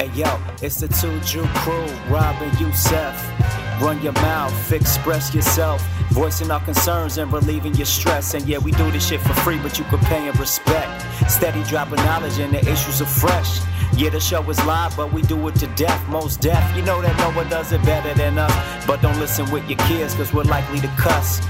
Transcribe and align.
Hey 0.00 0.10
yo, 0.14 0.40
it's 0.62 0.80
the 0.80 0.88
two 0.88 1.20
Jew 1.20 1.44
crew, 1.56 1.84
Robin 2.08 2.50
Youssef. 2.58 3.14
Run 3.82 4.00
your 4.00 4.14
mouth, 4.14 4.72
express 4.72 5.34
yourself, 5.34 5.86
voicing 6.08 6.50
our 6.50 6.64
concerns 6.64 7.18
and 7.18 7.30
relieving 7.30 7.74
your 7.74 7.84
stress. 7.84 8.32
And 8.32 8.48
yeah, 8.48 8.56
we 8.56 8.72
do 8.72 8.90
this 8.92 9.08
shit 9.08 9.20
for 9.20 9.34
free, 9.34 9.58
but 9.58 9.78
you 9.78 9.84
can 9.84 9.98
pay 9.98 10.26
and 10.26 10.40
respect. 10.40 11.04
Steady 11.30 11.62
dropping 11.64 11.96
knowledge 11.96 12.38
and 12.38 12.54
the 12.54 12.60
issues 12.60 13.02
are 13.02 13.04
fresh. 13.04 13.60
Yeah, 13.94 14.08
the 14.08 14.20
show 14.20 14.40
is 14.48 14.64
live, 14.64 14.96
but 14.96 15.12
we 15.12 15.20
do 15.20 15.48
it 15.48 15.56
to 15.56 15.66
death, 15.76 16.08
most 16.08 16.40
deaf. 16.40 16.74
You 16.74 16.80
know 16.80 17.02
that 17.02 17.14
no 17.18 17.36
one 17.36 17.50
does 17.50 17.72
it 17.72 17.82
better 17.84 18.14
than 18.14 18.38
us. 18.38 18.86
But 18.86 19.02
don't 19.02 19.18
listen 19.18 19.50
with 19.50 19.68
your 19.68 19.78
kids, 19.80 20.14
cause 20.14 20.32
we're 20.32 20.44
likely 20.44 20.80
to 20.80 20.88
cuss. 20.96 21.42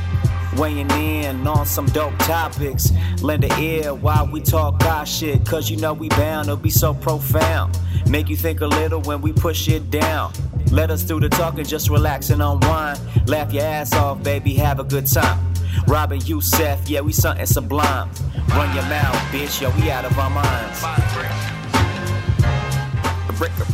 Weighing 0.56 0.90
in 0.90 1.46
on 1.46 1.64
some 1.64 1.86
dope 1.86 2.18
topics. 2.18 2.90
Lend 3.22 3.44
a 3.44 3.60
ear 3.60 3.94
while 3.94 4.26
we 4.26 4.40
talk 4.40 4.84
our 4.84 5.06
shit, 5.06 5.46
cause 5.46 5.70
you 5.70 5.76
know 5.76 5.92
we 5.92 6.08
bound 6.08 6.48
to 6.48 6.56
be 6.56 6.70
so 6.70 6.92
profound. 6.92 7.78
Make 8.08 8.28
you 8.28 8.36
think 8.36 8.60
a 8.60 8.66
little 8.66 9.00
when 9.02 9.20
we 9.20 9.32
push 9.32 9.68
it 9.68 9.90
down. 9.90 10.32
Let 10.72 10.90
us 10.90 11.02
do 11.04 11.20
the 11.20 11.28
talking, 11.28 11.64
just 11.64 11.88
relax 11.88 12.30
and 12.30 12.42
unwind. 12.42 13.00
Laugh 13.28 13.52
your 13.52 13.64
ass 13.64 13.94
off, 13.94 14.22
baby, 14.22 14.54
have 14.54 14.80
a 14.80 14.84
good 14.84 15.06
time. 15.06 15.38
Robin 15.86 16.20
Youssef, 16.22 16.88
yeah, 16.88 17.00
we 17.00 17.12
something 17.12 17.46
sublime. 17.46 18.10
Run 18.48 18.74
your 18.74 18.84
mouth, 18.84 19.14
bitch, 19.32 19.60
yo, 19.60 19.70
we 19.80 19.90
out 19.90 20.04
of 20.04 20.18
our 20.18 20.30
minds. 20.30 20.82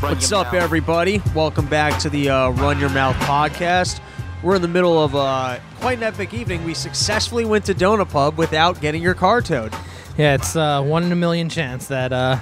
What's 0.00 0.30
up, 0.30 0.52
everybody? 0.52 1.22
Welcome 1.34 1.66
back 1.66 1.98
to 2.00 2.11
the 2.11 2.28
uh, 2.28 2.50
Run 2.50 2.78
Your 2.78 2.91
Mouth 2.91 3.16
podcast. 3.16 4.00
We're 4.42 4.56
in 4.56 4.62
the 4.62 4.69
middle 4.69 5.02
of 5.02 5.16
uh, 5.16 5.58
quite 5.86 5.98
an 5.98 6.02
epic 6.02 6.34
evening. 6.34 6.64
We 6.64 6.74
successfully 6.74 7.45
went 7.45 7.66
to 7.66 7.72
Donut 7.72 8.10
Pub 8.10 8.36
without 8.36 8.80
getting 8.80 9.00
your 9.00 9.14
car 9.14 9.40
towed. 9.40 9.72
Yeah, 10.18 10.34
it's 10.34 10.56
uh, 10.56 10.82
one 10.82 11.05
in 11.05 11.12
a 11.12 11.14
million 11.14 11.48
chance 11.48 11.86
that 11.86 12.12
uh, 12.12 12.41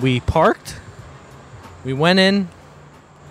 we 0.00 0.20
parked, 0.20 0.80
we 1.84 1.92
went 1.92 2.18
in, 2.18 2.48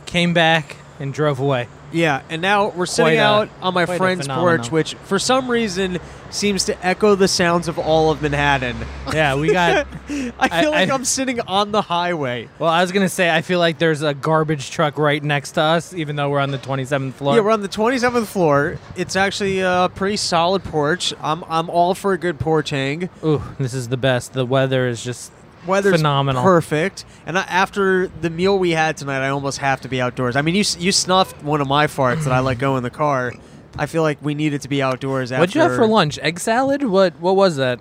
came 0.06 0.36
back, 0.36 0.76
and 1.00 1.12
drove 1.12 1.40
away. 1.40 1.68
Yeah, 1.96 2.22
and 2.30 2.42
now 2.42 2.70
we're 2.70 2.86
sitting 2.86 3.18
a- 3.20 3.24
out 3.24 3.50
on 3.62 3.74
my 3.74 3.86
friend's 3.86 4.28
porch, 4.28 4.70
which 4.72 4.96
for 5.06 5.18
some 5.18 5.50
reason 5.50 6.00
seems 6.30 6.66
to 6.66 6.86
echo 6.86 7.16
the 7.16 7.28
sounds 7.30 7.68
of 7.70 7.80
all 7.80 8.12
of 8.12 8.22
Manhattan. 8.22 8.76
Yeah, 9.14 9.36
we 9.36 9.52
got. 9.54 9.88
I 10.10 10.34
I- 10.40 10.62
feel 10.62 10.72
like 10.72 10.90
I- 10.90 10.94
I'm 10.94 11.06
sitting 11.06 11.40
on 11.42 11.72
the 11.72 11.82
highway. 11.82 12.50
well, 12.60 12.70
I 12.70 12.82
was 12.82 12.92
gonna 12.92 13.08
say 13.08 13.30
I 13.34 13.42
feel 13.42 13.60
like 13.60 13.78
there's 13.80 14.02
a 14.02 14.14
garbage 14.14 14.72
truck 14.72 14.98
right 14.98 15.24
next 15.24 15.54
to 15.54 15.62
us, 15.62 15.94
even 15.94 16.16
though 16.18 16.30
we're 16.30 16.40
on 16.42 16.52
the 16.52 16.58
27th 16.58 17.14
floor. 17.14 17.36
Yeah, 17.36 17.42
we're 17.42 17.52
on 17.52 17.62
the 17.62 17.70
27th 17.70 18.26
floor. 18.26 18.78
It's 18.98 19.16
actually 19.16 19.60
a 19.62 19.90
pretty 19.96 20.18
solid 20.18 20.64
porch. 20.66 21.14
I'm 21.22 21.44
I'm 21.48 21.70
all 21.70 21.94
for 21.96 22.12
a 22.12 22.18
good 22.18 22.40
porch 22.40 22.72
hang. 22.72 23.10
Ooh, 23.24 23.42
this 23.58 23.74
is 23.74 23.88
the 23.88 23.98
best. 23.98 24.34
The 24.34 24.46
weather 24.46 24.88
is 24.88 25.02
just 25.04 25.32
Weather's 25.68 25.98
Phenomenal. 25.98 26.44
perfect. 26.44 27.06
And 27.26 27.38
I, 27.38 27.42
after 27.44 28.08
the 28.08 28.30
meal 28.30 28.58
we 28.60 28.72
had 28.72 28.98
tonight, 28.98 29.26
I 29.26 29.30
almost 29.30 29.58
have 29.60 29.82
to 29.82 29.88
be 29.88 30.02
outdoors. 30.02 30.36
I 30.36 30.42
mean, 30.42 30.56
you 30.56 30.64
you 30.80 30.92
snuffed 30.92 31.42
one 31.44 31.62
of 31.62 31.68
my 31.68 31.88
farts 31.88 32.24
that 32.26 32.34
I 32.34 32.40
let 32.40 32.58
go 32.60 32.78
in 32.78 32.84
the 32.84 32.90
car. 32.90 33.34
I 33.78 33.88
feel 33.88 34.04
like 34.04 34.18
we 34.22 34.36
needed 34.36 34.62
to 34.62 34.70
be 34.70 34.82
outdoors. 34.82 35.32
After, 35.32 35.42
What'd 35.42 35.56
you 35.56 35.62
have 35.62 35.76
for 35.76 35.86
lunch? 35.88 36.18
Egg 36.20 36.40
salad? 36.40 36.84
What 36.84 37.20
What 37.20 37.36
was 37.36 37.58
that? 37.58 37.80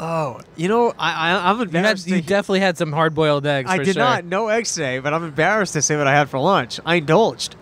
Oh, 0.00 0.40
you 0.56 0.68
know, 0.68 0.94
I, 0.98 1.32
I 1.32 1.50
I'm 1.50 1.56
You, 1.56 1.58
had, 1.58 1.66
embarrassed. 1.74 2.06
you 2.06 2.20
definitely 2.22 2.60
had 2.60 2.78
some 2.78 2.92
hard 2.92 3.14
boiled 3.14 3.44
eggs. 3.46 3.68
I 3.68 3.78
did 3.78 3.94
sure. 3.94 4.02
not 4.02 4.24
no 4.24 4.46
eggs 4.48 4.72
today, 4.74 5.00
but 5.00 5.12
I'm 5.12 5.24
embarrassed 5.24 5.72
to 5.72 5.82
say 5.82 5.96
what 5.96 6.06
I 6.06 6.12
had 6.12 6.28
for 6.30 6.38
lunch. 6.38 6.78
I 6.86 6.96
indulged. 6.96 7.56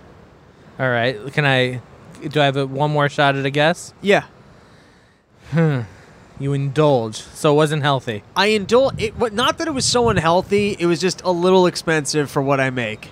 All 0.78 0.88
right, 0.88 1.32
can 1.32 1.46
I? 1.46 1.80
Do 2.28 2.40
I 2.40 2.44
have 2.44 2.56
a, 2.58 2.66
one 2.66 2.90
more 2.90 3.08
shot 3.08 3.36
at 3.36 3.46
a 3.46 3.50
guess? 3.50 3.94
Yeah, 4.02 4.24
hmm. 5.50 5.80
You 6.38 6.52
indulge, 6.52 7.16
so 7.16 7.52
it 7.52 7.56
wasn't 7.56 7.82
healthy. 7.82 8.22
I 8.36 8.46
indulge. 8.48 9.00
It, 9.00 9.18
but 9.18 9.32
not 9.32 9.58
that 9.58 9.68
it 9.68 9.72
was 9.74 9.84
so 9.86 10.08
unhealthy. 10.10 10.76
It 10.78 10.86
was 10.86 11.00
just 11.00 11.22
a 11.22 11.30
little 11.30 11.66
expensive 11.66 12.30
for 12.30 12.42
what 12.42 12.60
I 12.60 12.70
make. 12.70 13.10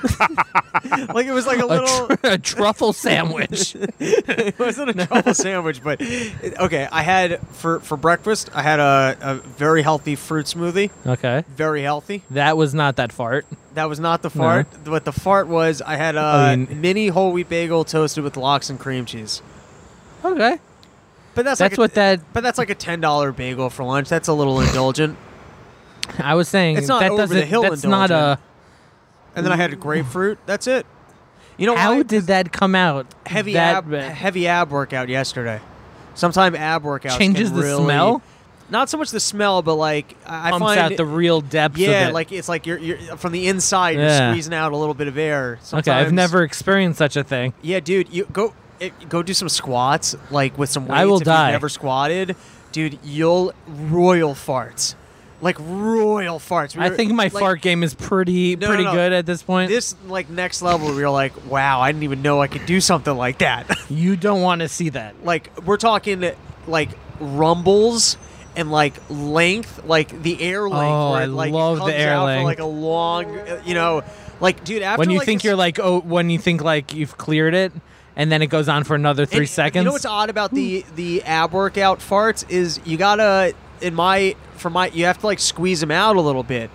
like 1.12 1.26
it 1.26 1.32
was 1.32 1.44
like 1.46 1.58
a 1.58 1.64
A, 1.64 1.66
little. 1.66 2.06
tr- 2.16 2.26
a 2.26 2.38
truffle 2.38 2.92
sandwich. 2.92 3.74
it 3.98 4.56
wasn't 4.56 4.90
a 4.90 5.06
truffle 5.06 5.34
sandwich, 5.44 5.82
but 5.82 6.00
okay. 6.00 6.86
I 6.90 7.02
had 7.02 7.40
for 7.48 7.80
for 7.80 7.96
breakfast. 7.96 8.48
I 8.54 8.62
had 8.62 8.78
a, 8.78 9.16
a 9.20 9.34
very 9.34 9.82
healthy 9.82 10.14
fruit 10.14 10.46
smoothie. 10.46 10.90
Okay, 11.06 11.44
Very 11.48 11.82
healthy. 11.82 12.22
that 12.30 12.56
was 12.56 12.74
not 12.74 12.94
that 12.96 13.10
fart. 13.12 13.44
That 13.74 13.88
was 13.88 13.98
not 13.98 14.22
the 14.22 14.30
fart. 14.30 14.66
What 14.86 15.04
the 15.04 15.12
fart 15.12 15.48
was, 15.48 15.82
I 15.82 15.96
had 15.96 16.14
a 16.14 16.20
oh, 16.20 16.22
I 16.22 16.56
mean- 16.56 16.80
mini 16.80 17.08
whole 17.08 17.32
wheat 17.32 17.48
bagel 17.48 17.84
toasted 17.84 18.22
with 18.22 18.36
lox 18.36 18.70
and 18.70 18.78
cream 18.78 19.04
cheese. 19.04 19.42
Okay, 20.24 20.58
But 21.38 21.44
that's 21.44 21.60
that's 21.60 21.72
like 21.74 21.78
a, 21.78 21.80
what 21.82 21.94
that. 21.94 22.32
But 22.32 22.42
that's 22.42 22.58
like 22.58 22.68
a 22.68 22.74
ten 22.74 23.00
dollar 23.00 23.30
bagel 23.30 23.70
for 23.70 23.84
lunch. 23.84 24.08
That's 24.08 24.26
a 24.26 24.32
little 24.32 24.58
indulgent. 24.60 25.16
I 26.18 26.34
was 26.34 26.48
saying 26.48 26.78
It's 26.78 26.88
not 26.88 26.98
that 26.98 27.12
over 27.12 27.32
the 27.32 27.46
hill 27.46 27.62
that's 27.62 27.84
not 27.84 28.10
a. 28.10 28.14
indulgent. 28.14 28.40
And 29.36 29.46
then 29.46 29.52
I 29.52 29.56
had 29.56 29.72
a 29.72 29.76
grapefruit. 29.76 30.40
That's 30.46 30.66
it. 30.66 30.84
You 31.56 31.66
know 31.66 31.76
How 31.76 31.94
why? 31.94 32.02
did 32.02 32.24
that 32.24 32.50
come 32.50 32.74
out? 32.74 33.06
heavy 33.24 33.52
that 33.52 33.76
ab 33.76 33.88
bad? 33.88 34.10
heavy 34.10 34.48
ab 34.48 34.72
workout 34.72 35.08
yesterday? 35.08 35.60
Sometime 36.16 36.56
ab 36.56 36.82
workout 36.82 37.16
changes 37.16 37.52
the 37.52 37.62
really- 37.62 37.84
smell? 37.84 38.20
Not 38.68 38.90
so 38.90 38.98
much 38.98 39.12
the 39.12 39.20
smell, 39.20 39.62
but 39.62 39.76
like 39.76 40.16
I 40.26 40.50
Pumps 40.50 40.66
find 40.66 40.80
out 40.80 40.96
the 40.96 41.06
real 41.06 41.40
depth. 41.40 41.78
yeah, 41.78 42.02
of 42.02 42.08
it. 42.08 42.14
like 42.14 42.32
it's 42.32 42.48
like 42.48 42.66
you're, 42.66 42.78
you're 42.78 42.98
from 43.16 43.30
the 43.30 43.46
inside. 43.46 43.96
Yeah. 43.96 44.24
You're 44.24 44.32
squeezing 44.34 44.54
out 44.54 44.72
a 44.72 44.76
little 44.76 44.92
bit 44.94 45.06
of 45.06 45.16
air. 45.16 45.60
Okay, 45.72 45.92
I've 45.92 46.12
never 46.12 46.42
experienced 46.42 46.98
such 46.98 47.16
a 47.16 47.22
thing. 47.22 47.54
Yeah, 47.62 47.78
dude, 47.78 48.12
you 48.12 48.26
go 48.32 48.54
it, 48.80 49.08
go 49.08 49.22
do 49.22 49.34
some 49.34 49.48
squats 49.48 50.16
like 50.30 50.56
with 50.58 50.70
some 50.70 50.86
weights. 50.86 51.00
I 51.00 51.04
will 51.06 51.18
if 51.18 51.24
die. 51.24 51.48
You've 51.48 51.54
never 51.54 51.68
squatted, 51.68 52.36
dude. 52.72 52.98
You'll 53.04 53.52
royal 53.66 54.34
farts, 54.34 54.94
like 55.40 55.56
royal 55.60 56.38
farts. 56.38 56.76
We 56.76 56.82
I 56.82 56.90
were- 56.90 56.96
think 56.96 57.12
my 57.12 57.24
like, 57.24 57.32
fart 57.32 57.60
game 57.60 57.82
is 57.82 57.94
pretty 57.94 58.56
No, 58.56 58.66
no, 58.66 58.68
pretty 58.68 58.84
no. 58.84 58.92
good 58.92 59.12
at 59.12 59.26
this 59.26 59.42
point. 59.42 59.70
This 59.70 59.94
like 60.06 60.28
next 60.30 60.62
level, 60.62 60.94
we 60.94 61.02
are 61.02 61.10
like, 61.10 61.32
wow, 61.50 61.80
I 61.80 61.90
didn't 61.92 62.04
even 62.04 62.22
know 62.22 62.40
I 62.40 62.46
could 62.46 62.66
do 62.66 62.80
something 62.80 63.16
like 63.16 63.38
that. 63.38 63.68
you 63.90 64.16
don't 64.16 64.42
want 64.42 64.60
to 64.60 64.68
see 64.68 64.90
that. 64.90 65.24
like 65.24 65.50
we're 65.64 65.76
talking 65.76 66.32
like 66.66 66.90
rumbles 67.20 68.16
and 68.56 68.72
like 68.72 68.94
length, 69.08 69.84
like 69.84 70.22
the 70.22 70.40
air 70.42 70.66
oh, 70.66 70.70
length. 70.70 70.82
Oh, 70.82 71.10
where 71.12 71.20
I 71.20 71.24
it, 71.24 71.28
like, 71.28 71.52
love 71.52 71.78
the 71.86 71.96
air 71.96 72.12
out 72.12 72.22
for, 72.22 72.26
length. 72.26 72.44
like 72.44 72.58
a 72.58 72.64
long, 72.66 73.38
you 73.64 73.74
know, 73.74 74.02
like 74.40 74.64
dude. 74.64 74.82
After 74.82 74.98
when 74.98 75.10
you 75.10 75.18
like, 75.18 75.26
think 75.26 75.44
you're 75.44 75.56
like 75.56 75.78
oh, 75.78 76.00
when 76.00 76.28
you 76.30 76.38
think 76.38 76.62
like 76.62 76.92
you've 76.92 77.16
cleared 77.16 77.54
it, 77.54 77.72
and 78.18 78.30
then 78.30 78.42
it 78.42 78.48
goes 78.48 78.68
on 78.68 78.84
for 78.84 78.94
another 78.96 79.24
three 79.24 79.40
and 79.40 79.48
seconds. 79.48 79.82
You 79.82 79.86
know 79.86 79.92
what's 79.92 80.04
odd 80.04 80.28
about 80.28 80.50
the 80.50 80.84
the 80.96 81.22
ab 81.22 81.52
workout 81.52 82.00
farts 82.00 82.48
is 82.50 82.80
you 82.84 82.98
gotta 82.98 83.54
in 83.80 83.94
my 83.94 84.36
for 84.56 84.68
my 84.68 84.88
you 84.88 85.06
have 85.06 85.18
to 85.18 85.26
like 85.26 85.38
squeeze 85.38 85.80
them 85.80 85.92
out 85.92 86.16
a 86.16 86.20
little 86.20 86.42
bit. 86.42 86.70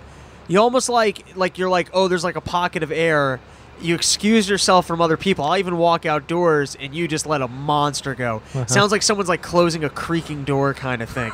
You 0.48 0.58
almost 0.58 0.88
like 0.88 1.36
like 1.36 1.58
you're 1.58 1.68
like 1.68 1.90
oh 1.92 2.08
there's 2.08 2.24
like 2.24 2.36
a 2.36 2.40
pocket 2.40 2.82
of 2.82 2.90
air. 2.90 3.38
You 3.80 3.94
excuse 3.94 4.48
yourself 4.48 4.86
from 4.86 5.00
other 5.00 5.16
people. 5.16 5.44
I'll 5.44 5.58
even 5.58 5.76
walk 5.76 6.06
outdoors 6.06 6.76
and 6.76 6.94
you 6.94 7.06
just 7.06 7.26
let 7.26 7.42
a 7.42 7.48
monster 7.48 8.14
go. 8.14 8.36
Uh-huh. 8.54 8.66
Sounds 8.66 8.92
like 8.92 9.02
someone's 9.02 9.28
like 9.28 9.42
closing 9.42 9.84
a 9.84 9.90
creaking 9.90 10.44
door 10.44 10.72
kind 10.74 11.02
of 11.02 11.10
thing. 11.10 11.32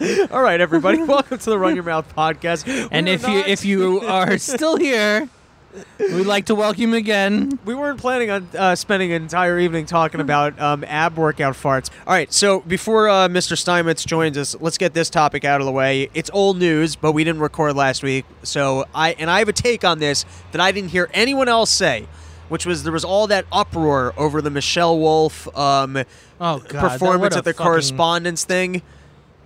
All 0.30 0.42
right, 0.42 0.60
everybody, 0.60 1.02
welcome 1.02 1.38
to 1.38 1.50
the 1.50 1.58
Run 1.58 1.74
Your 1.74 1.84
Mouth 1.84 2.14
podcast. 2.16 2.88
and 2.90 3.06
We're 3.06 3.12
if 3.12 3.28
you 3.28 3.38
if 3.40 3.64
you 3.64 4.00
are 4.06 4.38
still 4.38 4.76
here, 4.76 5.28
we'd 5.98 6.26
like 6.26 6.46
to 6.46 6.54
welcome 6.54 6.90
you 6.90 6.94
again. 6.96 7.58
we 7.64 7.74
weren't 7.74 7.98
planning 8.00 8.30
on 8.30 8.48
uh, 8.56 8.74
spending 8.74 9.12
an 9.12 9.22
entire 9.22 9.58
evening 9.58 9.86
talking 9.86 10.20
about 10.20 10.58
um, 10.60 10.84
ab 10.84 11.16
workout 11.16 11.54
farts. 11.54 11.90
All 12.06 12.12
right, 12.12 12.32
so 12.32 12.60
before 12.60 13.08
uh, 13.08 13.28
Mr. 13.28 13.56
Steinmetz 13.56 14.04
joins 14.04 14.36
us, 14.36 14.54
let's 14.60 14.78
get 14.78 14.94
this 14.94 15.08
topic 15.10 15.44
out 15.44 15.60
of 15.60 15.66
the 15.66 15.72
way. 15.72 16.10
It's 16.14 16.30
old 16.32 16.58
news, 16.58 16.96
but 16.96 17.12
we 17.12 17.24
didn't 17.24 17.40
record 17.40 17.74
last 17.76 18.02
week, 18.02 18.24
so 18.42 18.84
I 18.94 19.12
and 19.14 19.30
I 19.30 19.38
have 19.38 19.48
a 19.48 19.52
take 19.52 19.84
on 19.84 19.98
this 19.98 20.24
that 20.52 20.60
I 20.60 20.72
didn't 20.72 20.90
hear 20.90 21.08
anyone 21.14 21.48
else 21.48 21.70
say, 21.70 22.06
which 22.48 22.66
was 22.66 22.82
there 22.82 22.92
was 22.92 23.04
all 23.04 23.26
that 23.28 23.46
uproar 23.52 24.12
over 24.16 24.42
the 24.42 24.50
Michelle 24.50 24.98
Wolf 24.98 25.46
um, 25.56 25.96
Oh 26.40 26.58
god, 26.58 26.90
performance 26.90 27.36
at 27.36 27.44
the 27.44 27.52
fucking- 27.52 27.64
correspondence 27.64 28.44
thing. 28.44 28.82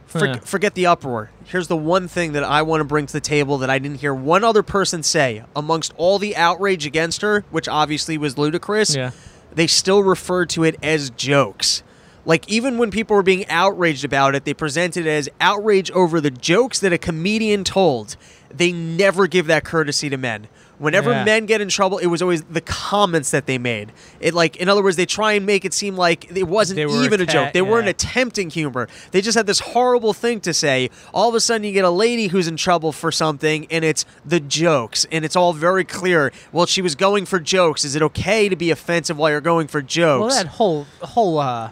For, 0.06 0.24
Yeah. 0.24 0.38
Forget 0.38 0.74
the 0.74 0.86
uproar. 0.86 1.30
Here's 1.44 1.68
the 1.68 1.76
one 1.76 2.08
thing 2.08 2.32
that 2.32 2.44
I 2.44 2.62
want 2.62 2.80
to 2.80 2.84
bring 2.84 3.06
to 3.06 3.12
the 3.12 3.20
table 3.20 3.58
that 3.58 3.70
I 3.70 3.78
didn't 3.78 4.00
hear 4.00 4.14
one 4.14 4.44
other 4.44 4.62
person 4.62 5.02
say 5.02 5.42
amongst 5.54 5.92
all 5.96 6.18
the 6.18 6.36
outrage 6.36 6.86
against 6.86 7.22
her, 7.22 7.44
which 7.50 7.68
obviously 7.68 8.16
was 8.16 8.38
ludicrous. 8.38 8.94
Yeah. 8.94 9.10
They 9.52 9.66
still 9.66 10.02
referred 10.02 10.50
to 10.50 10.64
it 10.64 10.76
as 10.82 11.10
jokes. 11.10 11.82
Like 12.24 12.48
even 12.48 12.78
when 12.78 12.90
people 12.90 13.16
were 13.16 13.22
being 13.22 13.48
outraged 13.48 14.04
about 14.04 14.34
it, 14.34 14.44
they 14.44 14.54
presented 14.54 15.06
it 15.06 15.10
as 15.10 15.28
outrage 15.40 15.90
over 15.92 16.20
the 16.20 16.30
jokes 16.30 16.80
that 16.80 16.92
a 16.92 16.98
comedian 16.98 17.62
told. 17.64 18.16
They 18.50 18.72
never 18.72 19.26
give 19.26 19.46
that 19.46 19.64
courtesy 19.64 20.08
to 20.10 20.16
men. 20.16 20.48
Whenever 20.78 21.10
Yeah. 21.10 21.24
men 21.24 21.46
get 21.46 21.62
in 21.62 21.68
trouble, 21.70 21.96
it 21.96 22.06
was 22.08 22.20
always 22.20 22.42
the 22.42 22.60
comments 22.60 23.30
that 23.30 23.46
they 23.46 23.56
made. 23.56 23.92
It 24.20 24.34
like, 24.34 24.56
in 24.56 24.68
other 24.68 24.82
words, 24.82 24.96
they 24.96 25.06
try 25.06 25.32
and 25.32 25.46
make 25.46 25.64
it 25.64 25.72
seem 25.72 25.96
like 25.96 26.30
it 26.36 26.46
wasn't 26.46 26.80
even 26.80 27.20
a 27.22 27.24
joke. 27.26 27.54
They 27.54 27.62
weren't 27.62 27.88
attempting 27.88 28.50
humor. 28.50 28.86
They 29.10 29.22
just 29.22 29.38
had 29.38 29.46
this 29.46 29.60
horrible 29.60 30.12
thing 30.12 30.40
to 30.40 30.52
say. 30.52 30.90
All 31.14 31.30
of 31.30 31.34
a 31.34 31.40
sudden, 31.40 31.64
you 31.64 31.72
get 31.72 31.86
a 31.86 31.90
lady 31.90 32.26
who's 32.26 32.46
in 32.46 32.56
trouble 32.58 32.92
for 32.92 33.10
something, 33.10 33.66
and 33.70 33.86
it's 33.86 34.04
the 34.24 34.38
jokes, 34.38 35.06
and 35.10 35.24
it's 35.24 35.34
all 35.34 35.54
very 35.54 35.84
clear. 35.84 36.30
Well, 36.52 36.66
she 36.66 36.82
was 36.82 36.94
going 36.94 37.24
for 37.24 37.40
jokes. 37.40 37.82
Is 37.84 37.96
it 37.96 38.02
okay 38.02 38.50
to 38.50 38.56
be 38.56 38.70
offensive 38.70 39.16
while 39.16 39.30
you're 39.30 39.40
going 39.40 39.68
for 39.68 39.80
jokes? 39.80 40.34
Well, 40.34 40.44
that 40.44 40.50
whole 40.52 40.86
whole 41.00 41.38
uh, 41.38 41.70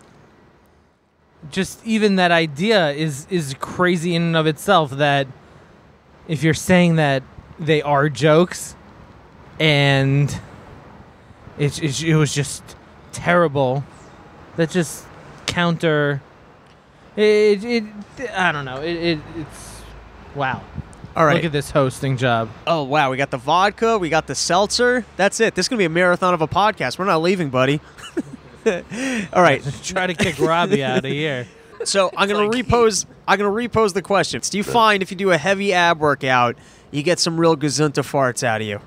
just 1.50 1.84
even 1.86 2.16
that 2.16 2.30
idea 2.30 2.90
is 2.92 3.26
is 3.28 3.54
crazy 3.60 4.14
in 4.14 4.22
and 4.22 4.36
of 4.36 4.46
itself. 4.46 4.92
That 4.92 5.26
if 6.26 6.42
you're 6.42 6.54
saying 6.54 6.96
that 6.96 7.22
they 7.58 7.82
are 7.82 8.08
jokes, 8.08 8.74
and 9.60 10.30
it 11.58 11.82
it, 11.82 12.02
it 12.02 12.16
was 12.16 12.34
just 12.34 12.62
terrible, 13.12 13.84
that 14.56 14.70
just 14.70 15.04
counter. 15.46 16.20
It, 17.16 17.64
it 17.64 17.84
I 18.34 18.50
don't 18.52 18.64
know. 18.64 18.80
It, 18.82 18.96
it 18.96 19.18
it's 19.36 19.82
wow. 20.34 20.62
All 21.16 21.24
right. 21.24 21.36
Look 21.36 21.44
at 21.44 21.52
this 21.52 21.70
hosting 21.70 22.16
job. 22.16 22.50
oh 22.66 22.82
wow, 22.82 23.10
we 23.10 23.16
got 23.16 23.30
the 23.30 23.38
vodka, 23.38 23.98
we 23.98 24.08
got 24.08 24.26
the 24.26 24.34
seltzer. 24.34 25.04
That's 25.16 25.38
it. 25.40 25.54
This 25.54 25.66
is 25.66 25.68
gonna 25.68 25.78
be 25.78 25.84
a 25.84 25.88
marathon 25.90 26.34
of 26.34 26.42
a 26.42 26.48
podcast. 26.48 26.98
We're 26.98 27.04
not 27.04 27.22
leaving, 27.22 27.50
buddy. 27.50 27.80
All 28.66 29.42
right. 29.42 29.62
Try 29.82 30.06
to 30.06 30.14
kick 30.14 30.38
Robbie 30.38 30.82
out 30.82 31.04
of 31.04 31.10
here. 31.10 31.46
So 31.84 32.10
I'm 32.16 32.28
gonna 32.28 32.46
like- 32.46 32.54
repose. 32.54 33.04
I'm 33.28 33.36
gonna 33.36 33.50
repose 33.50 33.92
the 33.92 34.00
question. 34.00 34.40
Do 34.40 34.56
you 34.56 34.64
find 34.64 35.02
if 35.02 35.10
you 35.10 35.18
do 35.18 35.32
a 35.32 35.36
heavy 35.36 35.74
ab 35.74 35.98
workout, 36.00 36.56
you 36.90 37.02
get 37.02 37.18
some 37.18 37.38
real 37.38 37.58
gazunta 37.58 38.02
farts 38.02 38.42
out 38.42 38.62
of 38.62 38.66
you? 38.66 38.80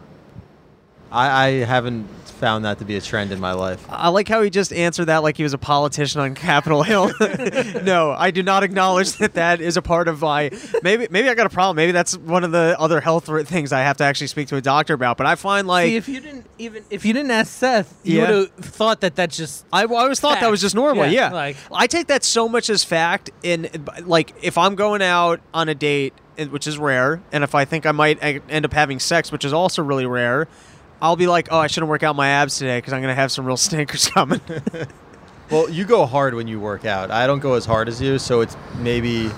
I, 1.12 1.46
I 1.46 1.50
haven't 1.66 2.08
found 2.38 2.66
that 2.66 2.78
to 2.78 2.86
be 2.86 2.96
a 2.96 3.02
trend 3.02 3.32
in 3.32 3.40
my 3.40 3.54
life. 3.54 3.84
I 3.90 4.10
like 4.10 4.28
how 4.28 4.44
he 4.44 4.52
just 4.52 4.72
answered 4.72 5.06
that 5.06 5.24
like 5.24 5.38
he 5.38 5.44
was 5.44 5.54
a 5.54 5.58
politician 5.58 6.22
on 6.22 6.36
Capitol 6.36 6.84
Hill. 6.84 7.12
no, 7.84 8.12
I 8.12 8.30
do 8.32 8.44
not 8.44 8.64
acknowledge 8.64 9.14
that 9.14 9.34
that 9.34 9.60
is 9.60 9.76
a 9.76 9.82
part 9.82 10.08
of 10.08 10.22
my. 10.22 10.52
Maybe 10.84 11.08
maybe 11.10 11.30
I 11.30 11.34
got 11.34 11.48
a 11.48 11.50
problem. 11.50 11.76
Maybe 11.78 11.92
that's 11.92 12.16
one 12.16 12.44
of 12.44 12.52
the 12.52 12.76
other 12.78 13.02
health 13.02 13.26
things 13.48 13.74
I 13.74 13.80
have 13.80 13.98
to 13.98 14.04
actually 14.04 14.28
speak 14.28 14.50
to 14.50 14.56
a 14.56 14.62
doctor 14.62 14.94
about. 14.94 15.18
But 15.18 15.26
I 15.26 15.36
find 15.36 15.68
like 15.68 15.88
See, 15.88 15.96
if 15.96 16.08
you 16.08 16.20
didn't 16.20 16.46
even 16.60 16.84
if 16.90 17.06
you 17.06 17.14
didn't 17.14 17.32
ask 17.32 17.52
Seth, 17.52 18.00
you 18.04 18.18
Yeah. 18.22 18.30
would 18.30 18.52
have 18.58 18.66
thought 18.66 19.02
that 19.02 19.16
that's 19.16 19.36
just 19.36 19.66
I, 19.74 19.84
I 19.84 19.86
always 19.86 20.20
thought 20.20 20.40
that 20.40 20.52
was 20.52 20.62
just 20.62 20.76
normal. 20.76 21.06
Yeah, 21.06 21.30
Yeah, 21.30 21.32
like- 21.32 21.58
I 21.72 21.88
take 21.88 22.08
that 22.08 22.24
so 22.24 22.48
much 22.48 22.70
as 22.70 22.84
fact. 22.84 23.32
In 23.42 23.68
like, 24.04 24.34
if 24.42 24.58
I'm 24.58 24.76
going 24.76 25.02
out 25.02 25.42
on 25.54 25.70
a 25.70 25.76
date, 25.76 26.14
which 26.50 26.68
is 26.68 26.78
rare, 26.78 27.22
and 27.32 27.44
if 27.44 27.56
I 27.56 27.66
think 27.66 27.86
I 27.88 27.92
might 27.92 28.20
end 28.22 28.66
up 28.66 28.74
having 28.74 29.00
sex, 29.00 29.32
which 29.32 29.44
is 29.44 29.54
also 29.54 29.82
really 29.82 30.06
rare, 30.06 30.48
I'll 31.02 31.16
be 31.16 31.28
like, 31.28 31.50
oh, 31.52 31.60
I 31.60 31.68
shouldn't 31.68 31.90
work 31.90 32.04
out 32.04 32.16
my 32.16 32.28
abs 32.30 32.58
today 32.58 32.78
because 32.80 32.94
I'm 32.94 33.02
gonna 33.02 33.16
have 33.16 33.32
some 33.32 33.46
real 33.46 33.58
stinkers 33.68 34.10
coming. 34.10 34.42
Well, 35.50 35.70
you 35.70 35.86
go 35.86 36.06
hard 36.06 36.34
when 36.34 36.50
you 36.50 36.60
work 36.60 36.84
out. 36.84 37.10
I 37.10 37.26
don't 37.26 37.40
go 37.40 37.54
as 37.54 37.66
hard 37.66 37.88
as 37.88 38.02
you, 38.02 38.20
so 38.20 38.42
it's 38.42 38.58
maybe 38.80 39.32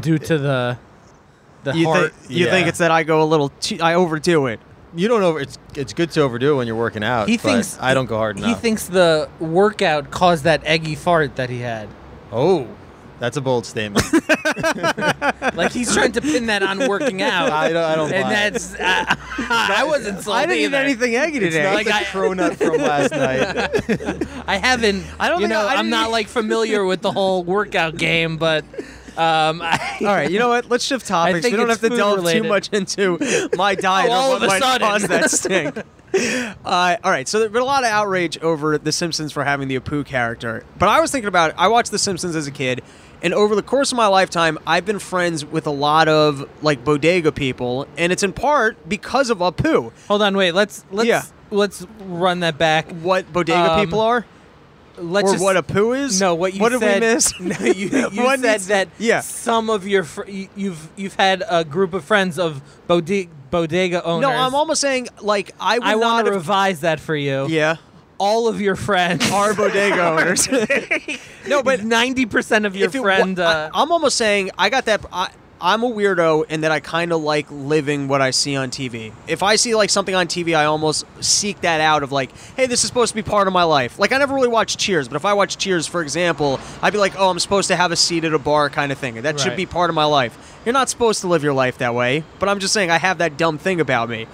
due 0.00 0.16
to 0.16 0.38
the 0.38 0.78
the 1.64 1.72
you 1.76 1.86
heart. 1.86 2.14
think 2.14 2.30
you 2.30 2.46
think 2.46 2.66
it's 2.66 2.78
that 2.78 2.90
I 2.90 3.02
go 3.02 3.22
a 3.22 3.24
little, 3.24 3.50
too, 3.60 3.76
I 3.82 3.92
overdo 3.92 4.46
it. 4.46 4.58
you 4.94 5.06
don't 5.06 5.22
over. 5.22 5.38
It's 5.38 5.58
it's 5.74 5.92
good 5.92 6.10
to 6.12 6.22
overdo 6.22 6.54
it 6.54 6.56
when 6.56 6.66
you're 6.66 6.76
working 6.76 7.04
out. 7.04 7.28
he 7.28 7.36
but 7.36 7.42
thinks 7.42 7.76
I 7.78 7.92
don't 7.92 8.06
go 8.06 8.16
hard 8.16 8.38
enough. 8.38 8.48
He 8.48 8.54
thinks 8.54 8.86
the 8.86 9.28
workout 9.38 10.10
caused 10.10 10.44
that 10.44 10.62
eggy 10.64 10.94
fart 10.94 11.36
that 11.36 11.50
he 11.50 11.58
had. 11.58 11.86
oh, 12.32 12.66
that's 13.20 13.36
a 13.36 13.40
bold 13.40 13.64
statement. 13.66 14.04
Like 15.54 15.72
he's 15.72 15.92
trying 15.94 16.12
to 16.12 16.20
pin 16.20 16.46
that 16.46 16.62
on 16.62 16.88
working 16.88 17.22
out. 17.22 17.50
I 17.50 17.70
don't. 17.72 17.84
I 17.84 17.94
don't. 17.94 18.12
and 18.12 18.24
buy 18.24 18.30
it. 18.30 18.52
that's 18.52 18.74
uh, 18.74 18.78
I 19.48 19.84
wasn't 19.86 20.20
sold 20.22 20.36
I 20.36 20.46
didn't 20.46 20.72
eat 20.72 20.74
anything 20.74 21.16
eggy 21.16 21.38
It's 21.38 21.54
today. 21.54 21.64
not 21.64 21.74
Like 21.74 21.86
the 21.86 21.94
I- 21.94 22.04
cronut 22.04 22.56
from 22.56 22.76
last 22.78 23.10
night. 23.12 24.44
I 24.48 24.56
haven't. 24.56 25.04
I 25.18 25.28
don't 25.28 25.40
You 25.40 25.48
think 25.48 25.58
I- 25.58 25.62
know, 25.62 25.68
I 25.68 25.74
I'm 25.76 25.90
didn't 25.90 26.10
like 26.10 26.28
familiar 26.28 26.84
with 26.84 27.00
the 27.00 27.12
whole 27.12 27.42
workout 27.44 27.96
game, 27.96 28.36
but 28.36 28.64
um, 29.16 29.60
I, 29.62 29.96
All 30.00 30.06
right, 30.06 30.30
you 30.30 30.38
know 30.38 30.48
what? 30.48 30.68
Let's 30.70 30.84
shift 30.84 31.06
topics. 31.06 31.34
We 31.36 31.40
think 31.42 31.56
don't 31.56 31.68
have 31.68 31.80
to 31.80 31.88
delve 31.90 32.18
food-related. 32.18 32.42
too 32.42 32.48
much 32.48 32.68
into 32.72 33.50
my 33.56 33.74
diet 33.74 34.10
all 34.10 34.32
or 34.32 34.36
of 34.36 34.42
what 34.42 34.46
a 34.46 34.48
might 34.48 34.62
sudden. 34.62 34.88
cause 34.88 35.02
that 35.08 35.30
stink. 35.30 35.78
Uh, 36.64 36.96
all 37.04 37.10
right, 37.10 37.28
so 37.28 37.38
there's 37.38 37.52
been 37.52 37.62
a 37.62 37.64
lot 37.66 37.84
of 37.84 37.90
outrage 37.90 38.38
over 38.38 38.78
The 38.78 38.92
Simpsons 38.92 39.32
for 39.32 39.44
having 39.44 39.68
the 39.68 39.78
Apu 39.78 40.04
character. 40.06 40.64
But 40.78 40.88
I 40.88 41.00
was 41.00 41.10
thinking 41.10 41.28
about 41.28 41.54
I 41.56 41.68
watched 41.68 41.90
The 41.90 41.98
Simpsons 41.98 42.34
as 42.34 42.46
a 42.46 42.50
kid, 42.50 42.82
and 43.22 43.34
over 43.34 43.54
the 43.54 43.62
course 43.62 43.92
of 43.92 43.96
my 43.96 44.06
lifetime, 44.06 44.58
I've 44.66 44.84
been 44.86 44.98
friends 44.98 45.44
with 45.44 45.66
a 45.66 45.70
lot 45.70 46.08
of 46.08 46.48
like 46.62 46.84
bodega 46.84 47.32
people, 47.32 47.86
and 47.96 48.12
it's 48.12 48.22
in 48.22 48.32
part 48.32 48.88
because 48.88 49.30
of 49.30 49.38
Apu. 49.38 49.92
hold 50.08 50.22
on, 50.22 50.36
wait. 50.36 50.52
Let's 50.52 50.84
let's 50.90 51.08
Yeah. 51.08 51.22
let's 51.50 51.86
run 52.00 52.40
that 52.40 52.58
back. 52.58 52.90
What 52.90 53.32
bodega 53.32 53.72
Um, 53.74 53.80
people 53.84 54.00
are, 54.00 54.24
Let's 54.98 55.30
or 55.30 55.32
just, 55.34 55.44
what 55.44 55.56
Apu 55.56 55.98
is? 55.98 56.20
No, 56.20 56.34
what 56.34 56.52
you 56.52 56.60
what 56.60 56.72
said. 56.72 57.00
did 57.00 57.08
we 57.08 57.14
miss? 57.14 57.40
No, 57.40 57.56
you, 57.66 58.08
you 58.12 58.36
said 58.38 58.60
that 58.62 58.88
yeah. 58.98 59.20
some 59.20 59.70
of 59.70 59.86
your 59.88 60.04
fr- 60.04 60.28
you- 60.28 60.48
you've 60.56 60.88
you've 60.96 61.14
had 61.14 61.42
a 61.48 61.64
group 61.64 61.94
of 61.94 62.04
friends 62.04 62.38
of 62.38 62.60
bodega 62.86 63.30
bodega 63.50 64.04
owners. 64.04 64.22
No, 64.22 64.30
I'm 64.30 64.54
almost 64.54 64.80
saying 64.80 65.08
like 65.22 65.52
I 65.58 65.78
would 65.78 65.88
I 65.88 65.96
want 65.96 66.26
to 66.26 66.32
revise 66.32 66.80
that 66.80 67.00
for 67.00 67.16
you. 67.16 67.46
yeah, 67.48 67.76
All 68.20 68.46
of 68.46 68.60
your 68.60 68.76
friends 68.76 69.28
are 69.32 69.54
bodega 69.54 70.06
owners. 70.08 70.48
no, 71.48 71.62
but 71.62 71.82
ninety 71.82 72.26
percent 72.26 72.66
of 72.66 72.76
your 72.76 72.90
wa- 72.90 73.42
uh, 73.42 73.70
I, 73.74 73.82
am 73.82 73.90
almost 73.90 74.16
saying 74.16 74.50
I 74.56 74.68
got 74.68 74.84
that. 74.84 75.04
I, 75.12 75.30
I'm 75.62 75.82
a 75.82 75.90
weirdo 75.90 76.50
in 76.50 76.62
that 76.62 76.72
I 76.72 76.80
kind 76.80 77.12
of 77.12 77.20
like 77.20 77.46
living 77.50 78.08
what 78.08 78.22
I 78.22 78.30
see 78.30 78.56
on 78.56 78.70
TV. 78.70 79.12
If 79.26 79.42
I 79.42 79.56
see 79.56 79.74
like 79.74 79.90
something 79.90 80.14
on 80.14 80.26
TV, 80.26 80.56
I 80.56 80.64
almost 80.64 81.04
seek 81.22 81.60
that 81.60 81.80
out 81.82 82.02
of 82.02 82.12
like, 82.12 82.30
hey, 82.56 82.66
this 82.66 82.82
is 82.82 82.86
supposed 82.88 83.10
to 83.10 83.14
be 83.14 83.22
part 83.22 83.46
of 83.46 83.52
my 83.52 83.64
life. 83.64 83.98
Like 83.98 84.12
I 84.12 84.18
never 84.18 84.34
really 84.34 84.48
watched 84.48 84.78
Cheers, 84.78 85.08
but 85.08 85.16
if 85.16 85.24
I 85.26 85.34
watch 85.34 85.58
Cheers, 85.58 85.86
for 85.86 86.00
example, 86.00 86.58
I'd 86.80 86.92
be 86.94 86.98
like, 86.98 87.18
oh, 87.18 87.28
I'm 87.28 87.38
supposed 87.38 87.68
to 87.68 87.76
have 87.76 87.92
a 87.92 87.96
seat 87.96 88.24
at 88.24 88.32
a 88.32 88.38
bar 88.38 88.70
kind 88.70 88.90
of 88.90 88.98
thing. 88.98 89.20
That 89.20 89.38
should 89.38 89.56
be 89.56 89.66
part 89.66 89.90
of 89.90 89.94
my 89.94 90.04
life. 90.06 90.60
You're 90.64 90.72
not 90.72 90.88
supposed 90.88 91.20
to 91.22 91.28
live 91.28 91.42
your 91.42 91.52
life 91.52 91.78
that 91.78 91.94
way, 91.94 92.24
but 92.38 92.48
I'm 92.48 92.58
just 92.58 92.72
saying 92.72 92.90
I 92.90 92.98
have 92.98 93.18
that 93.18 93.36
dumb 93.36 93.58
thing 93.58 93.80
about 93.80 94.08
me. 94.08 94.26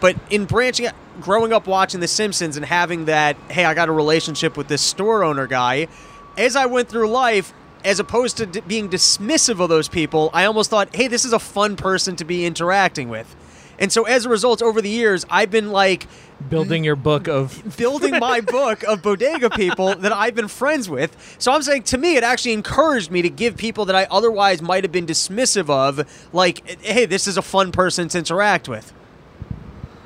But 0.00 0.16
in 0.30 0.46
branching, 0.46 0.86
out- 0.86 0.94
growing 1.20 1.52
up 1.52 1.66
watching 1.66 2.00
The 2.00 2.08
Simpsons 2.08 2.56
and 2.56 2.64
having 2.64 3.06
that, 3.06 3.36
hey, 3.48 3.64
I 3.64 3.74
got 3.74 3.88
a 3.88 3.92
relationship 3.92 4.56
with 4.56 4.68
this 4.68 4.82
store 4.82 5.22
owner 5.24 5.46
guy, 5.46 5.88
as 6.36 6.56
I 6.56 6.66
went 6.66 6.88
through 6.88 7.08
life, 7.08 7.52
as 7.84 7.98
opposed 7.98 8.36
to 8.38 8.46
d- 8.46 8.60
being 8.60 8.88
dismissive 8.88 9.60
of 9.60 9.68
those 9.68 9.88
people, 9.88 10.30
I 10.32 10.44
almost 10.44 10.70
thought, 10.70 10.94
hey, 10.94 11.08
this 11.08 11.24
is 11.24 11.32
a 11.32 11.38
fun 11.38 11.76
person 11.76 12.16
to 12.16 12.24
be 12.24 12.44
interacting 12.44 13.08
with. 13.08 13.34
And 13.78 13.90
so 13.90 14.04
as 14.04 14.26
a 14.26 14.28
result, 14.28 14.60
over 14.60 14.82
the 14.82 14.90
years, 14.90 15.24
I've 15.30 15.50
been 15.50 15.72
like 15.72 16.06
building 16.50 16.84
your 16.84 16.96
book 16.96 17.28
of 17.28 17.76
building 17.78 18.18
my 18.18 18.42
book 18.42 18.82
of 18.82 19.02
bodega 19.02 19.48
people 19.48 19.94
that 19.96 20.12
I've 20.12 20.34
been 20.34 20.48
friends 20.48 20.88
with. 20.88 21.16
So 21.38 21.50
I'm 21.50 21.62
saying 21.62 21.84
to 21.84 21.98
me, 21.98 22.16
it 22.16 22.22
actually 22.22 22.52
encouraged 22.52 23.10
me 23.10 23.22
to 23.22 23.30
give 23.30 23.56
people 23.56 23.86
that 23.86 23.96
I 23.96 24.04
otherwise 24.10 24.60
might 24.60 24.84
have 24.84 24.92
been 24.92 25.06
dismissive 25.06 25.70
of, 25.70 26.06
like, 26.34 26.82
hey, 26.82 27.06
this 27.06 27.26
is 27.26 27.38
a 27.38 27.42
fun 27.42 27.72
person 27.72 28.08
to 28.08 28.18
interact 28.18 28.68
with. 28.68 28.92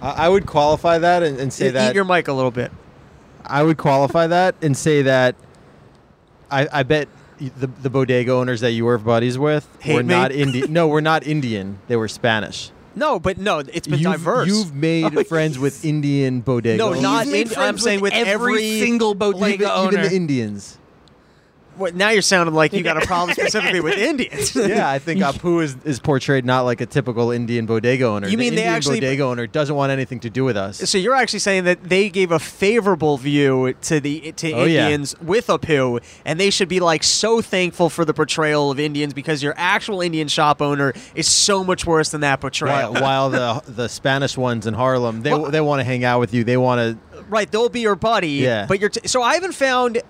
I, 0.04 0.26
I 0.26 0.28
would 0.28 0.46
qualify 0.46 0.98
that 0.98 1.22
and, 1.22 1.38
and 1.38 1.52
say 1.52 1.68
Eat 1.68 1.72
that 1.72 1.94
your 1.94 2.04
mic 2.04 2.28
a 2.28 2.32
little 2.32 2.50
bit. 2.50 2.70
I 3.44 3.62
would 3.62 3.76
qualify 3.78 4.26
that 4.28 4.54
and 4.62 4.76
say 4.76 5.02
that 5.02 5.34
I, 6.50 6.68
I 6.72 6.82
bet 6.82 7.08
the, 7.38 7.66
the 7.66 7.90
bodega 7.90 8.32
owners 8.32 8.60
that 8.60 8.72
you 8.72 8.84
were 8.84 8.98
buddies 8.98 9.38
with 9.38 9.66
Hate 9.80 9.94
were 9.94 10.02
me? 10.02 10.14
not 10.14 10.32
Indian. 10.44 10.72
No, 10.72 10.88
we're 10.88 11.00
not 11.00 11.26
Indian. 11.26 11.78
They 11.88 11.96
were 11.96 12.08
Spanish. 12.08 12.70
No, 12.96 13.18
but 13.18 13.38
no, 13.38 13.58
it's 13.58 13.88
been 13.88 13.98
you've, 13.98 14.12
diverse. 14.12 14.46
You've 14.46 14.74
made 14.74 15.04
oh, 15.16 15.24
friends 15.24 15.58
with 15.58 15.84
Indian 15.84 16.40
bodega. 16.42 16.78
No, 16.78 16.90
owners. 16.90 17.02
not 17.02 17.24
He's 17.24 17.32
made 17.32 17.40
Indi- 17.42 17.54
friends 17.54 17.68
I'm 17.68 17.78
saying 17.78 18.00
with 18.00 18.12
every, 18.12 18.32
every- 18.32 18.80
single 18.80 19.14
bodega 19.14 19.54
even, 19.54 19.66
owner. 19.68 19.98
even 19.98 20.02
the 20.10 20.14
Indians. 20.16 20.78
What, 21.76 21.94
now 21.94 22.10
you're 22.10 22.22
sounding 22.22 22.54
like 22.54 22.72
you 22.72 22.82
got 22.82 22.96
a 23.02 23.06
problem 23.06 23.34
specifically 23.38 23.80
with 23.80 23.98
Indians. 23.98 24.54
Yeah, 24.74 24.88
I 24.88 24.98
think 24.98 25.20
Apu 25.20 25.62
is, 25.62 25.76
is 25.84 25.98
portrayed 26.00 26.44
not 26.44 26.62
like 26.62 26.80
a 26.80 26.86
typical 26.86 27.30
Indian 27.30 27.66
bodega 27.66 28.04
owner. 28.06 28.26
You 28.28 28.36
The 28.36 28.36
mean 28.36 28.54
they 28.54 28.62
Indian 28.62 28.74
actually- 28.74 29.00
bodega 29.00 29.22
owner 29.24 29.46
doesn't 29.46 29.74
want 29.76 29.92
anything 29.92 30.20
to 30.20 30.30
do 30.30 30.44
with 30.44 30.56
us? 30.56 30.78
So 30.88 30.98
you're 30.98 31.14
actually 31.14 31.38
saying 31.40 31.64
that 31.64 31.82
they 31.84 32.08
gave 32.08 32.30
a 32.32 32.38
favorable 32.38 33.18
view 33.18 33.74
to 33.82 34.00
the 34.00 34.32
to 34.32 34.52
Oh, 34.52 34.64
yeah. 34.64 34.84
Indians 34.84 35.18
with 35.20 35.48
Apu, 35.48 36.02
and 36.24 36.38
they 36.40 36.50
should 36.50 36.68
be 36.68 36.80
like 36.80 37.02
so 37.02 37.40
thankful 37.42 37.90
for 37.90 38.04
the 38.04 38.14
portrayal 38.14 38.70
of 38.70 38.78
Indians 38.80 39.12
because 39.14 39.42
your 39.42 39.54
actual 39.56 40.00
Indian 40.00 40.28
shop 40.28 40.62
owner 40.62 40.92
is 41.14 41.28
so 41.28 41.62
much 41.64 41.86
worse 41.86 42.10
than 42.10 42.20
that 42.22 42.40
portrayal. 42.40 42.92
While, 42.94 43.02
while 43.30 43.30
the 43.30 43.62
the 43.72 43.88
Spanish 43.88 44.36
ones 44.36 44.66
in 44.66 44.74
Harlem, 44.74 45.22
they 45.22 45.32
Well- 45.32 45.50
they 45.50 45.60
want 45.60 45.80
to 45.80 45.84
hang 45.84 46.04
out 46.04 46.20
with 46.20 46.32
you. 46.32 46.44
They 46.44 46.56
want 46.56 46.78
to. 47.12 47.20
Right, 47.28 47.50
they'll 47.50 47.68
be 47.68 47.80
your 47.80 47.96
buddy. 47.96 48.28
Yeah. 48.32 48.66
But 48.66 48.80
you're 48.80 48.90
t- 48.90 49.06
so 49.08 49.22
I 49.22 49.34
haven't 49.34 49.52
found. 49.54 50.00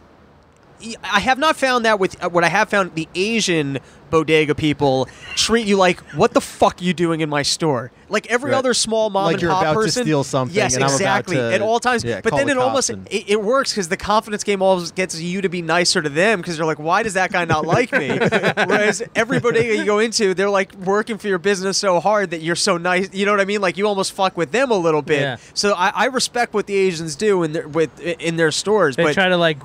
I 1.03 1.21
have 1.21 1.39
not 1.39 1.57
found 1.57 1.85
that 1.85 1.99
with 1.99 2.23
uh, 2.23 2.29
what 2.29 2.45
I 2.45 2.49
have 2.49 2.69
found 2.69 2.95
the 2.95 3.09
Asian 3.15 3.79
bodega 4.11 4.55
people 4.55 5.09
treat 5.35 5.67
you 5.67 5.77
like 5.77 5.99
what 6.13 6.35
the 6.35 6.41
fuck 6.41 6.81
you 6.81 6.93
doing 6.95 7.21
in 7.21 7.29
my 7.29 7.43
store? 7.43 7.91
Like 8.09 8.27
every 8.31 8.53
Right. 8.53 8.59
other 8.59 8.75
small 8.75 9.09
mom 9.11 9.25
Like 9.25 9.33
and 9.35 9.43
you're 9.43 9.51
pop 9.51 9.63
about 9.63 9.73
to 9.73 9.81
person 9.81 10.05
steal 10.05 10.23
something 10.23 10.55
yes 10.55 10.75
and 10.75 10.85
I'm 10.85 10.91
about 10.91 11.01
exactly. 11.01 11.37
to- 11.37 11.53
at 11.55 11.61
all 11.63 11.81
times. 11.81 12.05
Yeah, 12.05 12.21
but 12.23 12.35
then 12.37 12.47
the 12.47 12.53
it 12.53 12.59
almost 12.59 12.91
and- 12.91 13.09
it, 13.11 13.25
it 13.31 13.43
works 13.43 13.73
because 13.73 13.89
the 13.89 13.97
confidence 13.97 14.45
game 14.45 14.61
always 14.63 14.93
gets 14.93 15.19
you 15.19 15.41
to 15.41 15.49
be 15.49 15.63
nicer 15.63 16.01
to 16.03 16.09
them 16.09 16.41
because 16.41 16.57
they're 16.59 16.67
like 16.67 16.79
why 16.79 17.03
does 17.03 17.15
that 17.15 17.33
guy 17.33 17.45
not 17.45 17.67
like 17.67 17.91
me? 17.93 18.09
Whereas 18.67 19.03
every 19.17 19.41
bodega 19.41 19.75
you 19.77 19.85
go 19.85 19.99
into 20.01 20.35
they're 20.35 20.51
like 20.51 20.75
working 20.75 21.19
for 21.19 21.29
your 21.29 21.39
business 21.39 21.79
so 21.79 21.99
hard 21.99 22.31
that 22.31 22.43
you're 22.43 22.55
so 22.57 22.77
nice 22.77 23.09
you 23.13 23.25
know 23.27 23.33
what 23.33 23.41
I 23.41 23.47
mean? 23.47 23.63
Like 23.63 23.77
you 23.79 23.87
almost 23.89 24.13
fuck 24.13 24.37
with 24.37 24.53
them 24.53 24.71
a 24.71 24.77
little 24.79 25.03
bit. 25.03 25.21
Yeah. 25.23 25.37
so 25.55 25.73
I, 25.75 25.89
I 25.89 26.05
respect 26.07 26.53
what 26.55 26.67
the 26.67 26.77
Asians 26.77 27.17
do 27.17 27.43
in 27.43 27.53
their 27.53 27.67
with 27.67 27.99
in 28.01 28.37
their 28.37 28.51
stores, 28.53 28.97
they 28.97 29.05
but 29.05 29.15
try 29.15 29.29
to 29.29 29.37
like 29.37 29.59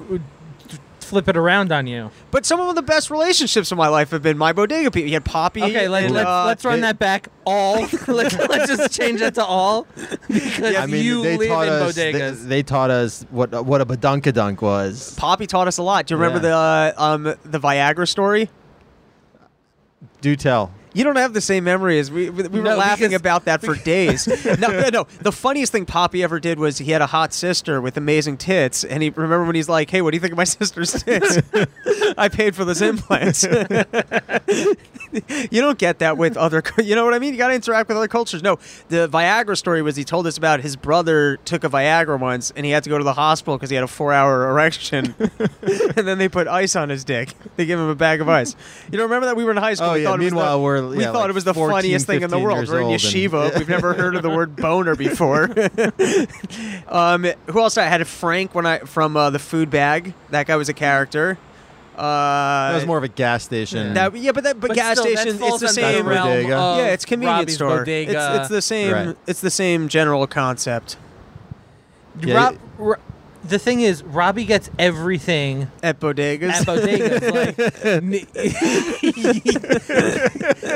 flip 1.09 1.27
it 1.27 1.35
around 1.35 1.71
on 1.71 1.87
you. 1.87 2.11
but 2.31 2.45
some 2.45 2.59
of 2.59 2.75
the 2.75 2.81
best 2.81 3.09
relationships 3.11 3.71
in 3.71 3.77
my 3.77 3.87
life 3.87 4.11
have 4.11 4.21
been 4.21 4.37
my 4.37 4.53
bodega 4.53 4.91
people. 4.91 5.07
You 5.09 5.15
had 5.15 5.25
Poppy. 5.25 5.63
Okay, 5.63 5.87
let, 5.87 6.05
and, 6.05 6.13
let's 6.13 6.27
uh, 6.27 6.45
let's 6.45 6.65
run 6.65 6.75
they- 6.75 6.87
that 6.87 6.99
back. 6.99 7.27
All 7.45 7.81
let's, 8.07 8.37
let's 8.37 8.67
just 8.67 8.93
change 8.93 9.19
that 9.21 9.33
to 9.35 9.43
all 9.43 9.87
because 10.27 10.75
I 10.75 10.85
mean, 10.85 11.03
you 11.03 11.23
they 11.23 11.37
live 11.37 11.49
taught 11.49 11.67
in 11.67 11.73
us. 11.73 11.97
Bodegas. 11.97 12.47
they 12.47 12.61
taught 12.63 12.91
us 12.91 13.25
what 13.31 13.65
what 13.65 13.81
a 13.81 13.85
badunkadunk 13.85 14.61
was. 14.61 15.15
Poppy 15.15 15.47
taught 15.47 15.67
us 15.67 15.77
a 15.79 15.83
lot. 15.83 16.05
Do 16.05 16.13
you 16.13 16.19
remember 16.19 16.39
the 16.39 16.53
uh, 16.53 16.93
um 16.97 17.23
the 17.23 17.59
Viagra 17.59 18.07
story? 18.07 18.49
Do 20.21 20.35
tell. 20.35 20.71
You 20.93 21.03
don't 21.03 21.17
have 21.17 21.33
the 21.33 21.41
same 21.41 21.63
memory 21.65 21.99
as 21.99 22.09
we. 22.09 22.29
We 22.31 22.47
we 22.47 22.59
were 22.59 22.65
No, 22.65 22.75
laughing 22.77 23.09
because- 23.09 23.19
about 23.21 23.45
that 23.45 23.61
for 23.61 23.75
days. 23.83 24.27
no, 24.27 24.67
no, 24.69 24.89
no. 24.89 25.07
The 25.21 25.31
funniest 25.31 25.71
thing 25.71 25.85
Poppy 25.85 26.23
ever 26.23 26.39
did 26.39 26.57
was 26.57 26.79
he 26.79 26.91
had 26.91 27.01
a 27.01 27.07
hot 27.07 27.31
sister 27.33 27.79
with 27.79 27.95
amazing 27.95 28.37
tits, 28.37 28.83
and 28.83 29.03
he 29.03 29.09
remember 29.11 29.45
when 29.45 29.55
he's 29.55 29.69
like, 29.69 29.89
"Hey, 29.91 30.01
what 30.01 30.11
do 30.11 30.15
you 30.17 30.21
think 30.21 30.31
of 30.33 30.37
my 30.37 30.43
sister's 30.45 30.91
tits? 31.03 31.39
I 32.17 32.27
paid 32.29 32.55
for 32.55 32.65
those 32.65 32.81
implants." 32.81 33.45
you 35.51 35.61
don't 35.61 35.77
get 35.77 35.99
that 35.99 36.17
with 36.17 36.37
other. 36.37 36.63
You 36.89 36.95
know 36.95 37.03
what 37.05 37.13
I 37.13 37.19
mean? 37.19 37.33
You 37.33 37.37
got 37.37 37.49
to 37.49 37.53
interact 37.55 37.87
with 37.89 37.97
other 37.97 38.07
cultures. 38.07 38.41
No, 38.41 38.57
the 38.87 39.07
Viagra 39.09 39.55
story 39.57 39.81
was 39.81 39.95
he 39.95 40.03
told 40.03 40.25
us 40.27 40.37
about 40.37 40.61
his 40.61 40.75
brother 40.75 41.37
took 41.45 41.63
a 41.63 41.69
Viagra 41.69 42.19
once, 42.19 42.51
and 42.55 42.65
he 42.65 42.71
had 42.71 42.83
to 42.83 42.89
go 42.89 42.97
to 42.97 43.03
the 43.03 43.13
hospital 43.13 43.57
because 43.57 43.69
he 43.69 43.75
had 43.75 43.83
a 43.83 43.87
four-hour 43.87 44.49
erection, 44.49 45.13
and 45.19 46.07
then 46.07 46.17
they 46.17 46.29
put 46.29 46.47
ice 46.47 46.75
on 46.75 46.89
his 46.89 47.03
dick. 47.03 47.33
They 47.57 47.65
gave 47.65 47.77
him 47.77 47.89
a 47.89 47.95
bag 47.95 48.21
of 48.21 48.29
ice. 48.29 48.55
You 48.91 48.97
don't 48.97 49.03
remember 49.09 49.27
that 49.27 49.35
we 49.35 49.43
were 49.43 49.51
in 49.51 49.57
high 49.57 49.73
school? 49.75 49.89
Oh, 49.89 49.93
we 49.93 50.01
yeah. 50.03 50.09
thought 50.09 50.19
it 50.19 50.23
was 50.23 50.29
the- 50.31 50.35
Meanwhile, 50.35 50.63
we're- 50.63 50.81
we 50.87 50.99
yeah, 51.01 51.11
thought 51.11 51.19
like 51.21 51.29
it 51.29 51.35
was 51.35 51.43
the 51.43 51.53
14, 51.53 51.75
funniest 51.75 52.05
thing 52.07 52.21
in 52.21 52.29
the 52.29 52.39
world. 52.39 52.67
We're 52.67 52.77
in 52.79 52.83
old 52.85 52.93
and- 52.93 53.01
yeshiva. 53.01 53.57
We've 53.57 53.69
never 53.69 53.93
heard 53.93 54.15
of 54.15 54.23
the 54.23 54.29
word 54.29 54.55
boner 54.55 54.95
before. 54.95 55.49
um, 56.87 57.23
who 57.47 57.59
else? 57.59 57.77
I 57.77 57.83
had 57.85 58.05
Frank 58.07 58.55
when 58.55 58.65
I 58.65 58.79
from 58.79 59.15
uh, 59.17 59.29
the 59.29 59.39
food 59.39 59.69
bag. 59.69 60.13
That 60.29 60.47
guy 60.47 60.55
was 60.55 60.69
a 60.69 60.73
character. 60.73 61.37
Uh, 61.99 62.69
That 62.69 62.75
was 62.75 62.85
more 62.85 62.97
of 62.97 63.03
a 63.03 63.07
gas 63.09 63.43
station. 63.43 63.93
that, 63.95 64.15
yeah, 64.15 64.31
but 64.31 64.43
that 64.45 64.59
but, 64.59 64.69
But 64.69 64.75
gas 64.75 64.97
still, 64.99 65.13
station, 65.15 65.37
it's 65.41 65.59
the 65.59 65.67
same. 65.67 66.07
realm 66.07 66.27
Bodega. 66.29 66.55
of 66.57 66.77
yeah, 66.77 66.85
it's 66.93 67.03
convenience 67.05 67.39
Robbie's 67.41 67.55
store. 67.55 67.77
Bodega. 67.79 68.11
It's, 68.11 68.39
it's 68.39 68.49
the 68.49 68.61
same. 68.61 68.93
Right. 68.93 69.15
It's 69.27 69.41
the 69.41 69.51
same 69.51 69.89
general 69.89 70.25
concept 70.25 70.95
Yeah, 72.21 72.35
Rob, 72.35 72.57
Ro- 72.77 72.95
the 73.43 73.59
thing 73.59 73.81
is, 73.81 74.03
Robbie 74.03 74.45
gets 74.45 74.69
everything 74.77 75.69
at 75.81 75.99
bodegas. 75.99 76.51
at 76.51 76.67
bodegas. 76.67 77.31
like, 77.33 77.57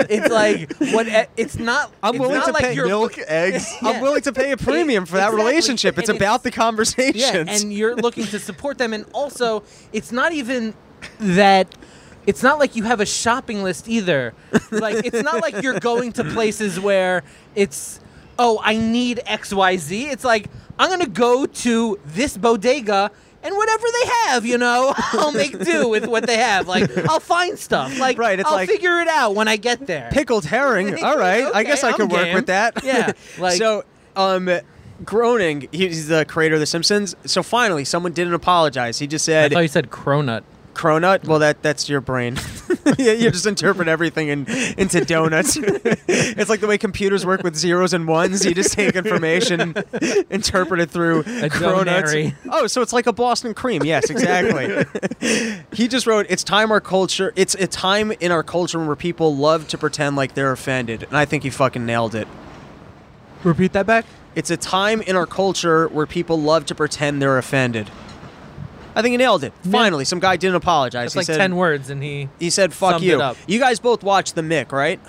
it's 0.10 0.30
like 0.32 0.74
what? 0.94 1.30
It's 1.38 1.58
not. 1.58 1.92
I'm 2.02 2.16
it's 2.16 2.20
willing 2.22 2.38
not 2.38 2.46
to 2.48 2.52
like 2.54 2.64
pay 2.64 2.76
milk, 2.76 3.18
eggs. 3.28 3.72
Yeah. 3.82 3.90
I'm 3.90 4.02
willing 4.02 4.22
to 4.24 4.34
pay 4.34 4.52
a 4.52 4.58
premium 4.58 5.06
for 5.06 5.14
that 5.18 5.28
Exactly. 5.30 5.46
relationship. 5.46 5.98
It's 6.00 6.10
And 6.10 6.18
about 6.18 6.42
it's- 6.42 6.44
the 6.44 6.52
conversations. 6.52 7.16
Yeah, 7.18 7.44
and 7.48 7.74
you're 7.74 7.96
looking 7.96 8.26
to 8.28 8.40
support 8.40 8.78
them, 8.78 8.94
and 8.94 9.06
also 9.14 9.64
it's 9.92 10.12
not 10.12 10.34
even 10.34 10.74
that. 11.20 11.68
It's 12.26 12.42
not 12.42 12.58
like 12.58 12.76
you 12.78 12.84
have 12.84 13.02
a 13.02 13.06
shopping 13.06 13.64
list 13.64 13.90
either. 13.90 14.34
Like 14.72 15.06
it's 15.06 15.22
not 15.24 15.42
like 15.42 15.62
you're 15.62 15.80
going 15.82 16.14
to 16.14 16.24
places 16.24 16.80
where 16.80 17.22
it's 17.54 18.00
oh 18.40 18.62
I 18.64 18.78
need 18.78 19.20
X 19.26 19.54
Y 19.54 19.76
Z. 19.78 20.06
It's 20.10 20.24
like 20.24 20.50
I'm 20.80 20.90
gonna 20.90 21.06
go 21.08 21.46
to 21.46 22.00
this 22.06 22.38
bodega. 22.38 23.12
And 23.46 23.54
whatever 23.58 23.86
they 24.02 24.08
have, 24.28 24.46
you 24.46 24.58
know, 24.58 24.94
I'll 25.12 25.34
make 25.34 25.60
do 25.60 25.90
with 25.90 26.06
what 26.08 26.26
they 26.26 26.38
have. 26.38 26.66
Like, 26.66 26.90
I'll 27.10 27.20
find 27.20 27.60
stuff. 27.60 28.00
Like, 28.00 28.18
Right, 28.18 28.40
it's 28.40 28.48
I'll 28.48 28.56
like- 28.56 28.70
figure 28.70 29.02
it 29.02 29.10
out 29.10 29.36
when 29.36 29.50
I 29.50 29.58
get 29.58 29.86
there. 29.86 30.08
pickled 30.14 30.46
herring. 30.46 30.94
All 31.04 31.18
right, 31.18 31.52
I 31.54 31.64
guess 31.64 31.84
I 31.84 31.90
I'm 31.90 31.96
could 31.96 32.10
work 32.10 32.34
with 32.34 32.46
that. 32.46 32.82
Yeah, 32.86 33.12
like- 33.38 33.58
so, 33.58 33.84
um, 34.16 34.50
Groening, 35.04 35.68
he's 35.74 36.08
the 36.08 36.24
creator 36.24 36.54
of 36.56 36.62
The 36.62 36.66
Simpsons. 36.66 37.18
So 37.26 37.44
finally, 37.44 37.84
someone 37.84 38.14
didn't 38.14 38.34
apologize. 38.34 39.00
He 39.00 39.08
just 39.08 39.26
said. 39.26 39.52
I 39.52 39.56
thought 39.56 39.62
you 39.62 39.68
said 39.68 39.90
cronut. 39.90 40.44
"Cronut." 40.74 41.26
Well, 41.26 41.40
that 41.40 41.62
that's 41.62 41.88
your 41.90 42.02
brain. 42.02 42.38
yeah, 42.98 43.14
you 43.14 43.32
just 43.32 43.46
interpret 43.46 43.88
everything 43.88 44.28
in, 44.30 44.46
into 44.78 45.04
donuts. 45.06 45.58
it's 45.62 46.50
like 46.50 46.60
the 46.60 46.68
way 46.68 46.78
computers 46.78 47.26
work 47.26 47.44
with 47.44 47.56
zeros 47.56 47.94
and 47.94 48.08
ones. 48.08 48.46
You 48.46 48.54
just 48.54 48.74
take 48.74 48.96
information, 48.96 49.76
interpret 50.30 50.80
it 50.80 50.90
through 50.92 51.22
A 51.22 51.50
cronuts. 51.50 51.62
donary. 51.62 52.36
Oh, 52.50 52.68
so 52.68 52.82
it's 52.82 52.94
like 52.94 53.08
a 53.08 53.14
Boston 53.14 53.54
cream. 53.54 53.84
Yes, 53.84 54.10
exactly. 54.10 54.86
he 55.72 55.88
just 55.88 56.08
wrote, 56.08 56.26
"It's 56.30 56.44
time 56.44 56.72
our 56.72 56.82
culture. 56.82 57.34
It's 57.36 57.56
a 57.56 57.68
time 57.68 58.12
in 58.20 58.32
our 58.32 58.44
culture 58.44 58.84
where 58.84 58.96
people 58.96 59.36
love 59.36 59.68
to 59.70 59.78
pretend 59.78 60.16
like 60.16 60.34
they're 60.34 60.52
offended," 60.52 61.04
and 61.04 61.18
I 61.18 61.26
think 61.26 61.44
he 61.44 61.50
fucking 61.50 61.86
nailed 61.86 62.16
it. 62.16 62.28
Repeat 63.44 63.74
that 63.74 63.86
back. 63.86 64.06
It's 64.36 64.50
a 64.50 64.58
time 64.58 65.02
in 65.02 65.16
our 65.16 65.28
culture 65.28 65.88
where 65.90 66.08
people 66.08 66.40
love 66.42 66.66
to 66.68 66.76
pretend 66.76 67.22
they're 67.22 67.38
offended. 67.38 67.92
I 68.96 69.02
think 69.02 69.14
he 69.14 69.18
nailed 69.18 69.44
it. 69.44 69.54
Finally, 69.70 70.06
some 70.06 70.20
guy 70.20 70.38
didn't 70.38 70.56
apologize. 70.56 71.08
It's 71.08 71.14
he 71.14 71.20
like 71.20 71.26
said, 71.26 71.38
ten 71.38 71.56
words, 71.56 71.90
and 71.90 72.02
he 72.04 72.30
He 72.40 72.50
said, 72.50 72.74
"Fuck 72.74 73.02
you." 73.02 73.16
it 73.16 73.22
up. 73.22 73.38
You 73.48 73.60
guys 73.60 73.80
both 73.80 74.04
watched 74.04 74.36
The 74.36 74.42
Mick, 74.42 74.72
right? 74.72 75.00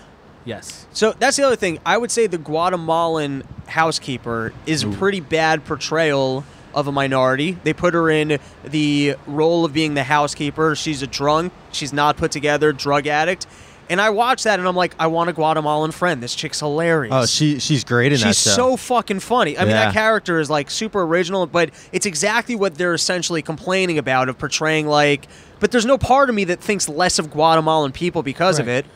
yes. 0.44 0.86
So 0.92 1.14
that's 1.18 1.36
the 1.36 1.42
other 1.44 1.56
thing. 1.56 1.78
I 1.86 1.96
would 1.98 2.10
say 2.10 2.26
the 2.26 2.38
Guatemalan 2.38 3.44
housekeeper 3.66 4.52
is 4.66 4.82
a 4.84 4.88
pretty 4.88 5.20
bad 5.20 5.64
portrayal 5.64 6.44
of 6.74 6.86
a 6.86 6.92
minority. 6.92 7.56
They 7.62 7.72
put 7.72 7.94
her 7.94 8.10
in 8.10 8.38
the 8.64 9.16
role 9.26 9.64
of 9.64 9.72
being 9.72 9.94
the 9.94 10.02
housekeeper. 10.04 10.74
She's 10.74 11.02
a 11.02 11.06
drunk. 11.06 11.52
She's 11.72 11.92
not 11.92 12.16
put 12.16 12.30
together, 12.32 12.72
drug 12.72 13.06
addict. 13.06 13.46
And 13.90 14.00
I 14.00 14.10
watched 14.10 14.44
that 14.44 14.58
and 14.58 14.66
I'm 14.66 14.76
like, 14.76 14.94
I 14.98 15.06
want 15.08 15.30
a 15.30 15.32
Guatemalan 15.32 15.90
friend. 15.90 16.22
This 16.22 16.34
chick's 16.34 16.60
hilarious. 16.60 17.12
Oh, 17.14 17.26
she 17.26 17.58
she's 17.58 17.84
great 17.84 18.12
in 18.12 18.20
that 18.20 18.26
She's 18.28 18.38
so 18.38 18.76
fucking 18.76 19.20
funny. 19.20 19.58
I 19.58 19.62
mean, 19.62 19.72
that 19.72 19.92
character 19.92 20.40
is 20.40 20.48
like 20.48 20.70
super 20.70 21.02
original, 21.02 21.46
but 21.46 21.70
it's 21.92 22.06
exactly 22.06 22.56
what 22.56 22.76
they're 22.76 22.94
essentially 22.94 23.42
complaining 23.42 23.98
about 23.98 24.28
of 24.28 24.38
portraying 24.38 24.86
like. 24.86 25.26
But 25.60 25.70
there's 25.70 25.86
no 25.86 25.98
part 25.98 26.28
of 26.28 26.34
me 26.34 26.44
that 26.44 26.60
thinks 26.60 26.88
less 26.88 27.18
of 27.18 27.30
Guatemalan 27.30 27.92
people 27.92 28.22
because 28.22 28.58
of 28.58 28.68
it. 28.68 28.86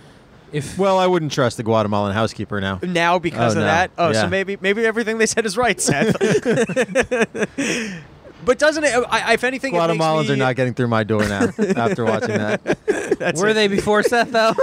If 0.50 0.78
well, 0.78 0.98
I 0.98 1.06
wouldn't 1.06 1.32
trust 1.32 1.58
the 1.58 1.62
Guatemalan 1.62 2.14
housekeeper 2.14 2.58
now. 2.60 2.78
now 2.82 3.18
because 3.18 3.54
Oh, 3.54 3.58
of 3.58 3.64
no. 3.64 3.66
that. 3.66 3.90
Oh, 3.98 4.12
so 4.14 4.28
maybe 4.28 4.56
maybe 4.60 4.86
everything 4.86 5.18
they 5.18 5.26
said 5.26 5.44
is 5.44 5.58
right, 5.58 5.78
Seth. 5.78 6.16
but 8.44 8.58
doesn't 8.58 8.84
it? 8.84 8.94
I, 9.10 9.34
if 9.34 9.44
anything, 9.44 9.74
it 9.74 9.78
makes 9.78 9.92
Guatemalans 9.94 10.28
me- 10.28 10.34
are 10.34 10.36
not 10.36 10.56
getting 10.56 10.74
through 10.74 10.88
my 10.88 11.04
door 11.04 11.26
now 11.28 11.48
after 11.76 12.04
watching 12.04 12.28
that. 12.38 12.62
that's 13.18 13.40
were 13.40 13.48
it. 13.48 13.54
they 13.54 13.68
before 13.68 14.02
Seth 14.02 14.30
though? 14.32 14.54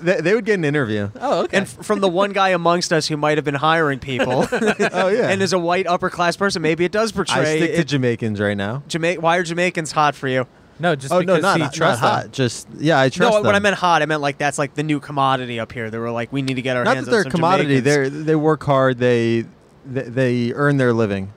They, 0.00 0.20
they 0.20 0.34
would 0.34 0.44
get 0.44 0.54
an 0.54 0.64
interview. 0.64 1.08
Oh, 1.18 1.44
okay. 1.44 1.56
And 1.58 1.66
f- 1.66 1.84
from 1.86 2.00
the 2.00 2.08
one 2.08 2.32
guy 2.32 2.50
amongst 2.50 2.92
us 2.92 3.06
who 3.06 3.16
might 3.16 3.38
have 3.38 3.44
been 3.44 3.54
hiring 3.54 3.98
people, 4.00 4.46
Oh 4.52 5.08
yeah. 5.08 5.28
and 5.30 5.40
is 5.40 5.52
a 5.54 5.58
white 5.58 5.86
upper 5.86 6.10
class 6.10 6.36
person, 6.36 6.60
maybe 6.62 6.84
it 6.84 6.92
does 6.92 7.10
portray. 7.12 7.34
I 7.34 7.44
portray. 7.44 7.58
stick 7.58 7.76
to 7.76 7.84
Jamaicans 7.84 8.38
right 8.40 8.56
now. 8.56 8.82
Jama- 8.88 9.14
why 9.14 9.36
are 9.38 9.42
Jamaicans 9.42 9.92
hot 9.92 10.14
for 10.14 10.28
you? 10.28 10.46
no, 10.78 10.94
just 10.96 11.12
Oh 11.12 11.20
no, 11.20 11.38
not, 11.38 11.56
he 11.56 11.62
not, 11.62 11.72
trusts 11.72 12.02
not 12.02 12.08
them. 12.16 12.22
hot. 12.24 12.32
Just 12.32 12.66
yeah, 12.78 13.00
I 13.00 13.08
trust 13.08 13.30
no, 13.32 13.36
them. 13.38 13.46
when 13.46 13.54
I 13.54 13.60
meant 13.60 13.76
hot, 13.76 14.02
I 14.02 14.06
meant 14.06 14.20
like 14.20 14.36
that's 14.38 14.58
like 14.58 14.74
the 14.74 14.82
new 14.82 15.00
commodity 15.00 15.58
up 15.60 15.72
here. 15.72 15.88
They 15.88 15.98
were 15.98 16.10
like, 16.10 16.32
we 16.32 16.42
need 16.42 16.54
to 16.54 16.62
get 16.62 16.76
our 16.76 16.84
not 16.84 16.96
hands 16.96 17.06
that 17.06 17.10
they're 17.12 17.20
on 17.20 17.24
some 17.24 17.30
commodity. 17.30 17.80
They 17.80 18.08
they 18.08 18.34
work 18.36 18.62
hard. 18.64 18.98
They, 18.98 19.46
they 19.86 20.02
they 20.02 20.52
earn 20.52 20.76
their 20.76 20.92
living. 20.92 21.32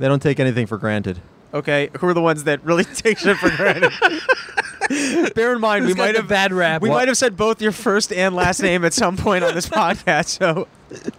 They 0.00 0.08
don't 0.08 0.20
take 0.20 0.40
anything 0.40 0.66
for 0.66 0.76
granted. 0.78 1.20
okay. 1.54 1.90
Who 2.00 2.08
are 2.08 2.14
the 2.14 2.22
ones 2.22 2.44
that 2.44 2.64
really 2.64 2.84
take 3.02 3.18
shit 3.18 3.36
for 3.36 3.50
granted? 3.50 3.92
Bear 5.36 5.52
in 5.52 5.60
mind, 5.60 5.86
we 5.86 5.94
might 5.94 6.16
have 6.16 6.26
bad 6.26 6.52
rap. 6.52 6.82
We 6.82 6.88
What? 6.88 6.96
might 6.96 7.08
have 7.08 7.16
said 7.16 7.36
both 7.36 7.62
your 7.62 7.70
first 7.70 8.12
and 8.12 8.34
last 8.34 8.60
name 8.60 8.84
at 8.84 8.92
some 8.92 9.16
point 9.16 9.44
on 9.44 9.54
this 9.54 9.68
podcast. 9.68 10.26
So 10.38 10.66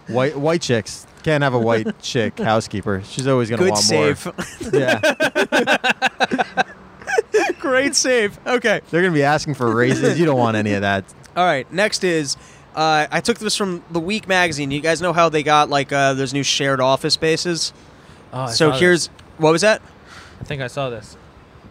White 0.08 0.36
white 0.36 0.60
chicks 0.60 1.06
can't 1.22 1.42
have 1.42 1.54
a 1.54 1.58
white 1.58 1.98
chick 2.02 2.38
housekeeper. 2.38 3.02
She's 3.06 3.26
always 3.26 3.48
gonna 3.48 3.62
good 3.62 3.70
want 3.70 3.82
save, 3.82 4.26
more. 4.26 4.34
Yeah, 4.80 5.00
great 7.60 7.94
save. 7.94 8.38
Okay, 8.46 8.80
they're 8.90 9.00
gonna 9.02 9.14
be 9.14 9.22
asking 9.22 9.54
for 9.54 9.74
raises. 9.74 10.18
You 10.18 10.26
don't 10.26 10.38
want 10.38 10.56
any 10.56 10.74
of 10.74 10.82
that. 10.82 11.04
all 11.36 11.44
right. 11.44 11.70
Next 11.72 12.04
is 12.04 12.36
uh, 12.74 13.06
I 13.10 13.20
took 13.20 13.38
this 13.38 13.56
from 13.56 13.82
the 13.90 14.00
Week 14.00 14.28
magazine. 14.28 14.70
You 14.70 14.80
guys 14.80 15.00
know 15.00 15.12
how 15.12 15.28
they 15.28 15.42
got 15.42 15.70
like 15.70 15.92
uh, 15.92 16.12
those 16.14 16.34
new 16.34 16.42
shared 16.42 16.80
office 16.80 17.14
spaces. 17.14 17.72
Oh, 18.32 18.42
I 18.42 18.50
so 18.50 18.70
saw 18.72 18.78
here's 18.78 19.08
this. 19.08 19.16
what 19.38 19.52
was 19.52 19.62
that? 19.62 19.82
I 20.40 20.44
think 20.44 20.62
I 20.62 20.66
saw 20.66 20.90
this. 20.90 21.16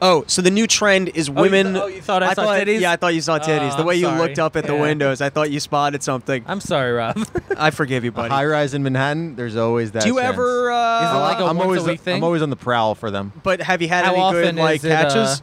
Oh, 0.03 0.23
so 0.25 0.41
the 0.41 0.49
new 0.49 0.65
trend 0.65 1.09
is 1.09 1.29
Oh, 1.29 1.33
you 1.33 1.41
women. 1.41 1.73
th- 1.73 1.83
oh, 1.83 1.87
you 1.87 2.01
thought 2.01 2.23
I 2.23 2.33
saw 2.33 2.45
thought, 2.45 2.59
titties? 2.61 2.79
Yeah, 2.81 2.91
I 2.91 2.95
thought 2.95 3.13
you 3.13 3.21
saw 3.21 3.37
titties. 3.37 3.73
Oh, 3.73 3.77
the 3.77 3.83
way 3.83 3.95
you 3.97 4.07
looked 4.09 4.39
up 4.39 4.55
at 4.55 4.65
the 4.65 4.73
Yeah. 4.73 4.81
windows, 4.81 5.21
I 5.21 5.29
thought 5.29 5.51
you 5.51 5.59
spotted 5.59 6.01
something. 6.01 6.43
I'm 6.47 6.59
sorry, 6.59 6.91
Rob. 6.91 7.17
I 7.57 7.69
forgive 7.69 8.03
you, 8.03 8.09
A 8.09 8.13
buddy. 8.13 8.29
high 8.33 8.45
rise 8.45 8.73
in 8.73 8.81
Manhattan. 8.81 9.35
There's 9.35 9.55
always 9.55 9.91
that. 9.91 10.01
Do 10.01 10.09
you 10.09 10.15
chance. 10.15 10.33
ever? 10.33 10.71
Uh, 10.71 11.03
Is 11.05 11.11
it 11.11 11.19
like 11.19 11.39
a 11.39 11.43
I'm 11.45 11.57
once 11.57 11.81
a 11.81 11.85
week 11.85 11.99
thing? 11.99 12.15
I'm 12.17 12.23
always 12.23 12.41
on 12.41 12.49
the 12.49 12.55
prowl 12.55 12.95
for 12.95 13.11
them. 13.11 13.31
but 13.43 13.61
have 13.61 13.81
you 13.83 13.89
had 13.89 14.05
How 14.05 14.13
any 14.29 14.41
good 14.43 14.55
like 14.55 14.77
is 14.77 14.85
it, 14.85 14.91
uh, 14.91 15.01
catches? 15.03 15.41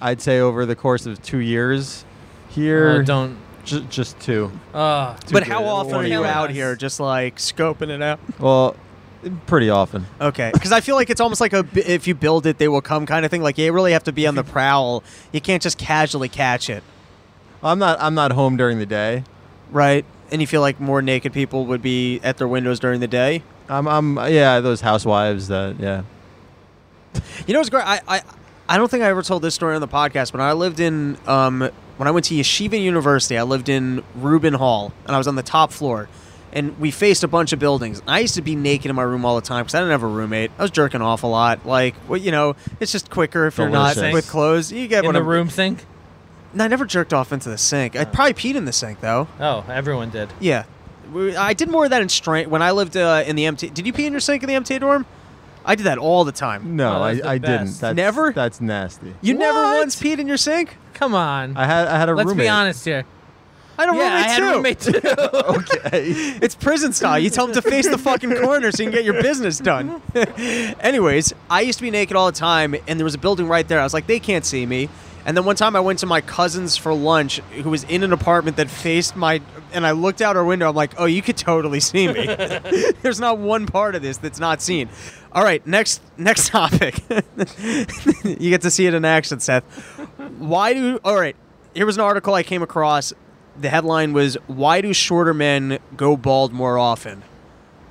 I'd 0.00 0.20
say 0.20 0.40
over 0.40 0.66
the 0.66 0.74
course 0.74 1.06
of 1.06 1.22
two 1.22 1.38
years, 1.38 2.04
Uh, 2.04 2.52
here 2.54 3.02
don't. 3.04 3.36
ju- 3.64 3.86
just 3.88 4.18
two. 4.18 4.50
Uh, 4.74 5.14
but 5.30 5.44
too 5.44 5.52
how 5.52 5.64
often 5.64 5.94
are 5.94 6.04
you 6.06 6.24
out 6.24 6.50
here 6.50 6.74
just 6.74 6.98
like 6.98 7.36
scoping 7.36 7.90
it 7.90 8.02
out? 8.02 8.18
Well, 8.40 8.74
pretty 9.46 9.70
often. 9.70 10.06
Okay, 10.20 10.50
because 10.52 10.72
I 10.72 10.80
feel 10.80 10.94
like 10.96 11.10
it's 11.10 11.20
almost 11.20 11.40
like 11.40 11.52
a 11.52 11.64
if 11.74 12.06
you 12.06 12.14
build 12.14 12.46
it, 12.46 12.58
they 12.58 12.68
will 12.68 12.80
come 12.82 13.06
kind 13.06 13.24
of 13.24 13.30
thing. 13.30 13.42
Like 13.42 13.58
you 13.58 13.72
really 13.72 13.92
have 13.92 14.04
to 14.04 14.12
be 14.12 14.26
on 14.26 14.34
the 14.34 14.44
prowl. 14.44 15.02
You 15.32 15.40
can't 15.40 15.62
just 15.62 15.78
casually 15.78 16.28
catch 16.28 16.68
it, 16.70 16.82
I'm 17.62 17.78
not 17.78 17.98
I'm 18.00 18.14
not 18.14 18.32
home 18.32 18.56
during 18.56 18.78
the 18.78 18.86
day. 18.86 19.24
right? 19.70 20.04
And 20.30 20.40
you 20.40 20.46
feel 20.46 20.60
like 20.60 20.80
more 20.80 21.00
naked 21.02 21.32
people 21.32 21.66
would 21.66 21.82
be 21.82 22.20
at 22.22 22.38
their 22.38 22.48
windows 22.48 22.80
during 22.80 23.00
the 23.00 23.06
day. 23.08 23.42
I'm 23.68 23.86
I'm 23.86 24.16
yeah 24.32 24.60
those 24.60 24.80
housewives 24.80 25.48
that 25.48 25.78
yeah. 25.80 26.02
You 27.46 27.54
know 27.54 27.60
what's 27.60 27.70
great? 27.70 27.86
I, 27.86 28.00
I 28.08 28.22
I 28.68 28.76
don't 28.76 28.90
think 28.90 29.02
I 29.04 29.08
ever 29.08 29.22
told 29.22 29.42
this 29.42 29.54
story 29.54 29.74
on 29.74 29.80
the 29.80 29.88
podcast, 29.88 30.32
but 30.32 30.40
I 30.40 30.52
lived 30.52 30.80
in 30.80 31.16
um 31.26 31.70
when 31.96 32.08
I 32.08 32.10
went 32.10 32.26
to 32.26 32.34
Yeshiva 32.34 32.80
University, 32.80 33.38
I 33.38 33.44
lived 33.44 33.68
in 33.68 34.02
Rubin 34.16 34.54
Hall, 34.54 34.92
and 35.06 35.14
I 35.14 35.18
was 35.18 35.28
on 35.28 35.36
the 35.36 35.42
top 35.44 35.70
floor. 35.70 36.08
And 36.54 36.78
we 36.78 36.90
faced 36.92 37.24
a 37.24 37.28
bunch 37.28 37.52
of 37.52 37.58
buildings. 37.58 38.00
I 38.06 38.20
used 38.20 38.36
to 38.36 38.42
be 38.42 38.54
naked 38.54 38.88
in 38.88 38.94
my 38.94 39.02
room 39.02 39.24
all 39.24 39.34
the 39.34 39.42
time 39.42 39.64
because 39.64 39.74
I 39.74 39.80
didn't 39.80 39.90
have 39.90 40.04
a 40.04 40.06
roommate. 40.06 40.52
I 40.56 40.62
was 40.62 40.70
jerking 40.70 41.02
off 41.02 41.24
a 41.24 41.26
lot. 41.26 41.66
Like, 41.66 41.96
well, 42.08 42.16
you 42.18 42.30
know, 42.30 42.54
it's 42.78 42.92
just 42.92 43.10
quicker 43.10 43.46
if 43.48 43.58
you're 43.58 43.68
not 43.68 43.94
Delicious. 43.94 44.14
with 44.14 44.28
clothes. 44.30 44.70
You 44.72 44.86
get 44.86 45.00
in 45.00 45.06
what 45.06 45.12
the 45.14 45.18
I'm- 45.18 45.28
room 45.28 45.50
sink. 45.50 45.84
No, 46.52 46.64
I 46.64 46.68
never 46.68 46.84
jerked 46.84 47.12
off 47.12 47.32
into 47.32 47.48
the 47.48 47.58
sink. 47.58 47.96
I 47.96 48.04
probably 48.04 48.34
peed 48.34 48.54
in 48.54 48.64
the 48.66 48.72
sink 48.72 49.00
though. 49.00 49.26
Oh, 49.40 49.64
everyone 49.68 50.10
did. 50.10 50.32
Yeah, 50.38 50.62
We- 51.12 51.34
I 51.36 51.52
did 51.54 51.68
more 51.68 51.84
of 51.84 51.90
that 51.90 52.00
in 52.02 52.08
strength 52.08 52.48
when 52.48 52.62
I 52.62 52.70
lived 52.70 52.96
uh, 52.96 53.24
in 53.26 53.34
the 53.34 53.44
MT. 53.46 53.70
Did 53.70 53.84
you 53.86 53.92
pee 53.92 54.06
in 54.06 54.12
your 54.12 54.20
sink 54.20 54.44
in 54.44 54.48
the 54.48 54.54
MT 54.54 54.78
dorm? 54.78 55.04
I 55.64 55.74
did 55.74 55.84
that 55.86 55.98
all 55.98 56.24
the 56.24 56.30
time. 56.32 56.76
No, 56.76 56.98
Oh, 56.98 57.02
I, 57.02 57.14
that's 57.14 57.22
the 57.24 57.28
I 57.30 57.38
didn't. 57.38 57.66
best. 57.66 57.80
That's, 57.80 57.96
Never? 57.96 58.32
That's 58.32 58.60
nasty. 58.60 59.14
You 59.22 59.34
never 59.34 59.60
What? 59.60 59.78
once 59.80 59.96
peed 59.96 60.18
in 60.20 60.28
your 60.28 60.36
sink? 60.36 60.76
Come 60.92 61.14
on. 61.16 61.56
I 61.56 61.64
had 61.66 61.88
I 61.88 61.98
had 61.98 62.08
a 62.08 62.12
roommate. 62.12 62.26
Let's 62.26 62.28
roommate. 62.34 62.44
be 62.44 62.48
honest 62.48 62.84
here. 62.84 63.04
I 63.76 63.86
don't 63.86 63.96
yeah, 63.96 64.02
I 64.02 64.28
had 64.28 64.42
a 64.42 64.46
roommate 64.46 64.80
too. 64.80 64.92
roommate 64.92 65.02
too. 65.02 65.24
okay. 65.34 66.10
It's 66.42 66.54
prison 66.54 66.92
style. 66.92 67.18
You 67.18 67.30
tell 67.30 67.46
them 67.46 67.54
to 67.54 67.62
face 67.62 67.88
the 67.88 67.98
fucking 67.98 68.34
corner 68.36 68.70
so 68.70 68.82
you 68.82 68.90
can 68.90 68.96
get 68.96 69.04
your 69.04 69.20
business 69.22 69.58
done. 69.58 70.00
Anyways, 70.14 71.32
I 71.50 71.62
used 71.62 71.78
to 71.78 71.82
be 71.82 71.90
naked 71.90 72.16
all 72.16 72.26
the 72.26 72.38
time, 72.38 72.74
and 72.86 72.98
there 72.98 73.04
was 73.04 73.14
a 73.14 73.18
building 73.18 73.48
right 73.48 73.66
there. 73.66 73.80
I 73.80 73.84
was 73.84 73.94
like, 73.94 74.06
they 74.06 74.20
can't 74.20 74.44
see 74.44 74.64
me. 74.64 74.88
And 75.26 75.36
then 75.36 75.44
one 75.44 75.56
time 75.56 75.74
I 75.74 75.80
went 75.80 76.00
to 76.00 76.06
my 76.06 76.20
cousin's 76.20 76.76
for 76.76 76.92
lunch, 76.92 77.38
who 77.62 77.70
was 77.70 77.84
in 77.84 78.02
an 78.02 78.12
apartment 78.12 78.58
that 78.58 78.68
faced 78.68 79.16
my. 79.16 79.40
And 79.72 79.86
I 79.86 79.92
looked 79.92 80.20
out 80.20 80.36
her 80.36 80.44
window. 80.44 80.68
I'm 80.68 80.76
like, 80.76 80.92
oh, 80.98 81.06
you 81.06 81.22
could 81.22 81.36
totally 81.36 81.80
see 81.80 82.06
me. 82.06 82.26
There's 83.02 83.18
not 83.20 83.38
one 83.38 83.66
part 83.66 83.94
of 83.94 84.02
this 84.02 84.18
that's 84.18 84.38
not 84.38 84.60
seen. 84.60 84.88
All 85.32 85.42
right, 85.42 85.66
next 85.66 86.02
next 86.16 86.48
topic. 86.48 87.02
you 87.08 88.50
get 88.50 88.60
to 88.62 88.70
see 88.70 88.86
it 88.86 88.94
in 88.94 89.04
action, 89.04 89.40
Seth. 89.40 89.64
Why 90.38 90.74
do? 90.74 91.00
All 91.04 91.18
right, 91.18 91.34
here 91.74 91.86
was 91.86 91.96
an 91.96 92.02
article 92.02 92.34
I 92.34 92.42
came 92.42 92.62
across. 92.62 93.12
The 93.58 93.68
headline 93.68 94.12
was 94.12 94.36
"Why 94.46 94.80
do 94.80 94.92
shorter 94.92 95.34
men 95.34 95.78
go 95.96 96.16
bald 96.16 96.52
more 96.52 96.78
often?" 96.78 97.22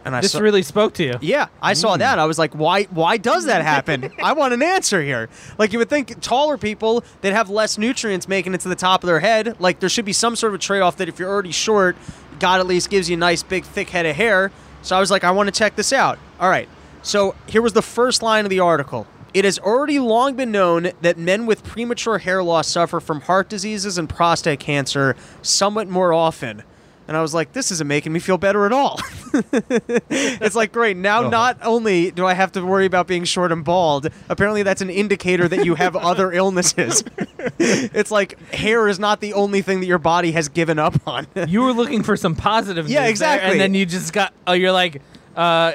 And 0.05 0.15
I 0.15 0.21
this 0.21 0.33
saw, 0.33 0.39
really 0.39 0.63
spoke 0.63 0.93
to 0.95 1.03
you. 1.03 1.13
yeah, 1.21 1.47
I 1.61 1.73
saw 1.73 1.95
mm. 1.95 1.99
that. 1.99 2.19
I 2.19 2.25
was 2.25 2.37
like, 2.37 2.53
why 2.53 2.83
why 2.85 3.17
does 3.17 3.45
that 3.45 3.61
happen? 3.61 4.11
I 4.21 4.33
want 4.33 4.53
an 4.53 4.61
answer 4.61 5.01
here. 5.01 5.29
Like 5.57 5.71
you 5.71 5.79
would 5.79 5.89
think 5.89 6.19
taller 6.21 6.57
people 6.57 7.03
that 7.21 7.31
have 7.33 7.49
less 7.49 7.77
nutrients 7.77 8.27
making 8.27 8.53
it 8.53 8.61
to 8.61 8.69
the 8.69 8.75
top 8.75 9.03
of 9.03 9.07
their 9.07 9.21
head, 9.21 9.59
like 9.59 9.79
there 9.79 9.89
should 9.89 10.05
be 10.05 10.13
some 10.13 10.35
sort 10.35 10.53
of 10.53 10.59
trade-off 10.59 10.97
that 10.97 11.07
if 11.07 11.19
you're 11.19 11.29
already 11.29 11.51
short, 11.51 11.95
God 12.39 12.59
at 12.59 12.67
least 12.67 12.89
gives 12.89 13.09
you 13.09 13.15
a 13.15 13.19
nice 13.19 13.43
big 13.43 13.63
thick 13.63 13.89
head 13.89 14.05
of 14.05 14.15
hair. 14.15 14.51
So 14.81 14.97
I 14.97 14.99
was 14.99 15.09
like, 15.09 15.23
I 15.23 15.31
want 15.31 15.47
to 15.47 15.57
check 15.57 15.77
this 15.77 15.93
out. 15.93 16.19
All 16.39 16.49
right. 16.49 16.67
So 17.01 17.35
here 17.47 17.61
was 17.61 17.73
the 17.73 17.81
first 17.81 18.21
line 18.21 18.45
of 18.45 18.49
the 18.49 18.59
article. 18.59 19.07
It 19.33 19.45
has 19.45 19.57
already 19.59 19.99
long 19.99 20.35
been 20.35 20.51
known 20.51 20.91
that 21.01 21.17
men 21.17 21.45
with 21.45 21.63
premature 21.63 22.19
hair 22.19 22.43
loss 22.43 22.67
suffer 22.67 22.99
from 22.99 23.21
heart 23.21 23.49
diseases 23.49 23.97
and 23.97 24.07
prostate 24.07 24.59
cancer 24.59 25.15
somewhat 25.41 25.87
more 25.87 26.13
often. 26.13 26.63
And 27.07 27.17
I 27.17 27.21
was 27.21 27.33
like, 27.33 27.51
this 27.51 27.69
isn't 27.71 27.87
making 27.87 28.13
me 28.13 28.19
feel 28.21 28.37
better 28.37 28.65
at 28.65 28.71
all. 28.71 28.97
it's 29.59 30.55
like, 30.55 30.71
great. 30.71 30.95
Now, 30.95 31.23
Oh. 31.23 31.29
not 31.29 31.57
only 31.61 32.11
do 32.11 32.25
I 32.25 32.33
have 32.33 32.53
to 32.53 32.61
worry 32.65 32.85
about 32.85 33.07
being 33.07 33.23
short 33.25 33.51
and 33.51 33.63
bald, 33.63 34.07
apparently 34.29 34.63
that's 34.63 34.81
an 34.81 34.89
indicator 34.89 35.47
that 35.49 35.65
you 35.65 35.75
have 35.75 35.95
other 35.97 36.31
illnesses. 36.41 37.03
it's 37.59 38.09
like 38.11 38.39
hair 38.53 38.87
is 38.87 38.99
not 38.99 39.19
the 39.19 39.33
only 39.33 39.61
thing 39.61 39.81
that 39.81 39.85
your 39.87 39.97
body 39.99 40.31
has 40.31 40.47
given 40.47 40.79
up 40.79 40.95
on. 41.07 41.27
You 41.47 41.63
were 41.63 41.73
looking 41.73 42.03
for 42.03 42.15
some 42.15 42.35
positive 42.35 42.87
Yeah, 42.89 42.99
news 43.09 43.19
there, 43.19 43.33
exactly. 43.35 43.51
and 43.51 43.59
then 43.59 43.73
you 43.73 43.85
just 43.85 44.13
got. 44.13 44.31
Oh, 44.47 44.53
you're 44.53 44.71
like, 44.71 45.01
uh, 45.35 45.73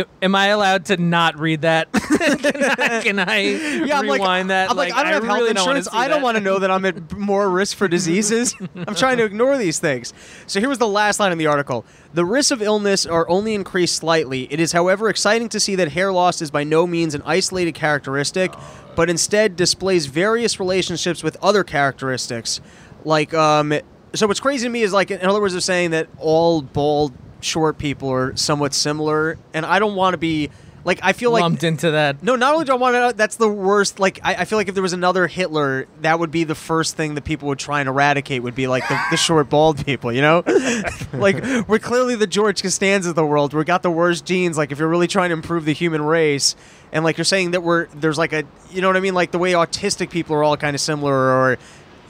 i- 0.00 0.04
am 0.22 0.34
I 0.34 0.48
allowed 0.48 0.86
to 0.86 0.96
not 0.96 1.38
read 1.38 1.62
that? 1.62 1.92
can 1.92 2.80
I, 2.80 3.00
can 3.04 3.18
I 3.18 3.38
yeah, 3.84 3.98
I'm 3.98 4.06
like, 4.06 4.20
rewind 4.20 4.50
that? 4.50 4.70
I'm 4.70 4.76
like, 4.76 4.92
I 4.92 5.02
don't 5.02 5.12
have 5.12 5.24
health 5.24 5.38
really 5.38 5.54
don't 5.54 5.62
insurance. 5.62 5.88
I 5.92 6.08
don't 6.08 6.22
want 6.22 6.36
to 6.36 6.42
know 6.42 6.58
that 6.58 6.70
I'm 6.70 6.84
at 6.84 7.12
more 7.16 7.48
risk 7.48 7.76
for 7.76 7.88
diseases. 7.88 8.54
I'm 8.74 8.94
trying 8.94 9.18
to 9.18 9.24
ignore 9.24 9.56
these 9.58 9.78
things. 9.78 10.12
So 10.46 10.60
here 10.60 10.68
was 10.68 10.78
the 10.78 10.88
last 10.88 11.20
line 11.20 11.32
in 11.32 11.38
the 11.38 11.46
article. 11.46 11.84
The 12.12 12.24
risks 12.24 12.50
of 12.50 12.62
illness 12.62 13.06
are 13.06 13.28
only 13.28 13.54
increased 13.54 13.96
slightly. 13.96 14.52
It 14.52 14.60
is, 14.60 14.72
however, 14.72 15.08
exciting 15.08 15.48
to 15.50 15.60
see 15.60 15.74
that 15.76 15.92
hair 15.92 16.12
loss 16.12 16.40
is 16.42 16.50
by 16.50 16.64
no 16.64 16.86
means 16.86 17.14
an 17.14 17.22
isolated 17.24 17.72
characteristic, 17.74 18.52
but 18.94 19.10
instead 19.10 19.56
displays 19.56 20.06
various 20.06 20.60
relationships 20.60 21.22
with 21.22 21.36
other 21.42 21.64
characteristics. 21.64 22.60
Like, 23.04 23.34
um, 23.34 23.72
so 24.14 24.26
what's 24.28 24.40
crazy 24.40 24.66
to 24.66 24.70
me 24.70 24.82
is 24.82 24.92
like, 24.92 25.10
in 25.10 25.26
other 25.28 25.40
words, 25.40 25.54
they're 25.54 25.60
saying 25.60 25.90
that 25.90 26.08
all 26.18 26.62
bald, 26.62 27.12
short 27.44 27.78
people 27.78 28.10
are 28.10 28.36
somewhat 28.36 28.74
similar, 28.74 29.38
and 29.52 29.64
I 29.64 29.78
don't 29.78 29.96
want 29.96 30.14
to 30.14 30.18
be. 30.18 30.50
Like 30.86 30.98
I 31.02 31.14
feel 31.14 31.30
like 31.30 31.40
lumped 31.40 31.64
into 31.64 31.92
that. 31.92 32.22
no, 32.22 32.36
not 32.36 32.52
only 32.52 32.66
do 32.66 32.72
I 32.72 32.74
want 32.74 32.94
to. 32.94 33.16
That's 33.16 33.36
the 33.36 33.48
worst. 33.48 33.98
Like 33.98 34.20
I, 34.22 34.34
I 34.34 34.44
feel 34.44 34.58
like 34.58 34.68
if 34.68 34.74
there 34.74 34.82
was 34.82 34.92
another 34.92 35.26
Hitler, 35.26 35.86
that 36.02 36.18
would 36.18 36.30
be 36.30 36.44
the 36.44 36.54
first 36.54 36.94
thing 36.94 37.14
that 37.14 37.24
people 37.24 37.48
would 37.48 37.58
try 37.58 37.80
and 37.80 37.88
eradicate. 37.88 38.42
Would 38.42 38.54
be 38.54 38.66
like 38.66 38.86
the, 38.88 39.00
the 39.10 39.16
short, 39.16 39.48
bald 39.48 39.82
people. 39.86 40.12
You 40.12 40.20
know, 40.20 40.42
like 41.14 41.42
we're 41.66 41.78
clearly 41.78 42.16
the 42.16 42.26
George 42.26 42.60
Costanza 42.60 43.08
of 43.08 43.14
the 43.14 43.24
world. 43.24 43.54
We 43.54 43.64
got 43.64 43.82
the 43.82 43.90
worst 43.90 44.26
genes. 44.26 44.58
Like 44.58 44.72
if 44.72 44.78
you're 44.78 44.88
really 44.88 45.06
trying 45.06 45.30
to 45.30 45.32
improve 45.32 45.64
the 45.64 45.72
human 45.72 46.02
race, 46.02 46.54
and 46.92 47.02
like 47.02 47.16
you're 47.16 47.24
saying 47.24 47.52
that 47.52 47.62
we're 47.62 47.86
there's 47.94 48.18
like 48.18 48.34
a 48.34 48.44
you 48.70 48.82
know 48.82 48.88
what 48.88 48.98
I 48.98 49.00
mean, 49.00 49.14
like 49.14 49.30
the 49.30 49.38
way 49.38 49.52
autistic 49.52 50.10
people 50.10 50.36
are 50.36 50.44
all 50.44 50.58
kind 50.58 50.74
of 50.74 50.82
similar, 50.82 51.14
or 51.14 51.58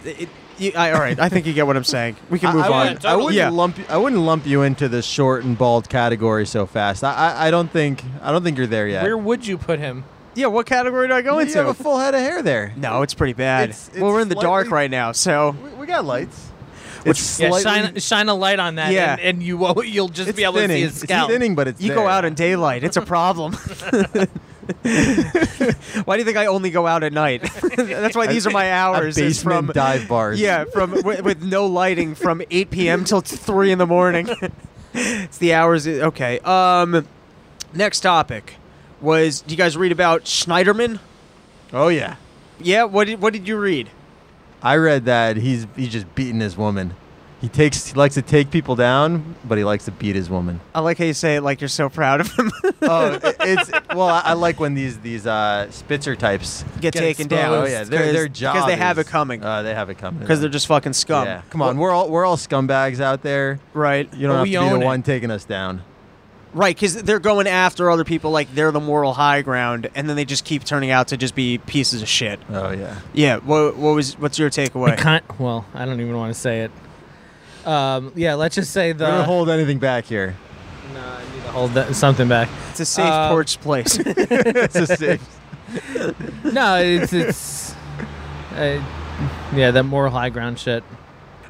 it, 0.05 0.29
you, 0.59 0.73
I, 0.77 0.93
all 0.93 1.01
right. 1.01 1.19
I 1.19 1.29
think 1.29 1.47
you 1.47 1.53
get 1.53 1.67
what 1.67 1.77
I'm 1.77 1.85
saying. 1.85 2.17
We 2.31 2.39
can 2.39 2.55
move 2.55 2.65
I, 2.65 2.69
I 2.69 2.71
on. 2.71 2.79
wouldn't, 2.87 3.05
I 3.05 3.17
wouldn't 3.17 3.35
Yeah. 3.35 3.49
lump 3.51 3.79
you- 3.79 3.85
I 3.89 3.97
wouldn't 3.97 4.23
lump 4.23 4.47
you 4.47 4.63
into 4.63 4.89
the 4.89 5.03
short 5.03 5.45
and 5.45 5.57
bald 5.59 5.89
category 5.89 6.47
so 6.47 6.67
fast. 6.67 7.03
I, 7.05 7.13
I, 7.13 7.47
I 7.49 7.51
don't 7.51 7.71
think 7.71 8.03
I 8.23 8.33
don't 8.33 8.43
think 8.45 8.59
you're 8.59 8.67
there 8.67 8.87
yet. 8.89 9.03
Where 9.03 9.17
would 9.19 9.47
you 9.47 9.59
put 9.59 9.79
him? 9.79 10.05
Yeah, 10.35 10.47
what 10.49 10.67
category 10.67 11.07
do 11.09 11.15
I 11.15 11.23
go 11.23 11.35
you 11.35 11.41
into? 11.41 11.53
You 11.53 11.59
have 11.59 11.69
a 11.69 11.75
full 11.75 11.99
head 11.99 12.15
of 12.15 12.21
hair 12.21 12.43
there. 12.43 12.73
no, 12.77 13.03
it's 13.03 13.15
pretty 13.15 13.35
bad. 13.35 13.71
It's- 13.71 13.91
well, 13.99 14.13
we're 14.13 14.21
in 14.21 14.29
the 14.29 14.35
dark 14.35 14.71
right 14.71 14.91
now, 14.91 15.13
so 15.13 15.55
We, 15.63 15.71
we 15.81 15.87
got 15.87 16.05
lights. 16.05 16.39
Which- 17.05 17.19
It's 17.19 17.39
Yeah, 17.39 17.51
slightly, 17.51 17.63
shine 17.63 18.01
shine 18.01 18.29
a 18.29 18.35
light 18.35 18.59
on 18.59 18.77
that, 18.77 18.91
Yeah. 18.93 19.13
and, 19.13 19.21
and 19.21 19.43
you 19.43 19.59
won't, 19.59 19.87
you'll 19.87 20.09
just 20.09 20.31
it's 20.31 20.37
be 20.37 20.43
able 20.45 20.55
thinning. 20.55 20.69
to 20.71 20.89
see 20.89 20.93
his 20.95 21.01
scalp. 21.01 21.29
It's 21.29 21.35
thinning, 21.39 21.55
but 21.55 21.69
it's 21.69 21.81
You 21.81 21.89
there. 21.89 21.97
go 21.99 22.09
out 22.09 22.25
in 22.25 22.35
daylight. 22.35 22.83
It's 22.83 22.97
a 22.97 23.03
problem. 23.03 23.53
why 26.05 26.17
do 26.17 26.21
you 26.21 26.25
think 26.25 26.37
I 26.37 26.47
only 26.47 26.71
go 26.71 26.87
out 26.87 27.03
at 27.03 27.13
night? 27.13 27.43
That's 27.77 28.17
why 28.17 28.27
these 28.27 28.47
are 28.47 28.51
my 28.51 28.67
At 28.71 28.73
hours. 28.73 29.19
is 29.19 29.39
basement 29.39 29.67
from 29.67 29.73
dive 29.75 30.09
bars. 30.09 30.41
yeah, 30.41 30.65
from 30.65 30.93
with, 31.03 31.23
with 31.23 31.43
no 31.43 31.67
lighting 31.67 32.15
from 32.15 32.43
8 32.51 32.71
p.m. 32.71 33.05
till 33.05 33.21
three 33.21 33.71
in 33.73 33.79
the 33.79 33.87
morning. 33.87 34.29
it's 34.93 35.39
the 35.39 35.55
hours. 35.55 35.87
Okay. 35.87 36.39
Um, 36.41 37.07
next 37.73 38.01
topic 38.01 38.55
was. 39.01 39.41
Do 39.41 39.53
you 39.53 39.59
guys 39.59 39.77
read 39.77 39.93
about 39.93 40.25
Schneiderman? 40.25 40.99
Oh 41.73 41.89
yeah. 41.89 42.17
Yeah. 42.61 42.85
What 42.85 43.07
did 43.07 43.21
What 43.21 43.33
did 43.33 43.47
you 43.49 43.59
read? 43.59 43.91
I 44.63 44.77
read 44.77 45.05
that 45.05 45.37
he's 45.37 45.67
he's 45.77 45.91
just 45.91 46.15
beating 46.15 46.41
his 46.41 46.57
woman. 46.57 46.95
He 47.45 47.51
takes 47.51 47.89
he 47.89 47.93
likes 47.95 48.15
to 48.15 48.23
take 48.23 48.51
people 48.51 48.75
down, 48.75 49.35
but 49.45 49.59
he 49.59 49.65
likes 49.65 49.85
to 49.85 49.91
beat 49.91 50.17
his 50.17 50.31
woman. 50.31 50.63
I 50.75 50.81
like 50.81 50.97
how 50.97 51.05
you 51.05 51.13
say 51.13 51.37
it 51.37 51.43
like 51.43 51.61
you're 51.61 51.69
so 51.69 51.91
proud 51.91 52.23
of 52.23 52.33
him. 52.33 52.51
oh, 52.81 53.13
it- 53.23 53.37
it's 53.41 53.71
well, 53.91 54.09
I, 54.09 54.21
I 54.25 54.33
like 54.33 54.59
when 54.59 54.73
these 54.73 54.99
these 55.01 55.27
uh, 55.27 55.71
Spitzer 55.71 56.17
types 56.17 56.63
Get, 56.81 56.95
Get 56.95 57.01
taken 57.01 57.27
exposed. 57.27 57.29
down. 57.31 57.53
Oh 57.53 57.65
yeah, 57.67 57.85
their 57.85 58.13
their 58.15 58.25
because 58.29 58.39
job 58.41 58.67
they 58.67 58.77
have 58.77 58.99
is- 58.99 59.07
it 59.07 59.11
coming. 59.11 59.45
Uh, 59.45 59.61
they 59.61 59.75
have 59.75 59.91
it 59.91 59.99
coming. 59.99 60.21
Because 60.21 60.41
they're 60.41 60.49
just 60.49 60.67
fucking 60.69 60.95
scum. 60.95 61.27
yeah. 61.27 61.43
Come 61.51 61.61
on, 61.61 61.77
we're 61.77 61.91
all 61.91 62.09
we're 62.09 62.25
all 62.25 62.39
scumbags 62.39 62.99
out 63.01 63.21
there. 63.23 63.61
Right. 63.75 64.11
You 64.15 64.27
don't 64.27 64.31
But 64.31 64.35
have 64.37 64.43
we 64.45 64.53
to 64.53 64.53
be 64.53 64.57
own 64.57 64.79
the 64.79 64.85
it. 64.85 64.89
one 64.89 65.03
taking 65.03 65.31
us 65.31 65.45
down. 65.45 65.83
Right, 66.55 66.75
because 66.75 67.03
they're 67.03 67.19
going 67.19 67.49
after 67.49 67.91
other 67.91 68.05
people 68.05 68.31
like 68.31 68.55
they're 68.55 68.71
the 68.73 68.81
moral 68.81 69.13
high 69.13 69.43
ground, 69.43 69.91
and 69.97 70.09
then 70.09 70.15
they 70.17 70.25
just 70.25 70.45
keep 70.47 70.63
turning 70.65 70.91
out 70.93 71.09
to 71.09 71.17
just 71.19 71.35
be 71.35 71.59
pieces 71.59 72.01
of 72.01 72.09
shit. 72.09 72.41
Oh 72.49 72.71
yeah. 72.71 73.01
Yeah. 73.13 73.37
What, 73.39 73.77
what 73.77 73.95
was 73.97 74.19
what's 74.19 74.39
your 74.39 74.49
It 74.49 74.55
takeaway? 74.55 74.97
kind, 74.97 75.23
well, 75.39 75.67
I 75.75 75.85
don't 75.85 76.01
even 76.01 76.17
want 76.17 76.33
to 76.33 76.41
say 76.41 76.61
it. 76.63 76.71
Um, 77.67 78.13
yeah, 78.15 78.35
let's 78.35 78.55
just 78.55 78.73
say 78.73 78.93
We 78.93 78.99
don't 78.99 79.19
the. 79.19 79.25
hold 79.25 79.49
anything 79.51 79.79
back 79.79 80.05
here. 80.05 80.37
no, 80.93 81.01
I 81.01 81.21
need 81.35 81.43
to 81.43 81.51
hold 81.53 81.71
that, 81.73 81.95
something 81.97 82.29
back. 82.29 82.49
It's 82.71 82.81
a 82.81 82.85
safe 82.85 83.05
Uh, 83.07 83.29
porch 83.31 83.61
place. 83.61 83.99
it's 84.05 84.77
a 84.77 84.87
safe. 84.87 85.41
No, 86.45 86.77
it's 86.77 87.13
it's. 87.13 87.75
Uh, 88.55 88.83
yeah, 89.55 89.71
that 89.71 89.85
moral 89.85 90.11
high 90.13 90.31
ground 90.31 90.59
shit. 90.59 90.85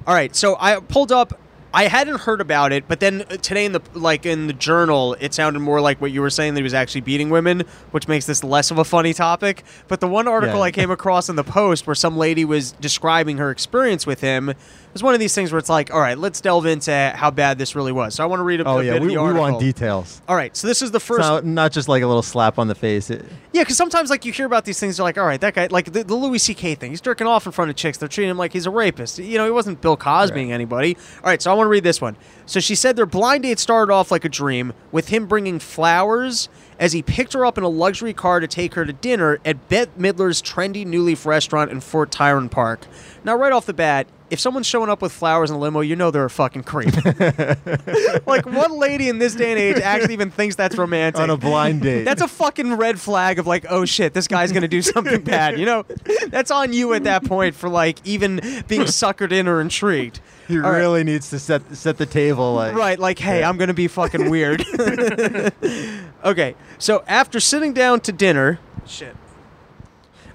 All 0.07 0.15
right, 0.15 0.35
so 0.35 0.57
I 0.61 0.81
pulled 0.81 1.13
up. 1.13 1.41
I 1.77 1.89
hadn't 1.89 2.21
heard 2.21 2.41
about 2.41 2.73
it, 2.73 2.87
but 2.87 3.01
then 3.01 3.23
uh, 3.23 3.37
today 3.39 3.65
in 3.65 3.73
the 3.73 3.81
like 3.95 4.25
in 4.25 4.47
the 4.47 4.53
journal, 4.53 5.17
it 5.19 5.35
sounded 5.35 5.59
more 5.59 5.81
like 5.81 6.01
what 6.01 6.13
you 6.13 6.21
were 6.21 6.31
saying 6.31 6.55
that 6.55 6.61
he 6.61 6.63
was 6.63 6.73
actually 6.75 7.01
beating 7.01 7.31
women, 7.31 7.65
which 7.91 8.07
makes 8.07 8.27
this 8.27 8.45
less 8.45 8.71
of 8.71 8.79
a 8.79 8.85
funny 8.85 9.13
topic. 9.13 9.65
But 9.89 9.99
the 10.01 10.07
one 10.07 10.29
article 10.29 10.59
Yeah. 10.59 10.65
I 10.67 10.71
came 10.71 10.93
across 10.93 11.29
in 11.29 11.35
the 11.35 11.43
post 11.43 11.87
where 11.89 11.97
some 11.97 12.17
lady 12.17 12.45
was 12.45 12.71
describing 12.73 13.39
her 13.39 13.51
experience 13.51 14.07
with 14.07 14.21
him 14.21 14.55
was 14.95 15.03
one 15.03 15.13
of 15.13 15.21
these 15.21 15.35
things 15.35 15.53
where 15.53 15.59
it's 15.59 15.69
like, 15.69 15.93
all 15.93 16.01
right, 16.01 16.17
let's 16.17 16.41
delve 16.41 16.67
into 16.67 17.13
how 17.15 17.31
bad 17.31 17.59
this 17.59 17.75
really 17.75 17.93
was. 17.93 18.15
So 18.15 18.23
I 18.23 18.27
want 18.27 18.41
to 18.41 18.45
read 18.45 18.61
a, 18.61 18.65
Oh 18.65 18.79
a 18.79 18.85
yeah, 18.85 18.93
bit 18.95 19.03
we, 19.03 19.17
of 19.17 19.27
the 19.27 19.33
we 19.35 19.39
want 19.39 19.61
details. 19.61 20.23
All 20.29 20.37
right, 20.37 20.57
so 20.57 20.67
this 20.69 20.81
is 20.83 20.93
the 20.93 21.01
first. 21.01 21.21
not, 21.21 21.45
not 21.45 21.73
just 21.73 21.89
like 21.89 22.03
a 22.03 22.07
little 22.07 22.23
slap 22.23 22.59
on 22.59 22.69
the 22.69 22.75
face. 22.75 23.11
It, 23.11 23.25
Yeah, 23.53 23.63
because 23.63 23.77
sometimes 23.77 24.09
like 24.09 24.25
you 24.25 24.33
hear 24.33 24.47
about 24.47 24.65
these 24.65 24.79
things, 24.81 24.97
you're 24.97 25.05
like, 25.05 25.19
all 25.19 25.27
right, 25.27 25.41
that 25.41 25.55
guy, 25.55 25.67
like 25.67 25.93
the, 25.93 26.05
the 26.05 26.15
Louis 26.15 26.39
C.K. 26.39 26.77
thing, 26.77 26.91
he's 26.93 27.01
jerking 27.01 27.27
off 27.27 27.45
in 27.45 27.53
front 27.53 27.71
of 27.71 27.77
chicks. 27.77 27.99
They're 27.99 28.09
treating 28.09 28.31
him 28.31 28.39
like 28.39 28.53
he's 28.53 28.67
a 28.67 28.71
rapist. 28.71 29.19
You 29.19 29.37
know, 29.37 29.45
he 29.45 29.51
wasn't 29.51 29.81
Bill 29.81 29.97
Cosbying 29.97 30.51
anybody. 30.51 30.97
All 31.19 31.31
right, 31.31 31.43
so 31.43 31.51
I 31.51 31.55
want 31.55 31.67
to 31.67 31.71
read 31.71 31.85
this 31.85 32.01
one. 32.01 32.17
So 32.47 32.61
she 32.61 32.75
said 32.75 32.95
their 32.97 33.07
blind 33.07 33.43
date 33.43 33.59
started 33.59 33.93
off 33.93 34.11
like 34.11 34.25
a 34.25 34.29
dream 34.29 34.73
with 34.93 35.09
him 35.09 35.27
bringing 35.27 35.59
flowers 35.59 36.49
as 36.79 36.93
he 36.93 37.03
picked 37.03 37.33
her 37.33 37.45
up 37.45 37.59
in 37.59 37.65
a 37.65 37.69
luxury 37.69 38.13
car 38.13 38.41
to 38.41 38.47
take 38.47 38.75
her 38.75 38.85
to 38.85 38.93
dinner 38.93 39.39
at 39.45 39.69
Bette 39.69 39.91
Midler's 39.99 40.43
trendy 40.43 40.85
New 40.87 41.03
Leaf 41.03 41.27
restaurant 41.27 41.71
in 41.71 41.81
Fort 41.81 42.11
Tryon 42.11 42.49
Park. 42.49 42.87
Now, 43.25 43.37
right 43.37 43.53
off 43.53 43.67
the 43.67 43.75
bat, 43.75 44.07
if 44.31 44.41
someone's 44.41 44.67
showing 44.67 44.91
up 44.91 45.01
with 45.01 45.13
flowers 45.13 45.51
in 45.51 45.57
a 45.57 45.59
limo, 45.59 45.81
you 45.81 45.97
know 45.97 46.11
they're 46.11 46.25
a 46.25 46.31
fucking 46.31 46.65
creep. 46.65 46.95
like, 48.27 48.47
what 48.47 48.71
lady 48.71 49.09
in 49.09 49.19
this 49.19 49.35
day 49.35 49.51
and 49.53 49.61
age 49.61 49.77
actually 49.77 50.15
even 50.15 50.31
thinks 50.31 50.57
that's 50.57 50.77
romantic? 50.77 51.21
on 51.21 51.31
a 51.31 51.37
blind 51.37 51.83
date. 51.83 52.05
That's 52.05 52.23
a 52.23 52.29
fucking 52.29 52.75
red 52.75 52.99
flag 52.99 53.39
of 53.39 53.47
like, 53.47 53.67
oh 53.69 53.85
shit, 53.85 54.13
this 54.13 54.27
guy's 54.27 54.51
gonna 54.51 54.69
do 54.69 54.83
something 54.83 55.23
bad. 55.23 55.59
You 55.59 55.67
know, 55.67 55.87
that's 56.29 56.51
on 56.51 56.73
you 56.73 56.95
at 56.95 57.05
that 57.05 57.25
point 57.25 57.55
for 57.55 57.69
like 57.69 57.99
even 58.05 58.41
being 58.67 58.83
suckered 58.83 59.31
in 59.31 59.47
or 59.47 59.61
intrigued. 59.61 60.21
he 60.49 60.57
All 60.57 60.63
right. 60.63 60.79
really 60.79 61.05
needs 61.05 61.31
to 61.31 61.39
set 61.39 61.77
set 61.77 61.97
the 61.99 62.07
table. 62.07 62.55
Like 62.55 62.75
Right, 62.75 62.99
like, 62.99 63.19
hey, 63.19 63.41
Yeah. 63.41 63.49
I'm 63.49 63.57
gonna 63.57 63.75
be 63.75 63.89
fucking 63.89 64.31
weird. 64.31 64.65
okay, 66.25 66.55
so 66.79 67.03
after 67.07 67.41
sitting 67.41 67.73
down 67.73 68.01
to 68.01 68.13
dinner, 68.13 68.59
shit. 68.87 69.17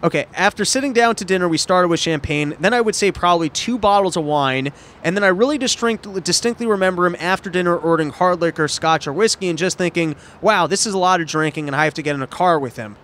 Okay, 0.02 0.28
after 0.34 0.64
sitting 0.64 0.94
down 0.94 1.16
to 1.16 1.26
dinner, 1.26 1.50
we 1.50 1.58
started 1.58 1.90
with 1.90 2.00
champagne. 2.00 2.56
Then 2.62 2.74
I 2.74 2.80
would 2.80 2.96
say 2.96 3.12
probably 3.12 3.50
two 3.50 3.78
bottles 3.78 4.16
of 4.16 4.24
wine, 4.24 4.72
and 5.04 5.14
then 5.14 5.26
I 5.26 5.28
really 5.28 5.58
distinct, 5.58 6.24
distinctly 6.24 6.66
remember 6.66 7.06
him 7.06 7.18
after 7.20 7.50
dinner 7.50 7.76
ordering 7.76 8.12
hard 8.12 8.40
liquor, 8.40 8.70
scotch, 8.70 9.08
or 9.08 9.14
whiskey, 9.14 9.50
and 9.50 9.58
just 9.60 9.78
thinking, 9.78 10.16
"Wow, 10.40 10.68
this 10.68 10.86
is 10.88 10.94
a 10.94 10.98
lot 10.98 11.20
of 11.20 11.28
drinking, 11.28 11.68
and 11.68 11.76
I 11.76 11.84
have 11.84 11.94
to 11.96 12.02
get 12.02 12.16
in 12.16 12.22
a 12.22 12.28
car 12.28 12.58
with 12.58 12.78
him." 12.78 12.96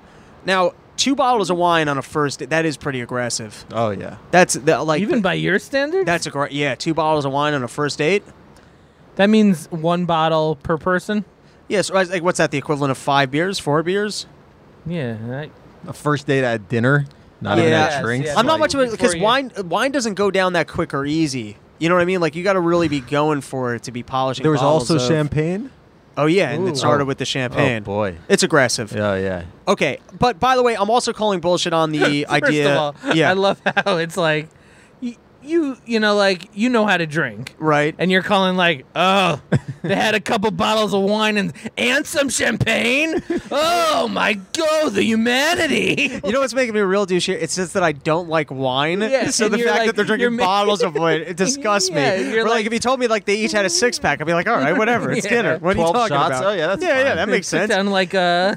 Now, 0.45 0.71
two 0.97 1.15
bottles 1.15 1.49
of 1.49 1.57
wine 1.57 1.87
on 1.87 1.97
a 1.97 2.01
first 2.01 2.39
date, 2.39 2.49
that 2.51 2.65
is 2.65 2.77
pretty 2.77 3.01
aggressive. 3.01 3.65
Oh 3.71 3.89
yeah. 3.91 4.17
That's 4.31 4.53
the, 4.55 4.81
like 4.83 5.01
Even 5.01 5.21
by 5.21 5.33
your 5.33 5.59
standards, 5.59 6.05
that's 6.05 6.25
a 6.25 6.31
great 6.31 6.51
yeah, 6.51 6.75
two 6.75 6.93
bottles 6.93 7.25
of 7.25 7.31
wine 7.31 7.53
on 7.53 7.63
a 7.63 7.67
first 7.67 7.97
date. 7.97 8.23
that 9.15 9.29
means 9.29 9.67
one 9.71 10.05
bottle 10.05 10.55
per 10.57 10.77
person. 10.77 11.25
Yes, 11.67 11.89
right, 11.89 12.07
like 12.07 12.21
what's 12.23 12.37
that? 12.37 12.51
The 12.51 12.57
equivalent 12.57 12.91
of 12.91 12.97
five 12.97 13.31
beers, 13.31 13.57
four 13.59 13.81
beers? 13.83 14.25
Yeah, 14.85 15.17
I, 15.85 15.89
A 15.89 15.93
first 15.93 16.27
date 16.27 16.43
at 16.43 16.69
dinner, 16.69 17.05
not 17.41 17.57
even 17.57 17.71
Yeah. 17.71 17.85
at 17.85 18.03
drinks. 18.03 18.27
Yes, 18.27 18.37
I'm 18.37 18.45
not 18.45 18.53
like, 18.53 18.71
much 18.71 18.73
of 18.75 18.81
a 18.81 18.85
because 18.91 19.13
before 19.13 19.15
you- 19.17 19.23
wine 19.23 19.51
wine 19.65 19.91
doesn't 19.91 20.13
go 20.13 20.29
down 20.31 20.53
that 20.53 20.67
quick 20.67 20.93
or 20.93 21.05
easy. 21.05 21.57
You 21.79 21.89
know 21.89 21.95
what 21.95 22.01
I 22.01 22.05
mean? 22.05 22.21
Like 22.21 22.35
you 22.35 22.43
got 22.43 22.53
to 22.53 22.59
really 22.61 22.87
be 22.87 23.01
going 23.01 23.41
for 23.41 23.75
it 23.75 23.83
to 23.83 23.91
be 23.91 24.01
polishing. 24.03 24.43
There 24.43 24.51
was 24.51 24.61
also 24.61 24.95
of- 24.95 25.01
champagne. 25.01 25.71
Oh 26.17 26.27
yeah, 26.27 26.51
and 26.51 26.63
Ooh. 26.63 26.67
it 26.67 26.77
started 26.77 27.03
Oh. 27.03 27.07
with 27.07 27.17
the 27.17 27.23
oh, 27.23 27.25
champagne. 27.25 27.81
Oh 27.83 27.85
boy. 27.85 28.17
It's 28.29 28.43
aggressive. 28.43 28.91
Yeah, 28.93 29.15
yeah. 29.15 29.43
Okay, 29.67 29.99
but 30.17 30.39
by 30.39 30.55
the 30.55 30.63
way, 30.63 30.75
I'm 30.75 30.89
also 30.89 31.11
calling 31.13 31.39
bullshit 31.41 31.73
on 31.73 31.91
the 31.91 32.23
First 32.29 32.43
idea. 32.43 32.71
of 32.71 32.77
all, 33.05 33.13
yeah, 33.15 33.29
I 33.29 33.33
love 33.33 33.61
how 33.85 33.97
it's 33.97 34.15
like 34.17 34.47
you 35.45 35.77
you 35.85 35.99
know 35.99 36.15
like 36.15 36.49
you 36.53 36.69
know 36.69 36.85
how 36.85 36.97
to 36.97 37.05
drink. 37.05 37.55
right. 37.59 37.95
And 37.97 38.11
you're 38.11 38.21
calling 38.23 38.55
like, 38.57 38.85
oh, 38.95 39.41
they 39.83 39.95
had 39.95 40.15
a 40.15 40.19
couple 40.19 40.51
bottles 40.51 40.93
of 40.93 41.03
wine 41.03 41.37
and 41.37 41.53
and 41.77 42.05
some 42.05 42.29
champagne. 42.29 43.21
Oh 43.51 44.07
my 44.09 44.33
god, 44.33 44.93
the 44.93 45.03
humanity! 45.03 46.19
You 46.25 46.31
know 46.31 46.41
what's 46.41 46.53
making 46.53 46.73
me 46.73 46.81
a 46.81 46.85
real 46.85 47.05
douche 47.05 47.27
here? 47.27 47.37
It's 47.37 47.55
just 47.55 47.73
that 47.75 47.83
I 47.83 47.91
don't 47.93 48.27
like 48.27 48.51
wine. 48.51 49.01
Yeah, 49.01 49.29
so 49.29 49.47
the 49.47 49.59
fact 49.59 49.77
like- 49.79 49.85
that 49.87 49.95
they're 49.95 50.05
drinking 50.05 50.35
bottles 50.37 50.83
of 50.83 50.95
wine 50.95 51.21
it 51.21 51.37
disgusts 51.37 51.89
Yeah, 51.89 52.17
me. 52.17 52.31
you're 52.33 52.41
Or 52.45 52.49
like, 52.49 52.55
like- 52.57 52.65
if 52.65 52.73
you 52.73 52.79
told 52.79 52.99
me 52.99 53.07
like 53.07 53.25
they 53.25 53.35
each 53.37 53.51
had 53.53 53.65
a 53.65 53.69
six 53.69 53.97
pack, 53.99 54.19
I'd 54.19 54.27
be 54.27 54.33
like, 54.33 54.47
all 54.47 54.57
right, 54.57 54.77
whatever. 54.77 55.11
It's 55.11 55.25
Yeah. 55.25 55.29
dinner. 55.31 55.57
What 55.59 55.77
are 55.77 55.79
you 55.79 55.87
12 55.91 55.93
talking 55.95 56.17
shots? 56.17 56.39
about? 56.39 56.45
Oh, 56.45 56.53
yeah, 56.53 56.67
that's 56.67 56.83
yeah, 56.83 56.97
yeah. 57.03 57.15
That 57.15 57.29
makes 57.29 57.47
sense. 57.47 57.69
down 57.69 57.87
like 57.87 58.13
uh 58.13 58.55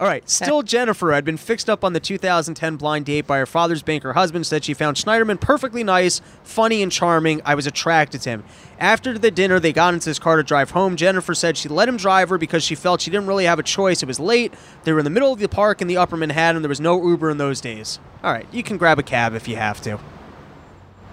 All 0.00 0.06
right. 0.06 0.28
Still 0.28 0.62
Jennifer 0.62 1.12
had 1.12 1.26
been 1.26 1.36
fixed 1.36 1.68
up 1.68 1.84
on 1.84 1.92
the 1.92 2.00
2010 2.00 2.76
blind 2.76 3.04
date 3.04 3.26
by 3.26 3.36
her 3.36 3.44
father's 3.44 3.82
banker 3.82 4.14
husband. 4.14 4.46
Said 4.46 4.64
she 4.64 4.72
found 4.72 4.96
Schneiderman 4.96 5.38
perfectly 5.38 5.84
nice, 5.84 6.22
funny, 6.42 6.82
and 6.82 6.90
charming. 6.90 7.42
I 7.44 7.54
was 7.54 7.66
attracted 7.66 8.22
to 8.22 8.30
him. 8.30 8.44
After 8.78 9.18
the 9.18 9.30
dinner, 9.30 9.60
they 9.60 9.74
got 9.74 9.92
into 9.92 10.08
his 10.08 10.18
car 10.18 10.38
to 10.38 10.42
drive 10.42 10.70
home. 10.70 10.96
Jennifer 10.96 11.34
said 11.34 11.58
she 11.58 11.68
let 11.68 11.86
him 11.86 11.98
drive 11.98 12.30
her 12.30 12.38
because 12.38 12.64
she 12.64 12.74
felt 12.74 13.02
she 13.02 13.10
didn't 13.10 13.26
really 13.26 13.44
have 13.44 13.58
a 13.58 13.62
choice. 13.62 14.02
It 14.02 14.06
was 14.06 14.18
late. 14.18 14.54
They 14.84 14.94
were 14.94 15.00
in 15.00 15.04
the 15.04 15.10
middle 15.10 15.34
of 15.34 15.38
the 15.38 15.48
park 15.48 15.82
in 15.82 15.86
the 15.86 15.98
Upper 15.98 16.16
Manhattan. 16.16 16.62
There 16.62 16.70
was 16.70 16.80
no 16.80 17.06
Uber 17.06 17.28
in 17.28 17.36
those 17.36 17.60
days. 17.60 17.98
All 18.24 18.32
right, 18.32 18.46
you 18.50 18.62
can 18.62 18.78
grab 18.78 18.98
a 18.98 19.02
cab 19.02 19.34
if 19.34 19.46
you 19.48 19.56
have 19.56 19.82
to. 19.82 19.90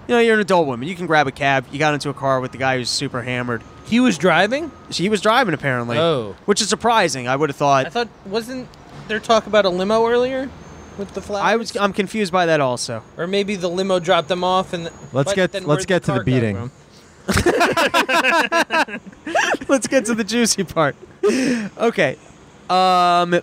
You 0.08 0.14
know, 0.14 0.20
you're 0.20 0.34
an 0.34 0.40
adult 0.40 0.66
woman. 0.66 0.88
You 0.88 0.96
can 0.96 1.06
grab 1.06 1.26
a 1.26 1.32
cab. 1.32 1.66
You 1.70 1.78
got 1.78 1.92
into 1.92 2.08
a 2.08 2.14
car 2.14 2.40
with 2.40 2.52
the 2.52 2.58
guy 2.58 2.78
who's 2.78 2.88
super 2.88 3.20
hammered. 3.20 3.62
he 3.84 4.00
was 4.00 4.16
driving. 4.16 4.70
He 4.90 5.10
was 5.10 5.20
driving 5.20 5.52
apparently. 5.52 5.98
Oh. 5.98 6.34
which 6.46 6.62
is 6.62 6.70
surprising. 6.70 7.28
I 7.28 7.36
would 7.36 7.50
have 7.50 7.56
thought. 7.56 7.84
I 7.84 7.90
thought 7.90 8.08
wasn't 8.24 8.68
there 9.08 9.20
talk 9.20 9.46
about 9.46 9.64
a 9.64 9.70
limo 9.70 10.06
earlier 10.06 10.50
with 10.98 11.14
the 11.14 11.22
flowers? 11.22 11.44
I 11.44 11.56
was. 11.56 11.76
I'm 11.76 11.92
confused 11.92 12.32
by 12.32 12.46
that 12.46 12.60
also. 12.60 13.02
or 13.16 13.26
maybe 13.26 13.56
the 13.56 13.68
limo 13.68 13.98
dropped 13.98 14.28
them 14.28 14.44
off 14.44 14.72
and. 14.72 14.84
Let's 15.12 15.30
but 15.30 15.36
get- 15.36 15.52
then 15.52 15.64
let's 15.66 15.80
where'd 15.80 15.88
get 15.88 16.02
to 16.04 16.12
the 16.12 16.12
car 16.12 16.18
come 16.18 16.24
beating. 16.24 16.56
from? 16.56 16.72
Let's 19.68 19.86
get 19.86 20.06
to 20.06 20.14
the 20.14 20.24
juicy 20.24 20.64
part. 20.64 20.96
Okay. 21.24 22.16
Um 22.70 23.40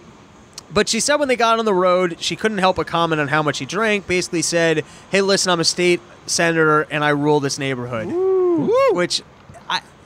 but 0.73 0.89
she 0.89 0.99
said 0.99 1.17
when 1.17 1.28
they 1.28 1.36
got 1.36 1.60
on 1.60 1.65
the 1.65 1.73
road, 1.73 2.17
she 2.19 2.36
couldn't 2.36 2.58
help 2.58 2.78
but 2.78 2.88
comment 2.88 3.21
on 3.21 3.28
how 3.28 3.43
much 3.43 3.60
he 3.60 3.65
drank. 3.65 4.08
Basically 4.08 4.41
said, 4.41 4.84
"Hey, 5.12 5.21
listen, 5.21 5.51
I'm 5.51 5.60
a 5.60 5.63
state 5.63 6.01
senator 6.25 6.82
and 6.89 7.04
I 7.04 7.10
rule 7.10 7.39
this 7.39 7.60
neighborhood." 7.60 8.08
Which 8.95 9.21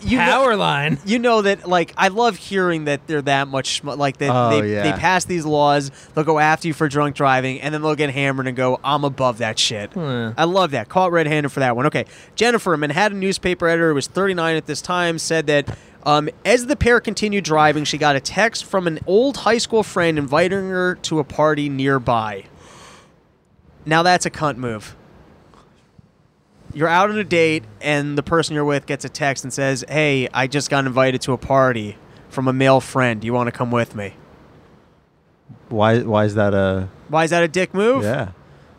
I 0.02 0.06
you 0.06 0.18
know, 0.18 0.24
Power 0.24 0.56
line. 0.56 0.98
you 1.06 1.20
know 1.20 1.42
that 1.42 1.68
like 1.68 1.94
I 1.98 2.08
love 2.08 2.38
hearing 2.38 2.86
that 2.86 3.06
they're 3.08 3.22
that 3.24 3.48
much 3.48 3.80
sm- 3.82 3.90
like 3.90 4.18
that 4.18 4.30
Oh, 4.34 4.62
they 4.62 4.74
yeah. 4.74 4.84
they 4.84 4.92
pass 4.98 5.26
these 5.26 5.46
laws, 5.46 5.92
they'll 6.16 6.24
go 6.24 6.40
after 6.40 6.68
you 6.68 6.74
for 6.74 6.88
drunk 6.88 7.16
driving 7.16 7.60
and 7.62 7.74
then 7.74 7.82
they'll 7.82 7.96
get 7.96 8.10
hammered 8.12 8.48
and 8.48 8.56
go, 8.56 8.80
"I'm 8.84 9.04
above 9.04 9.40
that 9.40 9.60
shit." 9.60 9.92
Hmm. 9.94 10.30
I 10.38 10.46
love 10.46 10.72
that. 10.72 10.88
Caught 10.90 11.12
red-handed 11.12 11.50
for 11.50 11.60
that 11.60 11.76
one. 11.76 11.86
Okay. 11.88 12.06
Jennifer, 12.36 12.74
a 12.74 12.78
Manhattan 12.78 13.20
newspaper 13.20 13.68
editor 13.68 13.90
who 13.90 13.96
was 13.96 14.08
39 14.08 14.56
at 14.56 14.66
this 14.68 14.82
time, 14.82 15.20
said 15.20 15.48
that 15.48 15.78
um, 16.04 16.30
as 16.46 16.68
the 16.68 16.78
pair 16.78 17.02
continued 17.02 17.44
driving, 17.44 17.84
she 17.84 17.98
got 17.98 18.16
a 18.16 18.22
text 18.22 18.64
from 18.64 18.88
an 18.88 19.00
old 19.06 19.36
high 19.38 19.58
school 19.58 19.84
friend 19.84 20.18
inviting 20.18 20.70
her 20.70 20.96
to 20.96 21.20
a 21.20 21.24
party 21.26 21.68
nearby. 21.68 22.46
Now 23.86 24.04
that's 24.04 24.26
a 24.26 24.32
cunt 24.32 24.56
move. 24.58 24.96
You're 26.74 26.88
out 26.88 27.10
on 27.10 27.18
a 27.18 27.24
date, 27.24 27.64
and 27.82 28.18
the 28.18 28.24
person 28.24 28.54
you're 28.54 28.66
with 28.66 28.86
gets 28.86 29.04
a 29.06 29.10
text 29.10 29.44
and 29.44 29.52
says, 29.52 29.84
"Hey, 29.90 30.28
I 30.34 30.48
just 30.48 30.70
got 30.70 30.86
invited 30.86 31.22
to 31.22 31.34
a 31.34 31.38
party 31.38 31.98
from 32.30 32.48
a 32.48 32.54
male 32.54 32.80
friend. 32.80 33.20
Do 33.20 33.26
you 33.26 33.34
want 33.34 33.48
to 33.48 33.52
come 33.52 33.72
with 33.72 33.96
me?" 33.96 34.14
Why? 35.70 36.00
Why 36.00 36.26
is 36.26 36.36
that 36.36 36.54
a? 36.54 36.90
Why 37.08 37.24
is 37.24 37.32
that 37.32 37.44
a 37.44 37.48
dick 37.48 37.74
move? 37.74 38.04
Yeah. 38.04 38.30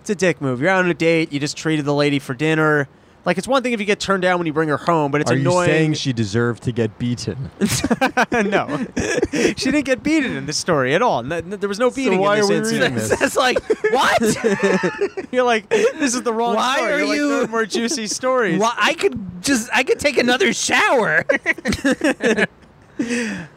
It's 0.00 0.10
a 0.10 0.14
dick 0.14 0.40
move. 0.40 0.60
You're 0.60 0.70
out 0.70 0.84
on 0.84 0.90
a 0.90 0.94
date. 0.94 1.32
You 1.32 1.40
just 1.40 1.56
treated 1.56 1.84
the 1.84 1.94
lady 1.94 2.18
for 2.18 2.32
dinner. 2.32 2.88
Like 3.24 3.36
it's 3.36 3.46
one 3.46 3.62
thing 3.62 3.72
if 3.72 3.80
you 3.80 3.86
get 3.86 4.00
turned 4.00 4.22
down 4.22 4.38
when 4.38 4.46
you 4.46 4.52
bring 4.52 4.68
her 4.70 4.78
home, 4.78 5.10
but 5.12 5.20
it's 5.20 5.30
Are 5.30 5.34
annoying. 5.34 5.68
you 5.68 5.74
saying 5.74 5.92
she 5.94 6.12
deserved 6.12 6.62
to 6.62 6.72
get 6.72 6.98
beaten? 6.98 7.50
no, 8.32 8.86
she 9.32 9.70
didn't 9.70 9.84
get 9.84 10.02
beaten 10.02 10.36
in 10.36 10.46
this 10.46 10.56
story 10.56 10.94
at 10.94 11.02
all. 11.02 11.22
No- 11.22 11.40
no- 11.40 11.56
there 11.56 11.68
was 11.68 11.78
no 11.78 11.90
beating 11.90 12.18
why 12.18 12.38
in 12.38 12.44
are 12.44 12.46
this 12.48 12.72
we 12.72 12.78
reading 12.78 12.94
this? 12.94 13.08
That's 13.20 13.36
like 13.36 13.58
what? 13.92 15.28
You're 15.32 15.44
like, 15.44 15.68
this 15.68 16.14
is 16.14 16.22
the 16.22 16.32
wrong 16.32 16.54
Why 16.54 16.76
story. 16.76 16.92
are 16.92 16.98
You're 16.98 17.06
like, 17.08 17.16
you- 17.16 17.28
there 17.28 17.44
are 17.44 17.48
more 17.48 17.66
juicy 17.66 18.06
stories. 18.06 18.58
Well, 18.58 18.72
I 18.76 18.94
could 18.94 19.42
just 19.42 19.68
I 19.72 19.82
could 19.82 20.00
take 20.00 20.16
another 20.16 20.52
shower. 20.54 21.24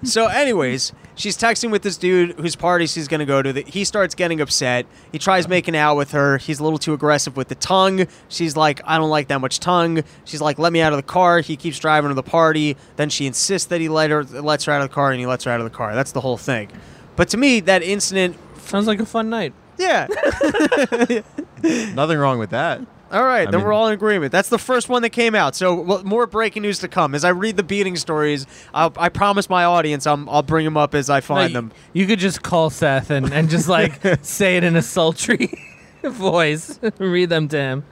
So, 0.04 0.28
anyways, 0.28 0.94
she's 1.16 1.38
texting 1.38 1.72
with 1.72 1.82
this 1.84 1.98
dude 1.98 2.32
whose 2.40 2.56
party 2.56 2.86
she's 2.88 3.08
gonna 3.08 3.26
go 3.26 3.42
to. 3.42 3.54
The- 3.54 3.64
He 3.68 3.84
starts 3.84 4.16
getting 4.16 4.42
upset. 4.42 4.86
He 5.12 5.20
tries 5.20 5.48
making 5.48 5.76
out 5.76 5.96
with 5.98 6.12
her. 6.12 6.38
He's 6.38 6.60
a 6.60 6.64
little 6.64 6.80
too 6.80 6.94
aggressive 6.94 7.36
with 7.38 7.48
the 7.48 7.56
tongue. 7.56 8.08
She's 8.30 8.56
like, 8.58 8.82
I 8.86 8.98
don't 8.98 9.10
like 9.10 9.28
that 9.30 9.40
much 9.42 9.60
tongue. 9.60 10.04
She's 10.26 10.42
like, 10.42 10.60
let 10.60 10.74
me 10.74 10.82
out 10.82 10.94
of 10.94 10.98
the 10.98 11.04
car. 11.04 11.40
He 11.42 11.56
keeps 11.56 11.80
driving 11.80 12.10
to 12.10 12.16
the 12.16 12.24
party. 12.24 12.78
Then 12.96 13.10
she 13.10 13.26
insists 13.26 13.68
that 13.70 13.82
he 13.82 13.90
let 13.90 14.10
her 14.10 14.24
lets 14.24 14.66
her 14.66 14.72
out 14.74 14.82
of 14.82 14.90
the 14.90 14.94
car, 14.94 15.12
and 15.12 15.20
he 15.20 15.26
lets 15.26 15.44
her 15.46 15.52
out 15.52 15.60
of 15.60 15.66
the 15.66 15.76
car. 15.76 15.94
That's 15.96 16.12
the 16.12 16.22
whole 16.22 16.38
thing. 16.38 16.70
But 17.16 17.30
to 17.30 17.38
me, 17.38 17.60
that 17.62 17.84
incident, 17.84 18.38
Sounds 18.62 18.88
like 18.88 19.00
a 19.00 19.06
fun 19.06 19.30
night. 19.30 19.54
yeah. 19.78 20.08
Nothing 21.64 22.18
wrong 22.18 22.40
with 22.40 22.50
that. 22.52 22.82
All 23.14 23.24
right, 23.24 23.48
I 23.48 23.52
then 23.52 23.60
mean- 23.60 23.68
we're 23.68 23.74
all 23.74 23.88
in 23.88 23.94
agreement. 23.94 24.32
That's 24.32 24.50
the 24.50 24.58
first 24.58 24.90
one 24.90 25.04
that 25.04 25.12
came 25.12 25.36
out. 25.36 25.56
So 25.56 25.76
well, 25.80 26.04
more 26.04 26.26
breaking 26.28 26.64
news 26.64 26.80
to 26.80 26.88
come. 26.88 27.14
As 27.14 27.24
I 27.24 27.30
read 27.30 27.56
the 27.58 27.64
beating 27.64 27.96
stories, 27.96 28.48
I'll, 28.74 28.92
I 28.98 29.10
promise 29.10 29.50
my 29.50 29.64
audience 29.66 30.08
I'm, 30.08 30.28
I'll 30.28 30.42
bring 30.42 30.66
them 30.66 30.78
up 30.78 30.96
as 30.96 31.10
I 31.10 31.22
find 31.22 31.46
Like, 31.46 31.54
them. 31.54 31.72
You 31.94 32.08
could 32.08 32.20
just 32.20 32.42
call 32.42 32.70
Seth 32.72 33.12
and, 33.12 33.32
and 33.32 33.50
just 33.50 33.70
like 33.70 34.02
say 34.26 34.58
it 34.58 34.64
in 34.64 34.76
a 34.76 34.82
sultry 34.82 35.52
voice. 36.04 36.80
Read 36.98 37.30
them 37.30 37.48
to 37.50 37.58
him. 37.58 37.86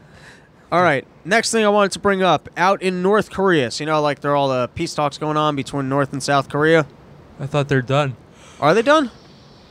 All 0.72 0.82
right. 0.82 1.06
Next 1.24 1.52
thing 1.52 1.64
I 1.66 1.70
wanted 1.70 1.92
to 1.92 2.00
bring 2.00 2.24
up 2.24 2.50
out 2.58 2.82
in 2.82 3.02
North 3.04 3.30
Korea. 3.30 3.70
So, 3.72 3.84
you 3.84 3.86
know, 3.86 4.02
like 4.02 4.22
there 4.22 4.32
are 4.32 4.36
all 4.36 4.50
the 4.50 4.70
peace 4.70 4.96
talks 4.96 5.18
going 5.18 5.38
on 5.38 5.56
between 5.56 5.88
North 5.90 6.14
and 6.14 6.24
South 6.24 6.50
Korea. 6.50 6.88
I 7.40 7.46
thought 7.46 7.68
they're 7.68 7.82
done. 7.82 8.16
Are 8.60 8.74
they 8.74 8.82
done? 8.82 9.12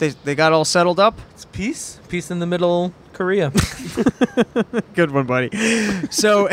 They, 0.00 0.08
they 0.24 0.34
got 0.34 0.52
all 0.52 0.64
settled 0.64 0.98
up? 0.98 1.18
It's 1.30 1.44
peace. 1.44 2.00
Peace 2.08 2.30
in 2.30 2.38
the 2.40 2.46
middle 2.46 2.92
Korea. 3.12 3.50
Good 4.94 5.10
one, 5.10 5.26
buddy. 5.26 5.50
So, 6.10 6.44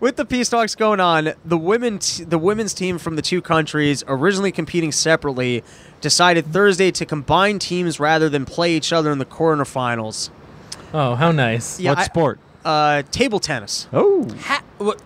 with 0.00 0.16
the 0.16 0.26
peace 0.28 0.48
talks 0.48 0.74
going 0.74 0.98
on, 0.98 1.34
the 1.44 1.58
women, 1.58 1.98
t- 1.98 2.24
the 2.24 2.38
women's 2.38 2.72
team 2.74 2.96
from 2.98 3.16
the 3.16 3.22
two 3.22 3.42
countries, 3.42 4.02
originally 4.08 4.50
competing 4.50 4.92
separately, 4.92 5.62
decided 6.00 6.46
Thursday 6.46 6.90
to 6.90 7.04
combine 7.04 7.58
teams 7.58 8.00
rather 8.00 8.28
than 8.30 8.44
play 8.46 8.72
each 8.74 8.92
other 8.94 9.12
in 9.12 9.18
the 9.18 9.26
quarterfinals. 9.26 10.30
oh, 10.94 11.14
how 11.14 11.30
nice. 11.32 11.78
Yeah, 11.78 11.90
what 11.90 11.98
I- 11.98 12.04
sport? 12.04 12.38
Uh, 12.64 13.02
table 13.10 13.40
tennis. 13.40 13.88
Oh. 13.92 14.26
Ha- 14.44 14.62
what, 14.78 15.02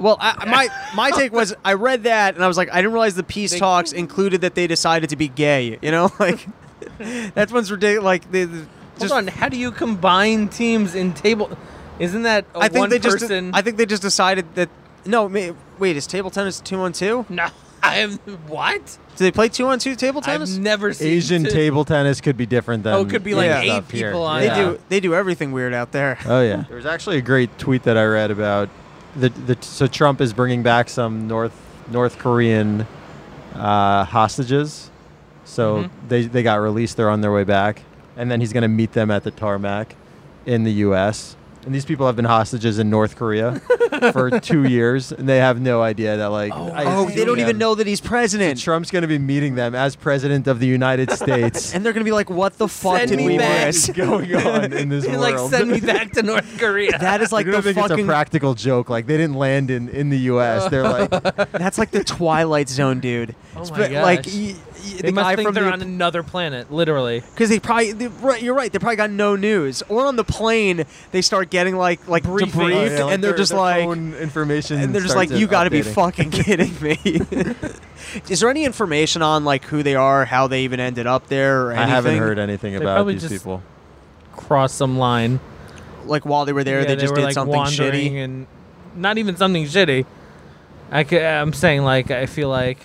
Well, 0.00 0.16
I, 0.20 0.44
my 0.46 0.68
my 0.94 1.10
take 1.10 1.32
was 1.32 1.54
I 1.64 1.74
read 1.74 2.04
that 2.04 2.34
and 2.34 2.42
I 2.44 2.48
was 2.48 2.56
like, 2.56 2.70
I 2.72 2.76
didn't 2.76 2.92
realize 2.92 3.14
the 3.14 3.22
peace 3.22 3.52
They- 3.52 3.58
talks 3.58 3.92
included 3.92 4.40
that 4.40 4.54
they 4.54 4.66
decided 4.66 5.10
to 5.10 5.16
be 5.16 5.28
gay. 5.28 5.78
You 5.82 5.90
know, 5.90 6.10
like 6.18 6.46
that 7.34 7.50
one's 7.52 7.70
ridiculous. 7.70 8.04
Like 8.04 8.30
they, 8.30 8.44
they 8.44 8.64
just, 8.98 9.12
Hold 9.12 9.12
on, 9.12 9.26
how 9.28 9.48
do 9.48 9.56
you 9.56 9.70
combine 9.70 10.48
teams 10.48 10.94
in 10.94 11.12
table? 11.14 11.56
Isn't 11.98 12.22
that 12.22 12.44
a 12.54 12.58
I 12.58 12.68
think 12.68 12.80
one 12.80 12.90
they 12.90 12.98
just? 12.98 13.30
I 13.30 13.62
think 13.62 13.76
they 13.76 13.86
just 13.86 14.02
decided 14.02 14.54
that 14.54 14.68
no. 15.06 15.26
Wait, 15.78 15.96
is 15.96 16.06
table 16.06 16.30
tennis 16.30 16.60
two 16.60 16.76
on 16.80 16.92
two? 16.92 17.24
no, 17.28 17.48
I 17.82 17.96
have 17.96 18.16
what? 18.48 18.98
Do 19.16 19.24
they 19.24 19.30
play 19.30 19.48
two 19.50 19.66
on 19.66 19.78
two 19.78 19.94
table 19.96 20.22
tennis? 20.22 20.54
I've 20.54 20.60
never 20.62 20.94
seen 20.94 21.08
Asian 21.08 21.44
two- 21.44 21.50
table 21.50 21.84
tennis 21.84 22.20
could 22.22 22.36
be 22.38 22.46
different 22.46 22.84
than 22.84 22.94
Oh, 22.94 23.02
it 23.02 23.10
could 23.10 23.24
be 23.24 23.34
like 23.34 23.46
Yeah. 23.48 23.60
eight 23.60 23.68
stuff 23.68 23.90
here. 23.90 24.08
people 24.10 24.22
on. 24.22 24.40
They 24.40 24.46
Yeah. 24.46 24.54
do 24.70 24.80
they 24.88 25.00
do 25.00 25.14
everything 25.14 25.52
weird 25.52 25.74
out 25.74 25.92
there. 25.92 26.18
Oh 26.24 26.40
yeah. 26.42 26.64
There 26.68 26.76
was 26.76 26.86
actually 26.86 27.18
a 27.18 27.22
great 27.22 27.58
tweet 27.58 27.82
that 27.82 27.98
I 27.98 28.04
read 28.04 28.30
about 28.30 28.68
the 29.16 29.28
the 29.30 29.56
so 29.60 29.86
Trump 29.86 30.20
is 30.20 30.32
bringing 30.32 30.62
back 30.62 30.88
some 30.88 31.26
North 31.26 31.52
North 31.90 32.18
Korean 32.18 32.86
uh, 33.54 34.04
hostages. 34.04 34.90
So 35.44 35.84
Mhm. 35.84 35.90
they 36.08 36.22
they 36.26 36.42
got 36.42 36.56
released. 36.56 36.96
They're 36.96 37.10
on 37.10 37.20
their 37.20 37.32
way 37.32 37.44
back, 37.44 37.82
and 38.16 38.30
then 38.30 38.40
he's 38.40 38.52
going 38.52 38.62
to 38.62 38.68
meet 38.68 38.92
them 38.92 39.10
at 39.10 39.24
the 39.24 39.30
tarmac 39.30 39.96
in 40.46 40.64
the 40.64 40.72
U.S. 40.84 41.36
And 41.66 41.74
these 41.74 41.84
people 41.84 42.06
have 42.06 42.16
been 42.16 42.24
hostages 42.24 42.78
in 42.78 42.88
North 42.88 43.16
Korea 43.16 43.60
for 44.12 44.40
two 44.40 44.64
years, 44.64 45.12
and 45.12 45.28
they 45.28 45.36
have 45.36 45.60
no 45.60 45.82
idea 45.82 46.16
that 46.16 46.28
like 46.28 46.52
Oh, 46.54 46.72
Oh, 46.74 47.10
they 47.10 47.22
don't 47.24 47.38
even 47.38 47.58
know 47.58 47.74
that 47.74 47.86
he's 47.86 48.00
president. 48.00 48.58
Trump's 48.58 48.90
going 48.90 49.02
to 49.02 49.08
be 49.08 49.18
meeting 49.18 49.56
them 49.56 49.74
as 49.74 49.94
president 49.94 50.46
of 50.46 50.58
the 50.58 50.66
United 50.66 51.10
States. 51.20 51.74
and 51.74 51.84
they're 51.84 51.92
gonna 51.92 52.04
be 52.04 52.12
like, 52.12 52.30
"What 52.30 52.56
the 52.56 52.66
fuck 52.66 52.96
Send 52.98 53.10
did 53.10 53.26
we 53.26 53.36
back. 53.36 53.66
miss?" 53.66 53.90
Going 53.94 54.34
on 54.36 54.72
in 54.72 54.88
this 54.88 55.06
world? 55.06 55.20
like 55.20 55.38
send 55.50 55.70
me 55.70 55.80
back 55.80 56.12
to 56.12 56.22
North 56.22 56.58
Korea. 56.58 56.98
That 56.98 57.20
is 57.20 57.30
like 57.30 57.44
They're 57.44 57.56
the 57.56 57.62
think 57.62 57.76
fucking. 57.76 57.98
it's 57.98 58.04
a 58.04 58.06
practical 58.06 58.54
joke. 58.54 58.88
Like 58.88 59.06
they 59.06 59.18
didn't 59.18 59.36
land 59.36 59.70
in, 59.70 59.90
in 59.90 60.08
the 60.08 60.18
U.S. 60.32 60.70
They're 60.70 60.82
like, 60.88 61.10
that's 61.52 61.76
like 61.76 61.90
the 61.90 62.02
Twilight 62.04 62.70
Zone, 62.70 63.00
dude. 63.00 63.34
Oh 63.54 63.60
It's 63.60 63.70
my 63.70 63.88
be- 63.88 64.00
Like 64.00 64.24
gosh. 64.80 64.90
y- 64.90 64.96
y- 64.96 65.00
they 65.02 65.08
the 65.08 65.12
must 65.14 65.24
guy 65.24 65.36
think 65.36 65.46
from 65.48 65.54
they're 65.54 65.64
the 65.64 65.72
on 65.72 65.82
another 65.82 66.22
planet, 66.22 66.72
literally. 66.72 67.20
because 67.20 67.48
they 67.48 67.60
probably 67.60 67.92
they, 67.92 68.06
right, 68.08 68.42
you're 68.42 68.54
right. 68.54 68.72
They 68.72 68.78
probably 68.78 68.96
got 68.96 69.10
no 69.10 69.36
news. 69.36 69.82
Or 69.88 70.06
on 70.06 70.16
the 70.16 70.24
plane, 70.24 70.84
they 71.12 71.22
start 71.22 71.50
getting 71.50 71.76
like 71.76 72.06
like 72.08 72.24
Briefing. 72.24 72.52
debriefed, 72.60 72.74
Oh, 72.74 72.84
yeah, 72.96 73.04
like 73.04 73.14
and 73.14 73.22
they're 73.24 73.30
their- 73.32 73.38
just 73.38 73.52
their 73.52 73.60
like, 73.60 73.84
information, 74.20 74.80
and 74.80 74.94
they're 74.94 75.02
just 75.02 75.16
like, 75.16 75.30
"You 75.30 75.46
got 75.46 75.64
to 75.64 75.70
be 75.70 75.82
fucking 75.82 76.30
kidding 76.32 76.74
me." 76.80 76.98
Is 78.28 78.40
there 78.40 78.48
any 78.48 78.64
information 78.64 79.22
on 79.22 79.44
like 79.44 79.64
who 79.64 79.82
they 79.82 79.94
are, 79.94 80.24
how 80.24 80.46
they 80.48 80.62
even 80.64 80.80
ended 80.80 81.06
up 81.06 81.28
there, 81.28 81.66
or 81.68 81.72
I 81.74 81.86
haven't 81.86 82.16
heard 82.18 82.38
anything 82.38 82.72
They 82.72 82.78
about 82.80 82.96
probably 82.96 83.14
these 83.14 83.22
just- 83.28 83.34
people. 83.34 83.62
Cross 84.36 84.72
some 84.74 84.98
line. 84.98 85.38
Like 86.06 86.24
while 86.24 86.44
they 86.44 86.52
were 86.52 86.64
there, 86.64 86.80
Yeah, 86.80 86.86
they 86.86 86.96
just 86.96 87.10
were 87.12 87.16
did 87.16 87.24
like 87.24 87.34
something 87.34 87.60
shitty. 87.60 88.14
and 88.16 88.46
not 88.96 89.18
even 89.18 89.36
something 89.36 89.64
shitty. 89.64 90.06
I 90.90 91.02
am 91.14 91.52
saying 91.52 91.82
like 91.82 92.10
I 92.10 92.26
feel 92.26 92.48
like 92.48 92.78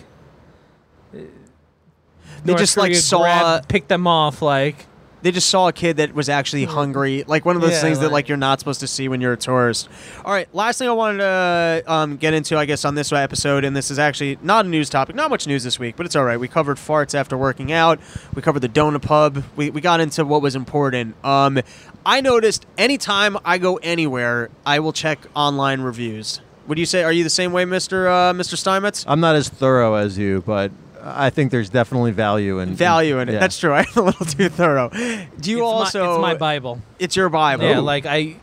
They 2.46 2.54
North 2.54 2.62
just 2.62 2.78
like 2.78 2.96
saw 2.96 3.22
grabbed- 3.22 3.68
picked 3.68 3.90
them 3.90 4.08
off 4.08 4.42
like 4.42 4.86
they 5.22 5.32
just 5.32 5.50
saw 5.50 5.68
a 5.68 5.74
kid 5.74 5.98
that 5.98 6.14
was 6.14 6.30
actually 6.30 6.66
hungry, 6.66 7.24
like 7.26 7.46
one 7.46 7.56
of 7.56 7.62
those 7.64 7.72
Yeah, 7.72 7.82
things 7.82 7.98
that 7.98 8.06
like- 8.06 8.12
like 8.14 8.28
you're 8.28 8.38
not 8.38 8.60
supposed 8.60 8.80
to 8.82 8.88
see 8.88 9.08
when 9.08 9.22
you're 9.22 9.34
a 9.34 9.38
tourist. 9.38 9.90
All 10.24 10.32
right, 10.32 10.48
last 10.54 10.78
thing 10.78 10.88
I 10.88 10.92
wanted 10.92 11.18
to 11.18 11.84
um, 11.88 12.18
get 12.18 12.36
into, 12.36 12.56
I 12.60 12.66
guess, 12.66 12.86
on 12.86 12.94
this 12.94 13.12
episode, 13.12 13.64
and 13.64 13.76
this 13.76 13.90
is 13.90 13.98
actually 13.98 14.38
not 14.44 14.68
a 14.68 14.70
news 14.70 14.88
topic, 14.88 15.16
not 15.16 15.32
much 15.32 15.48
news 15.48 15.64
this 15.64 15.80
week, 15.80 15.96
but 15.98 16.06
it's 16.06 16.16
all 16.16 16.26
right. 16.26 16.40
We 16.40 16.48
covered 16.48 16.78
farts 16.78 17.16
after 17.16 17.36
working 17.36 17.72
out. 17.72 18.00
We 18.36 18.44
covered 18.44 18.60
the 18.60 18.70
donut 18.70 19.02
pub. 19.02 19.44
We, 19.56 19.72
we 19.72 19.82
got 19.82 20.00
into 20.00 20.24
what 20.26 20.44
was 20.44 20.56
important. 20.56 21.16
Um, 21.26 21.60
I 22.06 22.22
noticed 22.22 22.68
anytime 22.78 23.36
I 23.44 23.58
go 23.58 23.78
anywhere, 23.78 24.52
I 24.64 24.78
will 24.80 24.94
check 24.94 25.18
online 25.36 25.82
reviews. 25.82 26.40
Would 26.68 26.78
you 26.78 26.86
say? 26.86 27.04
Are 27.04 27.12
you 27.12 27.24
the 27.24 27.32
same 27.32 27.52
way, 27.52 27.66
Mister 27.66 28.08
uh, 28.08 28.32
Mister 28.34 28.56
Steinmetz? 28.56 29.04
I'm 29.08 29.22
not 29.22 29.36
as 29.36 29.50
thorough 29.50 29.96
as 29.96 30.20
you, 30.20 30.44
but 30.46 30.72
I 31.06 31.30
think 31.30 31.52
there's 31.52 31.70
definitely 31.70 32.12
value 32.12 32.60
in 32.60 32.74
Value 32.74 33.20
in 33.20 33.30
it. 33.30 33.34
yeah. 33.34 33.40
That's 33.40 33.60
true. 33.60 33.74
I'm 33.74 33.86
a 33.96 34.02
little 34.02 34.26
too 34.26 34.50
thorough. 34.50 34.90
Do 34.90 35.52
you 35.52 35.58
it's 35.58 35.64
also? 35.64 36.06
my, 36.06 36.14
it's 36.14 36.22
my 36.22 36.34
Bible. 36.36 36.82
It's 36.98 37.16
your 37.16 37.30
Bible. 37.30 37.66
Yeah, 37.66 37.80
like 37.80 38.06
I 38.08 38.38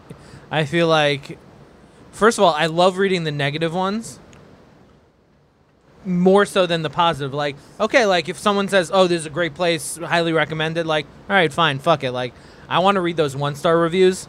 I 0.51 0.65
feel 0.65 0.87
like 0.87 1.39
first 2.13 2.39
of 2.39 2.45
all, 2.45 2.55
I 2.55 2.67
love 2.67 2.99
reading 2.99 3.25
the 3.25 3.33
negative 3.33 3.75
ones 3.75 4.21
more 6.05 6.45
so 6.45 6.67
than 6.67 6.83
the 6.83 6.91
positive. 6.91 7.35
Like, 7.35 7.57
okay, 7.81 8.07
like 8.07 8.29
if 8.29 8.39
someone 8.39 8.69
says, 8.69 8.91
"Oh, 8.93 9.07
this 9.09 9.21
is 9.21 9.27
a 9.27 9.31
great 9.31 9.55
place, 9.55 9.97
highly 9.97 10.33
recommended," 10.33 10.87
like, 10.87 11.07
all 11.29 11.35
right, 11.35 11.53
fine, 11.53 11.81
fuck 11.81 12.05
it. 12.05 12.13
Like, 12.13 12.33
I 12.69 12.79
want 12.79 12.95
to 12.95 13.01
read 13.01 13.17
those 13.17 13.37
one-star 13.37 13.77
reviews 13.77 14.29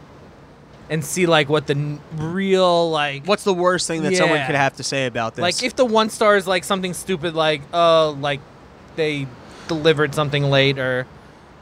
and 0.90 1.04
see 1.04 1.26
like 1.26 1.48
what 1.48 1.66
the 1.66 1.74
n- 1.74 2.00
real 2.16 2.90
like 2.90 3.24
What's 3.26 3.44
the 3.44 3.54
worst 3.54 3.86
thing 3.86 4.02
that 4.02 4.16
someone 4.16 4.38
Yeah. 4.38 4.46
could 4.46 4.54
have 4.56 4.76
to 4.76 4.82
say 4.82 5.06
about 5.06 5.34
this? 5.34 5.42
like 5.42 5.62
if 5.62 5.74
the 5.76 5.84
one 5.84 6.10
star 6.10 6.36
is 6.36 6.46
like 6.46 6.64
something 6.64 6.92
stupid 6.94 7.34
like 7.34 7.62
uh 7.72 8.10
like 8.12 8.40
they 8.96 9.26
delivered 9.68 10.14
something 10.14 10.44
late 10.44 10.78
or 10.78 11.06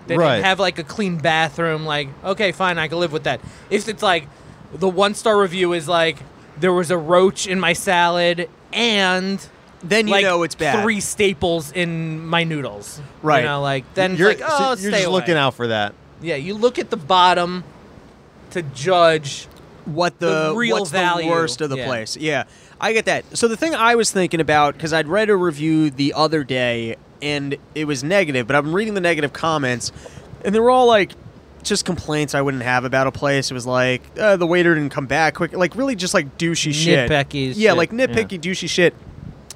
they 0.09 0.17
Right. 0.19 0.35
didn't 0.37 0.45
have 0.47 0.59
like 0.61 0.79
a 0.81 0.85
clean 0.85 1.19
bathroom 1.19 1.87
like 1.87 2.09
okay 2.25 2.51
fine 2.53 2.79
i 2.79 2.89
can 2.89 2.99
live 2.99 3.13
with 3.13 3.23
that 3.25 3.41
if 3.71 3.89
it's 3.89 4.03
like 4.03 4.27
the 4.75 4.89
one 4.89 5.15
star 5.15 5.39
review 5.39 5.73
is 5.73 5.87
like 5.87 6.17
there 6.59 6.73
was 6.73 6.91
a 6.91 6.99
roach 6.99 7.47
in 7.47 7.61
my 7.61 7.73
salad 7.75 8.49
and 8.73 9.47
then 9.85 10.07
you 10.09 10.13
like 10.15 10.25
know 10.25 10.43
it's 10.43 10.55
bad. 10.57 10.83
three 10.83 11.01
staples 11.01 11.71
in 11.73 12.27
my 12.27 12.43
noodles 12.45 13.01
Right. 13.23 13.41
you 13.41 13.45
know 13.49 13.61
like 13.63 13.85
then 13.95 14.17
you're, 14.17 14.31
it's 14.33 14.41
like 14.41 14.51
oh 14.51 14.75
so 14.75 14.83
you're 14.83 14.91
stay 14.91 14.99
just 14.99 15.05
away. 15.07 15.13
looking 15.21 15.37
out 15.37 15.55
for 15.55 15.69
that. 15.69 15.95
yeah 16.21 16.35
you 16.37 16.55
look 16.55 16.79
at 16.81 16.91
the 16.91 16.97
bottom 16.97 17.63
to 18.53 18.63
judge 18.63 19.47
what 19.85 20.19
the, 20.21 20.49
the 20.51 20.55
real 20.55 20.79
what's 20.79 20.91
value. 20.91 21.25
the 21.29 21.31
worst 21.31 21.61
of 21.61 21.71
the 21.71 21.77
Yeah. 21.77 21.87
place. 21.87 22.17
Yeah, 22.17 22.45
I 22.81 22.93
get 22.93 23.05
that. 23.07 23.25
So 23.37 23.49
the 23.49 23.57
thing 23.57 23.75
I 23.75 23.95
was 23.97 24.11
thinking 24.11 24.41
about 24.41 24.75
because 24.75 24.93
I'd 24.93 25.09
read 25.09 25.29
a 25.31 25.37
review 25.37 25.91
the 25.91 26.13
other 26.15 26.45
day 26.45 26.97
and 27.21 27.57
it 27.75 27.85
was 27.87 28.03
negative, 28.05 28.47
but 28.47 28.55
I'm 28.57 28.73
reading 28.75 28.95
the 28.95 29.01
negative 29.01 29.33
comments 29.33 29.91
and 30.45 30.55
they 30.55 30.61
were 30.61 30.71
all 30.71 30.87
like 30.87 31.13
just 31.63 31.85
complaints 31.85 32.35
I 32.35 32.43
wouldn't 32.43 32.63
have 32.65 32.85
about 32.85 33.07
a 33.07 33.13
place. 33.13 33.51
It 33.51 33.55
was 33.55 33.67
like 33.67 34.03
uh, 34.19 34.37
the 34.37 34.47
waiter 34.47 34.75
didn't 34.75 34.91
come 34.91 35.07
back 35.07 35.35
quick, 35.35 35.53
like 35.53 35.75
really 35.77 35.95
just 35.97 36.15
like 36.15 36.37
douchey 36.39 36.73
shit. 36.75 37.09
Nitpicky 37.11 37.53
Yeah, 37.57 37.71
shit. 37.71 37.77
like 37.79 37.91
nitpicky 37.91 38.41
douchey 38.41 38.69
shit. 38.69 38.95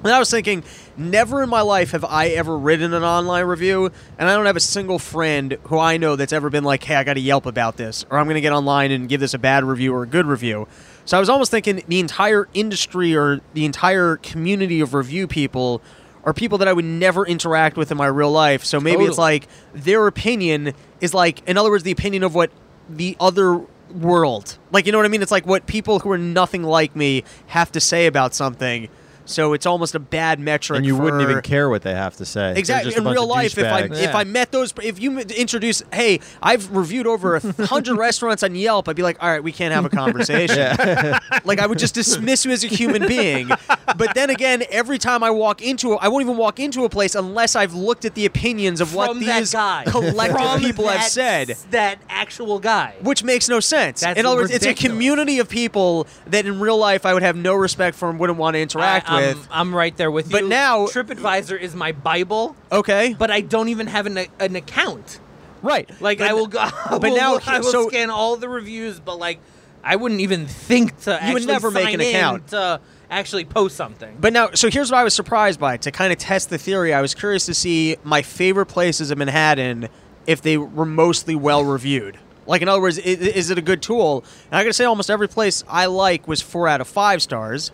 And 0.03 0.13
I 0.13 0.19
was 0.19 0.29
thinking, 0.29 0.63
never 0.95 1.41
in 1.41 1.49
my 1.49 1.61
life 1.61 1.91
have 1.91 2.05
I 2.05 2.27
ever 2.27 2.57
written 2.57 2.93
an 2.93 3.03
online 3.03 3.45
review, 3.45 3.91
and 4.19 4.29
I 4.29 4.35
don't 4.35 4.45
have 4.45 4.55
a 4.55 4.59
single 4.59 4.99
friend 4.99 5.57
who 5.63 5.79
I 5.79 5.97
know 5.97 6.15
that's 6.15 6.33
ever 6.33 6.49
been 6.49 6.63
like, 6.63 6.83
hey, 6.83 6.95
I 6.95 7.03
got 7.03 7.15
to 7.15 7.19
Yelp 7.19 7.47
about 7.47 7.77
this, 7.77 8.05
or 8.11 8.19
I'm 8.19 8.25
going 8.25 8.35
to 8.35 8.41
get 8.41 8.53
online 8.53 8.91
and 8.91 9.09
give 9.09 9.19
this 9.19 9.33
a 9.33 9.39
bad 9.39 9.63
review 9.63 9.93
or 9.93 10.03
a 10.03 10.07
good 10.07 10.27
review. 10.27 10.67
So 11.05 11.17
I 11.17 11.19
was 11.19 11.29
almost 11.29 11.49
thinking 11.49 11.83
the 11.87 11.99
entire 11.99 12.47
industry 12.53 13.15
or 13.15 13.41
the 13.53 13.65
entire 13.65 14.17
community 14.17 14.81
of 14.81 14.93
review 14.93 15.25
people 15.25 15.81
are 16.23 16.33
people 16.33 16.57
that 16.57 16.67
I 16.67 16.73
would 16.73 16.85
never 16.85 17.25
interact 17.25 17.77
with 17.77 17.89
in 17.89 17.97
my 17.97 18.07
real 18.07 18.31
life. 18.31 18.65
So 18.65 18.79
maybe 18.81 19.05
it's 19.05 19.17
like 19.17 19.47
their 19.73 20.05
opinion 20.07 20.73
is 20.99 21.13
like, 21.13 21.47
in 21.47 21.57
other 21.57 21.69
words, 21.69 21.83
the 21.83 21.91
opinion 21.91 22.23
of 22.23 22.35
what 22.35 22.51
the 22.89 23.15
other 23.19 23.61
world, 23.89 24.57
like, 24.71 24.85
you 24.85 24.91
know 24.91 24.97
what 24.97 25.05
I 25.05 25.09
mean? 25.09 25.21
It's 25.21 25.31
like 25.31 25.47
what 25.47 25.65
people 25.65 25.99
who 25.99 26.11
are 26.11 26.17
nothing 26.17 26.63
like 26.63 26.95
me 26.95 27.23
have 27.47 27.71
to 27.71 27.79
say 27.79 28.05
about 28.05 28.35
something. 28.35 28.89
So 29.27 29.53
it's 29.53 29.65
almost 29.65 29.93
a 29.93 29.99
bad 29.99 30.39
metric. 30.39 30.77
And 30.77 30.85
you 30.85 30.97
wouldn't 30.97 31.21
even 31.21 31.41
care 31.41 31.69
what 31.69 31.81
they 31.81 31.93
have 31.93 32.15
to 32.17 32.25
say. 32.25 32.53
Exactly. 32.57 32.91
just 32.91 33.05
In 33.05 33.11
real 33.11 33.27
life, 33.27 33.57
if 33.57 33.65
I 33.65 33.83
douchebags. 33.83 34.01
if 34.01 34.15
I 34.15 34.23
met 34.23 34.51
those, 34.51 34.73
if 34.81 34.99
you 34.99 35.19
introduce, 35.19 35.83
hey, 35.93 36.19
I've 36.41 36.75
reviewed 36.75 37.07
over 37.07 37.35
a 37.35 37.39
hundred 37.65 37.97
restaurants 37.97 38.43
on 38.43 38.55
Yelp, 38.55 38.87
I'd 38.87 38.95
be 38.95 39.03
like, 39.03 39.21
all 39.21 39.29
right, 39.29 39.43
we 39.43 39.51
can't 39.51 39.73
have 39.73 39.85
a 39.85 39.89
conversation. 39.89 40.57
like 41.45 41.59
I 41.59 41.67
would 41.67 41.79
just 41.79 41.93
dismiss 41.93 42.45
you 42.45 42.51
as 42.51 42.63
a 42.63 42.67
human 42.67 43.07
being. 43.07 43.49
But 43.97 44.15
then 44.15 44.29
again, 44.29 44.63
every 44.69 44.97
time 44.97 45.23
I 45.23 45.31
walk 45.31 45.61
into 45.61 45.93
it, 45.93 45.99
I 46.01 46.07
won't 46.07 46.23
even 46.23 46.37
walk 46.37 46.59
into 46.59 46.85
a 46.85 46.89
place 46.89 47.15
unless 47.15 47.55
I've 47.55 47.73
looked 47.73 48.05
at 48.05 48.15
the 48.15 48.25
opinions 48.25 48.81
of 48.81 48.93
what 48.95 49.09
from 49.09 49.19
that 49.25 49.39
these 49.39 49.53
guy 49.53 49.83
collective 49.87 50.37
From 50.37 50.61
people 50.61 50.87
have 50.87 51.03
said. 51.03 51.49
that 51.71 51.99
actual 52.09 52.59
guy 52.59 52.95
Which 53.01 53.23
makes 53.23 53.49
no 53.49 53.59
sense. 53.59 54.01
That's 54.01 54.19
in 54.19 54.25
other 54.25 54.37
words, 54.37 54.51
it's 54.51 54.65
a 54.65 54.73
community 54.73 55.39
of 55.39 55.49
people 55.49 56.07
that 56.27 56.45
in 56.45 56.59
real 56.59 56.77
life 56.77 57.05
I 57.05 57.13
would 57.13 57.23
have 57.23 57.35
no 57.35 57.55
respect 57.55 57.97
for 57.97 58.09
and 58.09 58.19
wouldn't 58.19 58.39
want 58.39 58.55
to 58.55 58.59
interact 58.59 59.09
I, 59.09 59.16
am 59.16 59.16
with. 59.21 59.47
I'm 59.51 59.73
right 59.75 59.95
there 59.97 60.11
with 60.11 60.27
you. 60.27 60.31
But 60.31 60.45
now- 60.45 60.87
TripAdvisor 60.87 61.59
is 61.59 61.75
my 61.75 61.91
Bible, 61.91 62.55
Okay, 62.71 63.15
but 63.17 63.31
I 63.31 63.41
don't 63.41 63.69
even 63.69 63.87
have 63.87 64.05
an, 64.05 64.17
an 64.39 64.55
account. 64.55 65.19
right. 65.61 65.89
Like 66.01 66.19
But- 66.19 66.29
I 66.29 66.33
will 66.33 66.47
go, 66.47 66.59
I 66.59 66.71
but 66.91 67.01
will 67.03 67.15
now 67.15 67.39
I 67.45 67.59
will 67.59 67.71
so- 67.71 67.87
scan 67.89 68.09
all 68.09 68.35
the 68.37 68.49
reviews, 68.49 68.99
but 68.99 69.17
like 69.19 69.39
I 69.83 69.95
wouldn't 69.95 70.21
even 70.21 70.47
think 70.47 70.99
to 71.01 71.11
You 71.11 71.33
would 71.33 71.43
actually 71.43 71.45
never 71.45 71.71
make 71.71 71.83
sign 71.85 71.93
an 71.95 72.01
in 72.01 72.15
account. 72.15 72.47
to 72.49 72.81
actually 73.09 73.45
post 73.45 73.77
something. 73.77 74.17
But 74.19 74.33
now, 74.33 74.49
so 74.53 74.69
here's 74.69 74.91
what 74.91 74.97
I 74.97 75.03
was 75.05 75.13
surprised 75.13 75.59
by 75.61 75.77
to 75.77 75.91
kind 75.91 76.11
of 76.11 76.17
test 76.19 76.49
the 76.49 76.57
theory. 76.57 76.93
I 76.93 76.99
was 76.99 77.15
curious 77.15 77.45
to 77.45 77.53
see 77.53 77.95
my 78.03 78.21
favorite 78.21 78.65
places 78.65 79.11
in 79.11 79.17
Manhattan 79.17 79.87
if 80.25 80.41
they 80.41 80.57
were 80.57 80.85
mostly 80.85 81.35
well 81.35 81.63
reviewed. 81.63 82.17
Like, 82.47 82.61
in 82.61 82.67
other 82.67 82.81
words, 82.81 82.97
is, 82.97 83.19
is 83.19 83.49
it 83.49 83.57
a 83.57 83.61
good 83.61 83.81
tool? 83.81 84.25
And 84.51 84.57
I 84.59 84.63
gotta 84.63 84.73
say, 84.73 84.83
almost 84.83 85.09
every 85.09 85.29
place 85.29 85.63
I 85.69 85.85
like 85.85 86.27
was 86.27 86.41
four 86.41 86.67
out 86.67 86.81
of 86.81 86.87
five 86.89 87.21
stars. 87.21 87.71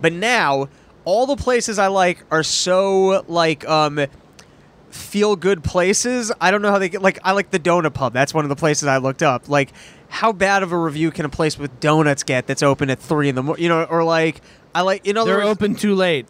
But 0.00 0.12
now, 0.12 0.68
all 1.04 1.26
the 1.26 1.36
places 1.36 1.78
I 1.78 1.88
like 1.88 2.24
are 2.30 2.42
so 2.42 3.24
like 3.28 3.68
um, 3.68 4.00
feel 4.90 5.36
good 5.36 5.64
places. 5.64 6.32
I 6.40 6.50
don't 6.50 6.62
know 6.62 6.70
how 6.70 6.78
they 6.78 6.88
get 6.88 7.02
like 7.02 7.18
I 7.24 7.32
like 7.32 7.50
the 7.50 7.58
donut 7.60 7.94
pub. 7.94 8.12
That's 8.12 8.34
one 8.34 8.44
of 8.44 8.48
the 8.48 8.56
places 8.56 8.86
I 8.88 8.98
looked 8.98 9.22
up. 9.22 9.48
Like 9.48 9.72
how 10.08 10.32
bad 10.32 10.62
of 10.62 10.72
a 10.72 10.78
review 10.78 11.10
can 11.10 11.24
a 11.24 11.28
place 11.30 11.58
with 11.58 11.80
donuts 11.80 12.22
get 12.22 12.46
that's 12.46 12.62
open 12.62 12.90
at 12.90 12.98
three 12.98 13.28
in 13.28 13.34
the 13.34 13.42
morning? 13.42 13.62
You 13.62 13.68
know, 13.70 13.84
or 13.84 14.04
like 14.04 14.40
I 14.74 14.82
like 14.82 15.06
you 15.06 15.12
know 15.12 15.24
They're 15.24 15.38
words, 15.38 15.48
open 15.48 15.74
too 15.74 15.94
late. 15.94 16.26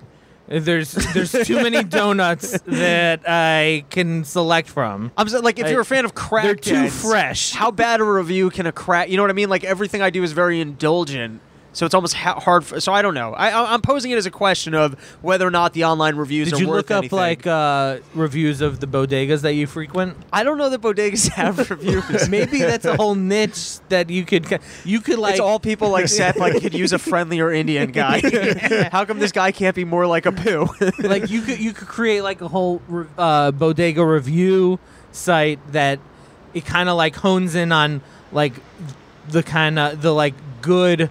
There's 0.49 0.93
there's 0.93 1.33
too 1.33 1.63
many 1.63 1.83
donuts 2.01 2.61
that 2.67 3.23
I 3.27 3.85
can 3.91 4.25
select 4.25 4.69
from. 4.69 5.11
I'm 5.17 5.29
saying, 5.29 5.45
like 5.45 5.59
if 5.59 5.67
I- 5.67 5.71
you're 5.71 5.81
a 5.81 5.85
fan 5.85 6.05
of 6.05 6.15
crack, 6.15 6.45
they're 6.45 6.55
too 6.57 6.89
fresh. 6.91 7.53
How 7.53 7.71
bad 7.71 8.01
a 8.01 8.05
review 8.05 8.51
can 8.51 8.67
a 8.67 8.73
crack? 8.73 9.09
You 9.09 9.17
know 9.17 9.23
what 9.23 9.31
I 9.31 9.35
mean? 9.35 9.49
Like 9.49 9.65
everything 9.65 10.03
I 10.03 10.11
do 10.11 10.23
is 10.23 10.33
very 10.33 10.61
indulgent, 10.61 11.41
so 11.73 11.87
it's 11.87 11.95
almost 11.95 12.15
ha- 12.15 12.39
hard. 12.39 12.65
For, 12.65 12.81
so 12.81 12.93
I 12.93 13.03
don't 13.03 13.15
know. 13.15 13.33
I, 13.35 13.73
I'm 13.75 13.81
posing 13.81 14.11
it 14.11 14.17
as 14.17 14.27
a 14.27 14.31
question 14.31 14.75
of 14.75 14.95
whether 15.23 15.47
or 15.47 15.51
not 15.51 15.73
the 15.73 15.85
online 15.85 16.17
reviews 16.17 16.51
Did 16.51 16.61
you 16.61 16.67
look 16.67 16.91
up 16.91 16.99
anything. 16.99 17.17
like 17.17 17.47
uh, 17.47 17.99
reviews 18.15 18.61
of 18.61 18.81
the 18.81 18.87
bodegas 18.87 19.43
that 19.43 19.55
you 19.55 19.67
frequent? 19.67 20.17
I 20.33 20.45
don't 20.45 20.59
know 20.59 20.69
that 20.69 20.81
bodegas 20.81 21.29
have 21.33 21.71
reviews. 21.71 22.29
Maybe 22.29 22.59
that's 22.59 22.85
a 22.85 22.97
whole 22.97 23.15
niche 23.15 23.79
that 23.89 24.11
you 24.11 24.25
could 24.25 24.61
you 24.85 25.01
could 25.01 25.19
like 25.19 25.33
it's 25.33 25.41
all 25.41 25.59
people 25.59 25.89
like 25.91 26.09
Seth 26.09 26.37
like 26.37 26.61
could 26.61 26.75
use 26.75 26.93
a 26.93 26.99
friendlier 26.99 27.51
Indian 27.51 27.91
guy. 27.93 28.21
How 28.91 29.05
come 29.05 29.19
this 29.19 29.33
guy 29.33 29.53
can't 29.53 29.75
be 29.75 29.85
more 29.85 30.07
like 30.07 30.25
Apu? 30.25 30.69
like 31.09 31.31
you 31.31 31.41
could 31.43 31.59
you 31.59 31.73
could 31.73 31.89
create 31.89 32.23
like 32.23 32.41
a 32.43 32.49
whole 32.49 32.83
re- 32.89 33.07
uh, 33.17 33.51
bodega 33.51 34.05
review 34.05 34.79
site 35.13 35.59
that 35.73 35.99
it 36.55 36.67
kind 36.67 36.89
of 36.89 36.97
like 36.97 37.17
hones 37.17 37.55
in 37.55 37.73
on 37.73 38.03
like 38.31 38.55
the 39.29 39.43
kind 39.43 39.79
of 39.79 40.03
the 40.03 40.13
like 40.13 40.35
good 40.61 41.11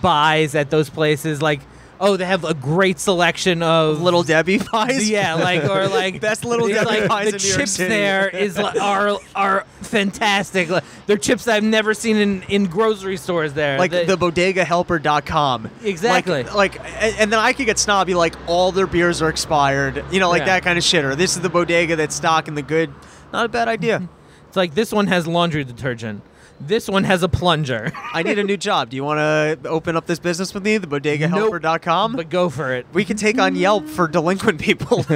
buys 0.00 0.54
at 0.54 0.70
those 0.70 0.88
places 0.90 1.40
like 1.42 1.60
oh 2.00 2.16
they 2.16 2.24
have 2.24 2.44
a 2.44 2.54
great 2.54 2.98
selection 2.98 3.62
of 3.62 4.00
Little 4.02 4.22
Debbie 4.24 4.58
pies. 4.58 5.08
yeah 5.08 5.34
like 5.34 5.64
or 5.64 5.86
like 5.88 6.20
Best 6.20 6.44
Little 6.44 6.66
Debbie 6.68 6.84
like 6.84 7.08
pies 7.08 7.30
the 7.30 7.36
in 7.36 7.42
New 7.42 7.48
York 7.48 7.58
chips 7.60 7.72
City. 7.72 7.88
there 7.88 8.28
is 8.28 8.58
li- 8.58 8.78
are 8.80 9.18
are 9.36 9.64
fantastic 9.82 10.68
Like, 10.68 10.84
they're 11.06 11.16
chips 11.16 11.44
that 11.44 11.56
I've 11.56 11.62
never 11.64 11.94
seen 11.94 12.16
in 12.16 12.42
in 12.44 12.66
grocery 12.66 13.16
stores 13.16 13.52
there 13.54 13.78
like 13.78 13.90
The- 13.92 14.04
the 14.04 14.16
bodegahelper.com. 14.16 15.70
Exactly. 15.84 16.42
Like, 16.44 16.54
like 16.54 16.80
and, 17.02 17.16
and 17.18 17.32
then 17.32 17.38
I 17.38 17.52
could 17.52 17.66
get 17.66 17.78
snobby 17.78 18.14
like 18.14 18.34
all 18.46 18.72
their 18.72 18.86
beers 18.86 19.22
are 19.22 19.28
expired. 19.28 20.04
You 20.10 20.20
know, 20.20 20.30
like 20.30 20.40
Yeah. 20.40 20.46
that 20.46 20.62
kind 20.64 20.78
of 20.78 20.84
shit. 20.84 21.04
Or 21.04 21.14
this 21.14 21.36
is 21.36 21.42
the 21.42 21.48
bodega 21.48 21.96
that's 21.96 22.14
stocking 22.14 22.54
the 22.54 22.62
good. 22.62 22.92
Not 23.32 23.46
a 23.46 23.48
bad 23.48 23.68
idea. 23.68 24.08
it's 24.48 24.56
like 24.56 24.74
this 24.74 24.92
one 24.92 25.06
has 25.06 25.26
laundry 25.26 25.64
detergent 25.64 26.22
this 26.66 26.88
one 26.88 27.04
has 27.04 27.22
a 27.22 27.28
plunger 27.28 27.92
I 28.14 28.22
need 28.22 28.38
a 28.38 28.44
new 28.44 28.56
job. 28.68 28.90
Do 28.90 28.96
you 28.96 29.04
want 29.04 29.18
to 29.18 29.68
open 29.68 29.96
up 29.96 30.06
this 30.06 30.18
business 30.18 30.54
with 30.54 30.62
me? 30.64 30.78
The 30.78 30.86
bodegahelper.com? 30.86 32.16
but 32.16 32.30
go 32.30 32.48
for 32.48 32.72
it 32.74 32.86
We 32.92 33.04
can 33.04 33.16
take 33.16 33.38
on 33.38 33.56
Yelp 33.56 33.88
for 33.88 34.08
delinquent 34.08 34.60
people. 34.60 34.98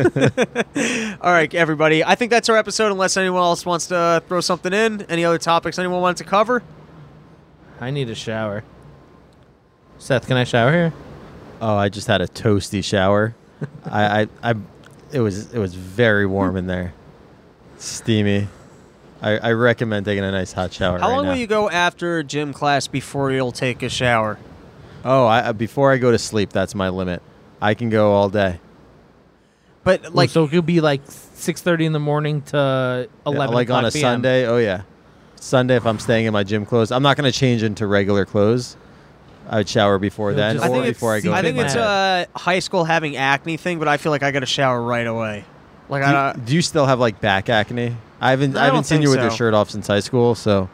All 1.20 1.32
right, 1.32 1.52
everybody. 1.54 2.04
I 2.04 2.14
think 2.14 2.30
that's 2.30 2.48
our 2.48 2.56
episode. 2.56 2.92
Unless 2.92 3.16
anyone 3.16 3.40
else 3.40 3.64
wants 3.64 3.86
to 3.88 4.22
throw 4.28 4.40
something 4.40 4.72
in. 4.72 5.02
Any 5.02 5.24
other 5.24 5.38
topics 5.38 5.78
anyone 5.78 6.00
wanted 6.00 6.18
to 6.18 6.24
cover? 6.24 6.62
I 7.80 7.90
need 7.90 8.08
a 8.10 8.14
shower. 8.14 8.64
Seth, 9.98 10.26
can 10.26 10.36
I 10.36 10.44
shower 10.44 10.72
here? 10.72 10.92
Oh, 11.60 11.76
I 11.76 11.88
just 11.88 12.06
had 12.06 12.20
a 12.20 12.28
toasty 12.28 12.82
shower. 12.84 13.34
I, 13.84 14.22
I, 14.22 14.28
I, 14.42 14.54
it 15.12 15.20
was 15.20 15.52
it 15.54 15.58
was 15.58 15.74
very 15.74 16.26
warm 16.26 16.56
in 16.56 16.66
there, 16.66 16.92
steamy. 17.78 18.48
I, 19.26 19.48
I 19.48 19.52
recommend 19.52 20.06
taking 20.06 20.22
a 20.24 20.30
nice 20.30 20.52
hot 20.52 20.72
shower. 20.72 20.98
How 20.98 21.08
right 21.08 21.14
long 21.16 21.24
now. 21.24 21.30
will 21.32 21.38
you 21.38 21.46
go 21.46 21.68
after 21.68 22.22
gym 22.22 22.52
class 22.52 22.86
before 22.86 23.32
you'll 23.32 23.50
take 23.52 23.82
a 23.82 23.88
shower? 23.88 24.38
Oh, 25.04 25.26
I, 25.26 25.48
I- 25.48 25.52
before 25.52 25.92
I 25.92 25.96
go 25.98 26.10
to 26.12 26.18
sleep, 26.18 26.50
that's 26.50 26.74
my 26.74 26.88
limit. 26.90 27.22
I 27.60 27.74
can 27.74 27.90
go 27.90 28.12
all 28.12 28.28
day. 28.28 28.60
But 29.84 30.02
Like, 30.02 30.14
like, 30.14 30.30
so 30.30 30.44
it 30.44 30.50
could 30.50 30.66
be 30.66 30.80
like 30.80 31.00
six 31.06 31.62
thirty 31.62 31.86
in 31.86 31.92
the 31.92 32.00
morning 32.00 32.42
to 32.42 33.08
Yeah, 33.08 33.30
eleven. 33.30 33.54
like 33.54 33.70
on 33.70 33.84
a 33.84 33.90
PM. 33.90 34.00
Sunday. 34.02 34.44
Oh 34.46 34.58
yeah, 34.58 34.82
Sunday 35.36 35.76
if 35.76 35.86
I'm 35.86 35.98
staying 36.00 36.26
in 36.26 36.32
my 36.32 36.42
gym 36.42 36.66
clothes, 36.66 36.90
I'm 36.90 37.02
not 37.02 37.16
going 37.16 37.30
to 37.30 37.36
change 37.38 37.62
into 37.62 37.86
regular 37.86 38.24
clothes. 38.24 38.76
I 39.48 39.58
would 39.58 39.68
shower 39.68 39.98
before 40.00 40.30
You'll 40.30 40.38
then 40.38 40.58
I 40.58 40.66
or 40.66 40.70
think 40.72 40.86
it's, 40.86 40.98
before 40.98 41.14
I 41.14 41.20
go. 41.20 41.32
I 41.32 41.36
to 41.40 41.42
think 41.46 41.58
it's 41.58 41.74
bed. 41.74 42.28
a 42.34 42.38
high 42.38 42.58
school 42.58 42.84
having 42.84 43.16
acne 43.16 43.56
thing, 43.56 43.78
but 43.78 43.86
I 43.86 43.96
feel 43.96 44.10
like 44.10 44.24
I 44.24 44.32
got 44.32 44.40
to 44.40 44.46
shower 44.46 44.82
right 44.82 45.06
away. 45.06 45.44
Like 45.88 46.02
Do 46.02 46.08
I, 46.08 46.34
you, 46.34 46.40
do 46.40 46.54
you 46.56 46.62
still 46.62 46.86
have 46.86 46.98
like 46.98 47.20
back 47.20 47.48
acne? 47.48 47.96
I 48.20 48.30
haven't. 48.30 48.56
I 48.56 48.62
I, 48.62 48.64
haven't 48.64 48.76
don't 48.78 48.84
seen 48.84 49.02
you 49.02 49.10
with 49.10 49.20
your 49.20 49.30
shirt 49.30 49.54
off 49.54 49.70
since 49.70 49.86
high 49.86 50.00
school. 50.00 50.34
So 50.34 50.68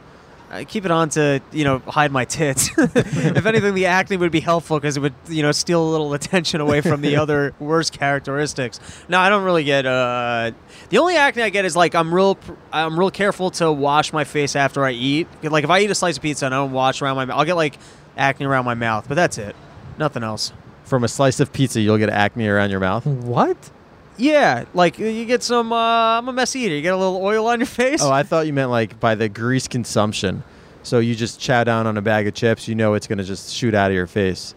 I 0.51 0.65
keep 0.65 0.85
it 0.85 0.91
on 0.91 1.09
to 1.11 1.41
you 1.51 1.65
know 1.65 1.79
hide 1.81 2.13
my 2.13 2.27
tits. 2.27 2.71
if 2.77 3.47
anything, 3.47 3.75
the 3.75 3.87
acne 3.87 4.19
would 4.19 4.31
be 4.31 4.41
helpful 4.41 4.79
because 4.79 4.99
it 4.99 5.01
would 5.01 5.15
you 5.29 5.43
know 5.43 5.51
steal 5.51 5.83
a 5.83 5.91
little 5.91 6.13
attention 6.13 6.61
away 6.61 6.83
from 6.83 7.01
the 7.01 7.17
other 7.23 7.55
worse 7.59 7.89
characteristics. 7.89 8.79
No, 9.09 9.19
I 9.19 9.31
don't 9.31 9.45
really 9.45 9.65
get. 9.65 9.87
Uh, 9.87 10.53
the 10.91 10.99
only 10.99 11.17
acne 11.17 11.43
I 11.43 11.49
get 11.49 11.65
is 11.65 11.75
like 11.75 11.95
I'm 11.95 12.15
real. 12.15 12.39
I'm 12.73 12.99
real 12.99 13.11
careful 13.11 13.51
to 13.53 13.73
wash 13.73 14.13
my 14.13 14.25
face 14.25 14.55
after 14.55 14.85
I 14.85 14.91
eat. 14.93 15.27
Like 15.43 15.65
if 15.65 15.71
I 15.71 15.81
eat 15.81 15.91
a 15.91 15.95
slice 15.95 16.17
of 16.19 16.23
pizza 16.23 16.45
and 16.47 16.55
I 16.55 16.59
don't 16.59 16.73
wash 16.73 17.01
around 17.01 17.17
my 17.17 17.25
mouth, 17.25 17.39
I'll 17.39 17.47
get 17.47 17.57
like 17.57 17.79
acne 18.17 18.45
around 18.45 18.67
my 18.67 18.75
mouth. 18.75 19.07
But 19.09 19.15
that's 19.15 19.39
it. 19.39 19.57
Nothing 19.99 20.23
else. 20.23 20.53
from 20.85 21.03
a 21.05 21.09
slice 21.09 21.41
of 21.41 21.53
pizza, 21.53 21.81
you'll 21.81 21.99
get 21.99 22.11
acne 22.11 22.47
around 22.47 22.71
your 22.71 22.81
mouth. 22.81 23.07
What? 23.07 23.71
Yeah, 24.19 24.65
like 24.75 24.99
you 24.99 25.25
get 25.25 25.43
some. 25.43 25.73
Uh, 25.73 26.19
I'm 26.19 26.29
a 26.29 26.33
mess 26.33 26.55
eater. 26.55 26.75
You 26.75 26.83
get 26.83 26.93
a 26.95 26.97
little 26.97 27.23
oil 27.23 27.47
on 27.47 27.61
your 27.61 27.67
face. 27.67 28.03
Oh, 28.03 28.11
I 28.13 28.23
thought 28.23 28.47
you 28.47 28.53
meant 28.53 28.71
like 28.71 29.01
by 29.01 29.15
the 29.15 29.29
grease 29.29 29.67
consumption. 29.69 30.43
So 30.83 30.99
you 30.99 31.15
just 31.15 31.41
chow 31.41 31.65
down 31.65 31.87
on 31.87 31.97
a 31.97 32.03
bag 32.03 32.27
of 32.27 32.35
chips, 32.35 32.67
you 32.69 32.75
know 32.75 32.95
it's 32.95 33.07
going 33.07 33.19
to 33.19 33.25
just 33.25 33.55
shoot 33.55 33.73
out 33.75 33.91
of 33.91 33.95
your 33.95 34.07
face. 34.09 34.55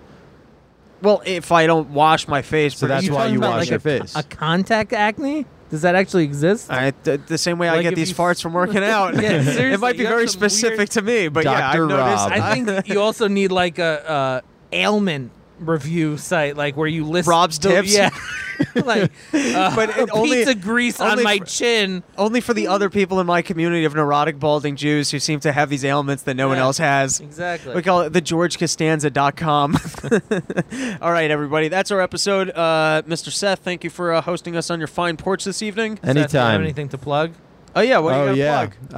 well, 1.02 1.22
if 1.26 1.52
I 1.52 1.68
don't 1.68 1.92
wash 1.92 2.28
my 2.28 2.42
face, 2.42 2.76
So 2.78 2.88
that's 2.88 3.08
Are 3.08 3.14
why 3.14 3.28
you 3.28 3.38
about, 3.38 3.52
wash 3.52 3.60
like, 3.62 3.70
your 3.70 3.78
a, 3.78 4.00
face. 4.02 4.16
A 4.16 4.24
contact 4.24 4.92
acne? 4.92 5.46
Does 5.70 5.84
that 5.84 5.94
actually 5.94 6.24
exist? 6.24 6.72
I, 6.72 6.92
th- 6.92 7.22
the 7.28 7.38
same 7.38 7.60
way 7.60 7.70
I 7.70 7.76
Like 7.76 7.84
get 7.84 7.94
if 7.94 7.98
these 7.98 8.10
you- 8.10 8.16
farts 8.16 8.42
from 8.42 8.54
working 8.54 8.78
out. 8.84 9.14
Yeah, 9.16 9.44
seriously, 9.44 9.66
it 9.74 9.80
might 9.80 9.94
be 9.94 10.00
you 10.00 10.06
have 10.08 10.16
very 10.16 10.28
some 10.28 10.40
weird- 10.42 10.52
specific 10.52 10.90
to 10.90 11.02
me, 11.04 11.28
but 11.28 11.44
yeah, 11.44 11.70
I've 11.70 11.78
noticed. 11.80 12.00
Rob. 12.00 12.32
I 12.32 12.54
think 12.64 12.88
you 12.90 13.00
also 13.02 13.28
need 13.28 13.52
like 13.52 13.78
a 13.78 14.10
uh, 14.10 14.42
ailment 14.74 15.32
review 15.60 16.18
site, 16.18 16.56
like 16.58 16.76
where 16.78 16.88
you 16.88 17.06
list 17.06 17.28
Rob's 17.28 17.60
the- 17.60 17.70
tips? 17.70 17.94
Yeah, 17.96 18.10
like 18.86 19.12
uh, 19.34 19.74
But 19.76 19.90
it 19.98 20.10
only- 20.14 20.38
pizza 20.38 20.56
grease 20.56 21.00
on 21.02 21.22
my 21.24 21.40
for- 21.40 21.46
chin. 21.46 22.04
only 22.18 22.40
for 22.42 22.54
the 22.54 22.68
other 22.68 22.90
people 22.90 23.20
in 23.20 23.28
my 23.28 23.42
community 23.42 23.84
of 23.86 23.94
neurotic 23.96 24.40
balding 24.40 24.76
Jews 24.76 25.12
who 25.12 25.20
seem 25.20 25.40
to 25.42 25.52
have 25.52 25.70
these 25.70 25.84
ailments 25.84 26.24
that 26.24 26.36
no 26.36 26.48
one 26.48 26.58
else 26.58 26.78
has. 26.78 27.20
Exactly. 27.20 27.76
We 27.76 27.82
call 27.82 28.02
it 28.02 28.14
the 28.14 28.22
georgecostanza.com. 28.22 29.78
All 31.02 31.12
right, 31.12 31.30
everybody. 31.32 31.68
That's 31.68 31.92
our 31.92 32.02
episode. 32.02 32.50
Uh, 32.52 33.02
Mr. 33.08 33.32
Seth, 33.32 33.60
thank 33.60 33.84
you 33.84 33.90
for 33.90 34.14
uh, 34.14 34.22
hosting 34.22 34.56
us 34.56 34.70
on 34.70 34.80
your 34.80 34.88
fine 34.88 35.18
porch 35.18 35.44
this 35.44 35.62
evening. 35.62 35.98
Seth, 35.98 36.02
do 36.04 36.08
you 36.08 36.14
have 36.14 36.18
Anytime. 36.36 36.62
anything 36.62 36.90
to 36.90 36.98
plug? 36.98 37.34
Oh, 37.76 37.82
yeah. 37.82 37.98
What 38.00 38.12
do 38.12 38.16
you 38.18 38.22
oh 38.22 38.26
got 38.28 38.32
to 38.32 38.38
yeah. 38.38 38.66
plug? 38.68 38.94
Uh, 38.94 38.98